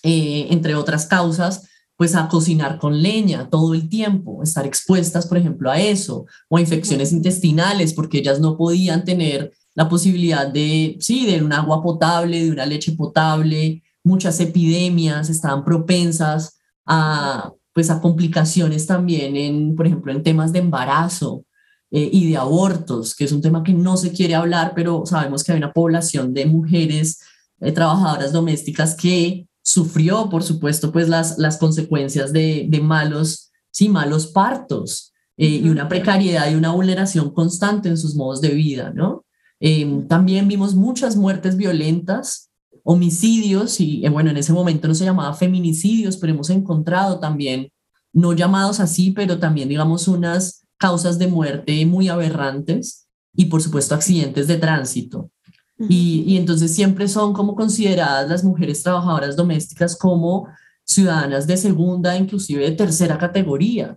eh, 0.03 0.47
entre 0.49 0.75
otras 0.75 1.05
causas, 1.05 1.69
pues 1.99 2.15
a 2.15 2.29
cocinar 2.29 2.79
con 2.79 3.03
leña 3.03 3.51
todo 3.51 3.75
el 3.75 3.89
tiempo, 3.89 4.41
estar 4.45 4.65
expuestas, 4.65 5.27
por 5.27 5.37
ejemplo, 5.37 5.69
a 5.69 5.81
eso, 5.81 6.27
o 6.49 6.57
a 6.57 6.61
infecciones 6.61 7.13
intestinales, 7.13 7.93
porque 7.93 8.19
ellas 8.19 8.39
no 8.39 8.57
podían 8.57 9.05
tener 9.05 9.53
la 9.75 9.89
posibilidad 9.89 10.47
de, 10.47 10.97
sí, 11.01 11.27
de 11.27 11.43
un 11.43 11.53
agua 11.53 11.83
potable, 11.83 12.45
de 12.45 12.53
una 12.53 12.67
leche 12.67 12.93
potable, 12.93 13.83
muchas 14.05 14.39
epidemias 14.39 15.29
estaban 15.29 15.65
propensas 15.65 16.61
a, 16.87 17.53
pues, 17.73 17.91
a 17.91 18.01
complicaciones 18.01 18.87
también, 18.87 19.37
en, 19.37 19.75
por 19.75 19.89
ejemplo, 19.89 20.13
en 20.13 20.23
temas 20.23 20.53
de 20.53 20.61
embarazo, 20.61 21.45
eh, 21.91 22.09
y 22.13 22.31
de 22.31 22.37
abortos, 22.37 23.17
que 23.17 23.25
es 23.25 23.33
un 23.33 23.43
tema 23.43 23.65
que 23.65 23.73
no 23.73 23.97
se 23.97 24.13
quiere 24.13 24.37
hablar, 24.37 24.73
pero 24.77 25.05
sabemos 25.05 25.43
que 25.43 25.51
hay 25.51 25.59
una 25.59 25.73
población 25.73 26.33
de 26.33 26.47
mujeres 26.47 27.19
eh, 27.61 27.73
trabajadoras 27.73 28.31
domésticas 28.31 28.95
que 28.95 29.48
sufrió, 29.69 30.31
por 30.31 30.43
supuesto, 30.43 30.91
pues 30.91 31.11
las, 31.11 31.37
las 31.37 31.59
consecuencias 31.59 32.33
de, 32.33 32.65
de 32.71 32.81
malos, 32.81 33.51
sí, 33.71 33.91
malos 33.91 34.29
partos 34.29 35.13
eh, 35.37 35.61
y 35.63 35.69
una 35.69 35.89
precariedad 35.89 36.51
y 36.51 36.55
una 36.55 36.73
vulneración 36.73 37.35
constante 37.35 37.91
en 37.91 37.99
sus 37.99 38.15
modos 38.15 38.41
de 38.41 38.49
vida, 38.49 38.93
¿no? 38.95 39.27
Em, 39.61 40.09
también 40.09 40.49
vimos 40.49 40.75
muchas 40.75 41.17
muertes 41.17 41.59
violentas, 41.59 42.49
homicidios, 42.83 43.79
y 43.79 44.07
eh, 44.07 44.09
bueno, 44.09 44.31
en 44.31 44.39
ese 44.39 44.55
momento 44.55 44.89
no 44.89 44.95
se 44.95 45.05
llamaba 45.05 45.35
feminicidios, 45.35 46.17
pero 46.17 46.33
hemos 46.33 46.49
encontrado 46.49 47.21
también, 47.21 47.69
no 48.15 48.33
llamados 48.33 48.81
así, 48.81 49.11
pero 49.11 49.39
también, 49.39 49.69
digamos, 49.69 50.09
unas 50.09 50.63
causas 50.79 51.19
de 51.19 51.27
muerte 51.27 51.85
muy 51.85 52.09
aberrantes 52.09 53.07
y, 53.35 53.45
por 53.47 53.61
supuesto, 53.61 53.95
accidentes 53.95 54.47
de 54.47 54.57
tránsito. 54.57 55.31
Y, 55.79 56.37
entonces 56.37 56.75
siempre 56.75 57.07
son 57.07 57.33
como 57.33 57.55
consideradas 57.55 58.29
las 58.29 58.43
mujeres 58.43 58.83
trabajadoras 58.83 59.37
domésticas 59.37 59.97
como 59.97 60.49
ciudadanas 60.85 61.47
de 61.47 61.57
segunda, 61.57 62.17
inclusive 62.17 62.65
de 62.65 62.77
tercera 62.77 63.17
categoría. 63.17 63.97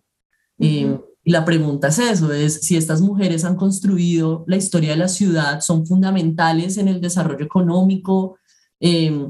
Eh, 0.59 0.95
y 1.23 1.31
la 1.31 1.45
pregunta 1.45 1.87
es 1.87 1.99
eso, 1.99 2.31
es 2.31 2.61
si 2.61 2.77
estas 2.77 3.01
mujeres 3.01 3.45
han 3.45 3.55
construido 3.55 4.43
la 4.47 4.57
historia 4.57 4.91
de 4.91 4.97
la 4.97 5.07
ciudad, 5.07 5.61
son 5.61 5.85
fundamentales 5.85 6.77
en 6.77 6.87
el 6.87 7.01
desarrollo 7.01 7.45
económico, 7.45 8.37
eh, 8.79 9.29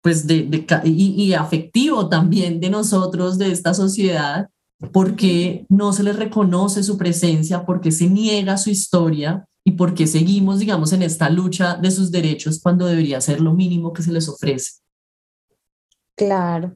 pues 0.00 0.26
de, 0.26 0.66
y, 0.84 1.32
afectivo 1.32 2.08
también 2.08 2.60
de 2.60 2.70
nosotros, 2.70 3.38
de 3.38 3.52
esta 3.52 3.74
sociedad, 3.74 4.48
porque 4.92 5.66
no 5.68 5.92
se 5.92 6.02
les 6.02 6.16
reconoce 6.16 6.82
su 6.82 6.96
presencia, 6.96 7.66
porque 7.66 7.90
se 7.90 8.08
niega 8.08 8.56
su 8.56 8.70
historia 8.70 9.46
y 9.66 9.72
porque 9.72 10.06
seguimos, 10.06 10.60
digamos, 10.60 10.92
en 10.92 11.02
esta 11.02 11.28
lucha 11.28 11.74
de 11.74 11.90
sus 11.90 12.12
derechos 12.12 12.60
cuando 12.62 12.86
debería 12.86 13.20
ser 13.20 13.40
lo 13.40 13.52
mínimo 13.52 13.92
que 13.92 14.00
se 14.00 14.12
les 14.12 14.28
ofrece. 14.28 14.74
Claro, 16.14 16.72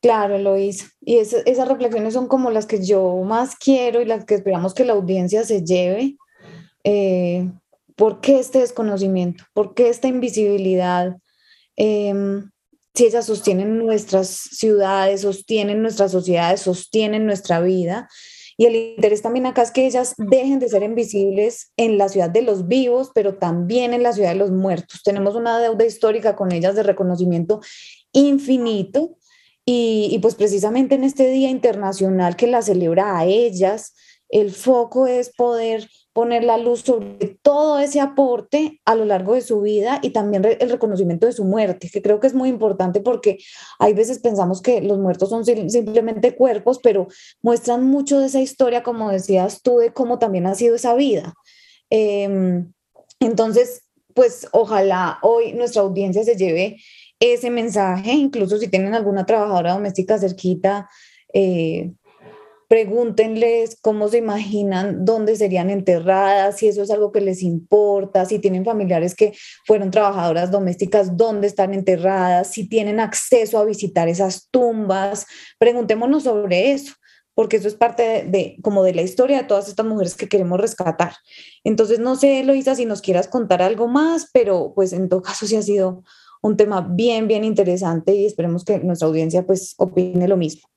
claro, 0.00 0.34
Eloísa. 0.34 0.86
Y 1.02 1.18
esas 1.18 1.68
reflexiones 1.68 2.14
son 2.14 2.26
como 2.26 2.50
las 2.50 2.64
que 2.64 2.82
yo 2.82 3.22
más 3.26 3.56
quiero 3.56 4.00
y 4.00 4.06
las 4.06 4.24
que 4.24 4.36
esperamos 4.36 4.72
que 4.72 4.86
la 4.86 4.94
audiencia 4.94 5.44
se 5.44 5.62
lleve. 5.62 6.16
Eh, 6.82 7.52
¿Por 7.94 8.22
qué 8.22 8.38
este 8.38 8.60
desconocimiento? 8.60 9.44
¿Por 9.52 9.74
qué 9.74 9.90
esta 9.90 10.08
invisibilidad? 10.08 11.18
Em, 11.76 12.50
si 12.94 13.04
ellas 13.04 13.26
sostienen 13.26 13.76
nuestras 13.76 14.28
ciudades, 14.28 15.20
sostienen 15.20 15.82
nuestras 15.82 16.12
sociedades, 16.12 16.62
sostienen 16.62 17.26
nuestra 17.26 17.60
vida. 17.60 18.08
Y 18.56 18.66
el 18.66 18.76
interés 18.76 19.22
también 19.22 19.46
acá 19.46 19.62
es 19.62 19.70
que 19.70 19.86
ellas 19.86 20.14
dejen 20.16 20.58
de 20.58 20.68
ser 20.68 20.82
invisibles 20.82 21.72
en 21.76 21.98
la 21.98 22.08
ciudad 22.08 22.30
de 22.30 22.42
los 22.42 22.68
vivos, 22.68 23.10
pero 23.14 23.36
también 23.36 23.94
en 23.94 24.02
la 24.02 24.12
ciudad 24.12 24.30
de 24.30 24.36
los 24.36 24.50
muertos. 24.50 25.02
Tenemos 25.02 25.34
una 25.34 25.58
deuda 25.58 25.84
histórica 25.84 26.36
con 26.36 26.52
ellas 26.52 26.74
de 26.74 26.82
reconocimiento 26.82 27.60
infinito. 28.12 29.16
Y, 29.66 30.10
y 30.12 30.18
pues 30.18 30.34
precisamente 30.34 30.94
en 30.94 31.04
este 31.04 31.30
Día 31.30 31.48
Internacional 31.48 32.36
que 32.36 32.46
la 32.46 32.60
celebra 32.60 33.18
a 33.18 33.24
ellas, 33.24 33.94
el 34.28 34.50
foco 34.50 35.06
es 35.06 35.34
poder 35.34 35.88
poner 36.14 36.44
la 36.44 36.56
luz 36.56 36.82
sobre 36.82 37.36
todo 37.42 37.80
ese 37.80 38.00
aporte 38.00 38.80
a 38.84 38.94
lo 38.94 39.04
largo 39.04 39.34
de 39.34 39.40
su 39.40 39.60
vida 39.60 39.98
y 40.00 40.10
también 40.10 40.44
el 40.44 40.70
reconocimiento 40.70 41.26
de 41.26 41.32
su 41.32 41.44
muerte, 41.44 41.90
que 41.92 42.00
creo 42.00 42.20
que 42.20 42.28
es 42.28 42.34
muy 42.34 42.48
importante 42.48 43.00
porque 43.00 43.38
hay 43.80 43.94
veces 43.94 44.20
pensamos 44.20 44.62
que 44.62 44.80
los 44.80 44.96
muertos 44.98 45.28
son 45.28 45.44
simplemente 45.44 46.36
cuerpos, 46.36 46.78
pero 46.80 47.08
muestran 47.42 47.84
mucho 47.84 48.20
de 48.20 48.26
esa 48.26 48.40
historia, 48.40 48.84
como 48.84 49.10
decías 49.10 49.60
tú, 49.60 49.78
de 49.78 49.92
cómo 49.92 50.20
también 50.20 50.46
ha 50.46 50.54
sido 50.54 50.76
esa 50.76 50.94
vida. 50.94 51.34
Em, 51.90 52.72
entonces, 53.18 53.82
pues 54.14 54.46
ojalá 54.52 55.18
hoy 55.22 55.52
nuestra 55.52 55.82
audiencia 55.82 56.22
se 56.22 56.36
lleve 56.36 56.76
ese 57.18 57.50
mensaje, 57.50 58.12
incluso 58.12 58.58
si 58.58 58.68
tienen 58.68 58.94
alguna 58.94 59.26
trabajadora 59.26 59.72
doméstica 59.72 60.16
cerquita, 60.16 60.88
eh, 61.32 61.90
pregúntenles 62.68 63.76
cómo 63.80 64.08
se 64.08 64.18
imaginan 64.18 65.04
dónde 65.04 65.36
serían 65.36 65.70
enterradas, 65.70 66.58
si 66.58 66.68
eso 66.68 66.82
es 66.82 66.90
algo 66.90 67.12
que 67.12 67.20
les 67.20 67.42
importa, 67.42 68.24
si 68.24 68.38
tienen 68.38 68.64
familiares 68.64 69.14
que 69.14 69.32
fueron 69.66 69.90
trabajadoras 69.90 70.50
domésticas, 70.50 71.16
dónde 71.16 71.46
están 71.46 71.74
enterradas, 71.74 72.50
si 72.52 72.68
tienen 72.68 73.00
acceso 73.00 73.58
a 73.58 73.64
visitar 73.64 74.08
esas 74.08 74.48
tumbas. 74.50 75.26
Preguntémonos 75.58 76.24
sobre 76.24 76.72
eso 76.72 76.94
porque 77.34 77.56
eso 77.56 77.68
es 77.68 77.74
parte 77.74 78.24
de, 78.28 78.56
como 78.62 78.84
de 78.84 78.94
la 78.94 79.02
historia 79.02 79.38
de 79.38 79.44
todas 79.44 79.68
estas 79.68 79.84
mujeres 79.84 80.14
que 80.14 80.28
queremos 80.28 80.60
rescatar. 80.60 81.14
Entonces, 81.64 81.98
no 81.98 82.16
sé, 82.16 82.40
Eloisa, 82.40 82.76
si 82.76 82.86
nos 82.86 83.02
quieras 83.02 83.28
contar 83.28 83.60
algo 83.60 83.88
más, 83.88 84.30
pero 84.32 84.72
pues 84.74 84.92
en 84.92 85.08
todo 85.08 85.22
caso 85.22 85.46
sí 85.46 85.56
ha 85.56 85.62
sido 85.62 86.04
un 86.42 86.56
tema 86.56 86.82
bien, 86.82 87.26
bien 87.26 87.42
interesante 87.42 88.14
y 88.14 88.26
esperemos 88.26 88.64
que 88.64 88.78
nuestra 88.78 89.08
audiencia 89.08 89.46
pues 89.46 89.74
opine 89.78 90.28
lo 90.28 90.36
mismo. 90.36 90.73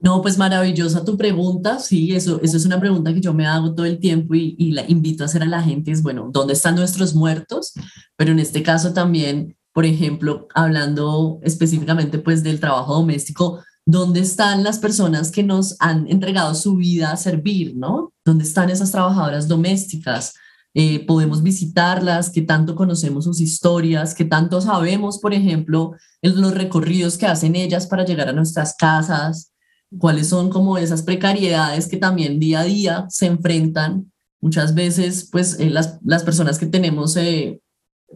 No, 0.00 0.22
pues 0.22 0.38
maravillosa 0.38 1.04
tu 1.04 1.16
pregunta. 1.16 1.80
Sí, 1.80 2.14
eso, 2.14 2.40
eso 2.42 2.56
es 2.56 2.64
una 2.64 2.78
pregunta 2.78 3.12
que 3.12 3.20
yo 3.20 3.34
me 3.34 3.46
hago 3.46 3.74
todo 3.74 3.86
el 3.86 3.98
tiempo 3.98 4.34
y, 4.34 4.54
y 4.58 4.70
la 4.70 4.84
invito 4.88 5.24
a 5.24 5.26
hacer 5.26 5.42
a 5.42 5.46
la 5.46 5.62
gente 5.62 5.90
es, 5.90 6.02
bueno, 6.02 6.30
¿dónde 6.32 6.52
están 6.52 6.76
nuestros 6.76 7.14
muertos? 7.14 7.72
Pero 8.16 8.30
en 8.30 8.38
este 8.38 8.62
caso 8.62 8.92
también, 8.92 9.56
por 9.72 9.84
ejemplo, 9.84 10.46
hablando 10.54 11.40
específicamente 11.42 12.18
pues 12.18 12.42
del 12.44 12.60
trabajo 12.60 12.94
doméstico, 12.94 13.60
¿dónde 13.84 14.20
están 14.20 14.62
las 14.62 14.78
personas 14.78 15.30
que 15.30 15.42
nos 15.42 15.76
han 15.80 16.06
entregado 16.08 16.54
su 16.54 16.76
vida 16.76 17.10
a 17.10 17.16
servir, 17.16 17.76
¿no? 17.76 18.12
¿Dónde 18.24 18.44
están 18.44 18.70
esas 18.70 18.92
trabajadoras 18.92 19.48
domésticas? 19.48 20.34
Eh, 20.74 21.06
podemos 21.06 21.42
visitarlas, 21.42 22.30
qué 22.30 22.42
tanto 22.42 22.76
conocemos 22.76 23.24
sus 23.24 23.40
historias, 23.40 24.14
qué 24.14 24.24
tanto 24.24 24.60
sabemos, 24.60 25.18
por 25.18 25.34
ejemplo, 25.34 25.92
los 26.22 26.54
recorridos 26.54 27.16
que 27.16 27.26
hacen 27.26 27.56
ellas 27.56 27.86
para 27.86 28.04
llegar 28.04 28.28
a 28.28 28.32
nuestras 28.32 28.74
casas, 28.76 29.52
cuáles 29.96 30.28
son 30.28 30.50
como 30.50 30.76
esas 30.76 31.02
precariedades 31.02 31.88
que 31.88 31.96
también 31.96 32.40
día 32.40 32.60
a 32.60 32.64
día 32.64 33.06
se 33.08 33.26
enfrentan. 33.26 34.12
Muchas 34.40 34.74
veces, 34.74 35.28
pues 35.30 35.58
eh, 35.58 35.70
las, 35.70 35.98
las, 36.04 36.22
personas 36.22 36.58
que 36.58 36.66
tenemos 36.66 37.16
eh, 37.16 37.60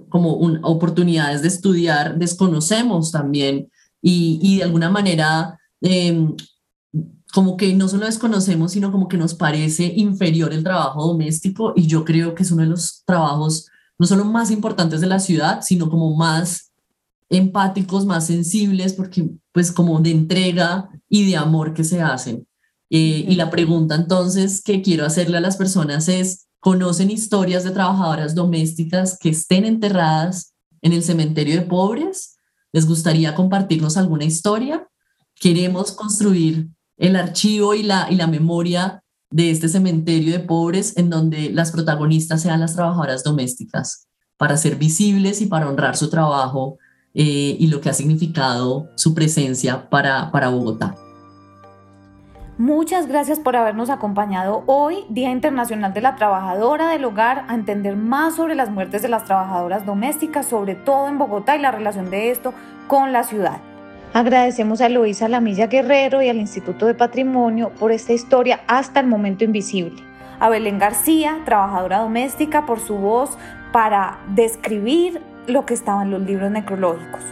como 0.08 0.32
oportunidades 0.62 1.42
de 1.42 1.48
estudiar 1.48 2.18
desconocemos 2.18 3.10
también 3.10 3.70
y, 4.00 4.38
y 4.42 4.58
de 4.58 4.64
alguna 4.64 4.90
manera 4.90 5.58
em, 5.80 6.34
como 7.32 7.56
que 7.56 7.74
no 7.74 7.88
solo 7.88 8.06
desconocemos, 8.06 8.72
sino 8.72 8.92
como 8.92 9.08
que 9.08 9.16
nos 9.16 9.34
parece 9.34 9.92
inferior 9.96 10.52
el 10.52 10.62
trabajo 10.62 11.06
doméstico 11.06 11.72
y 11.74 11.86
yo 11.86 12.04
creo 12.04 12.34
que 12.34 12.42
es 12.42 12.50
uno 12.50 12.62
de 12.62 12.68
los 12.68 13.02
trabajos 13.04 13.68
no 13.98 14.06
solo 14.06 14.24
más 14.24 14.50
importantes 14.50 15.00
de 15.00 15.06
la 15.06 15.18
ciudad, 15.18 15.60
sino 15.62 15.88
como 15.88 16.14
más 16.14 16.72
empáticos, 17.30 18.04
más 18.04 18.26
sensibles, 18.26 18.92
porque 18.92 19.30
pues 19.52 19.70
como 19.70 20.00
de 20.00 20.10
entrega 20.10 20.90
y 21.08 21.30
de 21.30 21.36
amor 21.36 21.74
que 21.74 21.84
se 21.84 22.00
hacen. 22.00 22.46
Eh, 22.90 23.24
y 23.28 23.34
la 23.36 23.50
pregunta 23.50 23.94
entonces 23.94 24.62
que 24.62 24.82
quiero 24.82 25.06
hacerle 25.06 25.38
a 25.38 25.40
las 25.40 25.56
personas 25.56 26.08
es, 26.08 26.46
¿conocen 26.60 27.10
historias 27.10 27.64
de 27.64 27.70
trabajadoras 27.70 28.34
domésticas 28.34 29.16
que 29.18 29.30
estén 29.30 29.64
enterradas 29.64 30.54
en 30.82 30.92
el 30.92 31.02
cementerio 31.02 31.56
de 31.56 31.62
pobres? 31.62 32.36
¿Les 32.72 32.86
gustaría 32.86 33.34
compartirnos 33.34 33.96
alguna 33.96 34.24
historia? 34.24 34.86
Queremos 35.34 35.92
construir 35.92 36.68
el 36.96 37.16
archivo 37.16 37.74
y 37.74 37.82
la, 37.82 38.08
y 38.10 38.16
la 38.16 38.26
memoria 38.26 39.02
de 39.30 39.50
este 39.50 39.68
cementerio 39.68 40.32
de 40.32 40.40
pobres 40.40 40.96
en 40.96 41.08
donde 41.08 41.50
las 41.50 41.72
protagonistas 41.72 42.42
sean 42.42 42.60
las 42.60 42.74
trabajadoras 42.74 43.24
domésticas, 43.24 44.06
para 44.36 44.56
ser 44.56 44.76
visibles 44.76 45.40
y 45.40 45.46
para 45.46 45.68
honrar 45.68 45.96
su 45.96 46.10
trabajo 46.10 46.78
eh, 47.14 47.56
y 47.58 47.66
lo 47.68 47.80
que 47.80 47.90
ha 47.90 47.92
significado 47.92 48.88
su 48.94 49.14
presencia 49.14 49.88
para, 49.90 50.30
para 50.30 50.48
Bogotá. 50.48 50.94
Muchas 52.58 53.08
gracias 53.08 53.40
por 53.40 53.56
habernos 53.56 53.90
acompañado 53.90 54.62
hoy, 54.66 55.04
Día 55.08 55.30
Internacional 55.30 55.94
de 55.94 56.02
la 56.02 56.16
Trabajadora 56.16 56.90
del 56.90 57.04
Hogar, 57.04 57.44
a 57.48 57.54
entender 57.54 57.96
más 57.96 58.36
sobre 58.36 58.54
las 58.54 58.70
muertes 58.70 59.02
de 59.02 59.08
las 59.08 59.24
trabajadoras 59.24 59.84
domésticas, 59.84 60.46
sobre 60.46 60.74
todo 60.74 61.08
en 61.08 61.18
Bogotá 61.18 61.56
y 61.56 61.60
la 61.60 61.70
relación 61.70 62.10
de 62.10 62.30
esto 62.30 62.52
con 62.88 63.12
la 63.12 63.24
ciudad. 63.24 63.58
Agradecemos 64.12 64.82
a 64.82 64.90
Luisa 64.90 65.28
Lamilla 65.28 65.66
Guerrero 65.66 66.20
y 66.20 66.28
al 66.28 66.36
Instituto 66.36 66.86
de 66.86 66.94
Patrimonio 66.94 67.72
por 67.78 67.90
esta 67.90 68.12
historia 68.12 68.60
hasta 68.66 69.00
el 69.00 69.06
momento 69.06 69.44
invisible. 69.44 70.02
A 70.38 70.50
Belén 70.50 70.78
García, 70.78 71.38
trabajadora 71.46 72.00
doméstica, 72.00 72.66
por 72.66 72.80
su 72.80 72.96
voz 72.96 73.30
para 73.72 74.18
describir 74.34 75.22
lo 75.46 75.66
que 75.66 75.74
estaba 75.74 76.02
en 76.02 76.10
los 76.10 76.22
libros 76.22 76.50
necrológicos. 76.50 77.22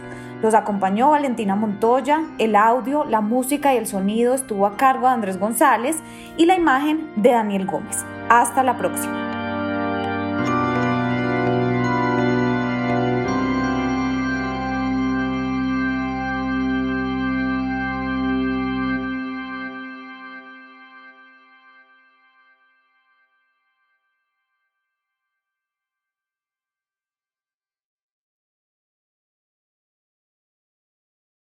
Los 0.41 0.55
acompañó 0.55 1.11
Valentina 1.11 1.55
Montoya, 1.55 2.21
el 2.39 2.55
audio, 2.55 3.05
la 3.05 3.21
música 3.21 3.73
y 3.73 3.77
el 3.77 3.85
sonido 3.85 4.33
estuvo 4.33 4.65
a 4.65 4.75
cargo 4.75 5.07
de 5.07 5.13
Andrés 5.13 5.39
González 5.39 5.97
y 6.35 6.45
la 6.45 6.55
imagen 6.55 7.11
de 7.15 7.31
Daniel 7.31 7.67
Gómez. 7.67 8.03
Hasta 8.27 8.63
la 8.63 8.77
próxima. 8.77 9.30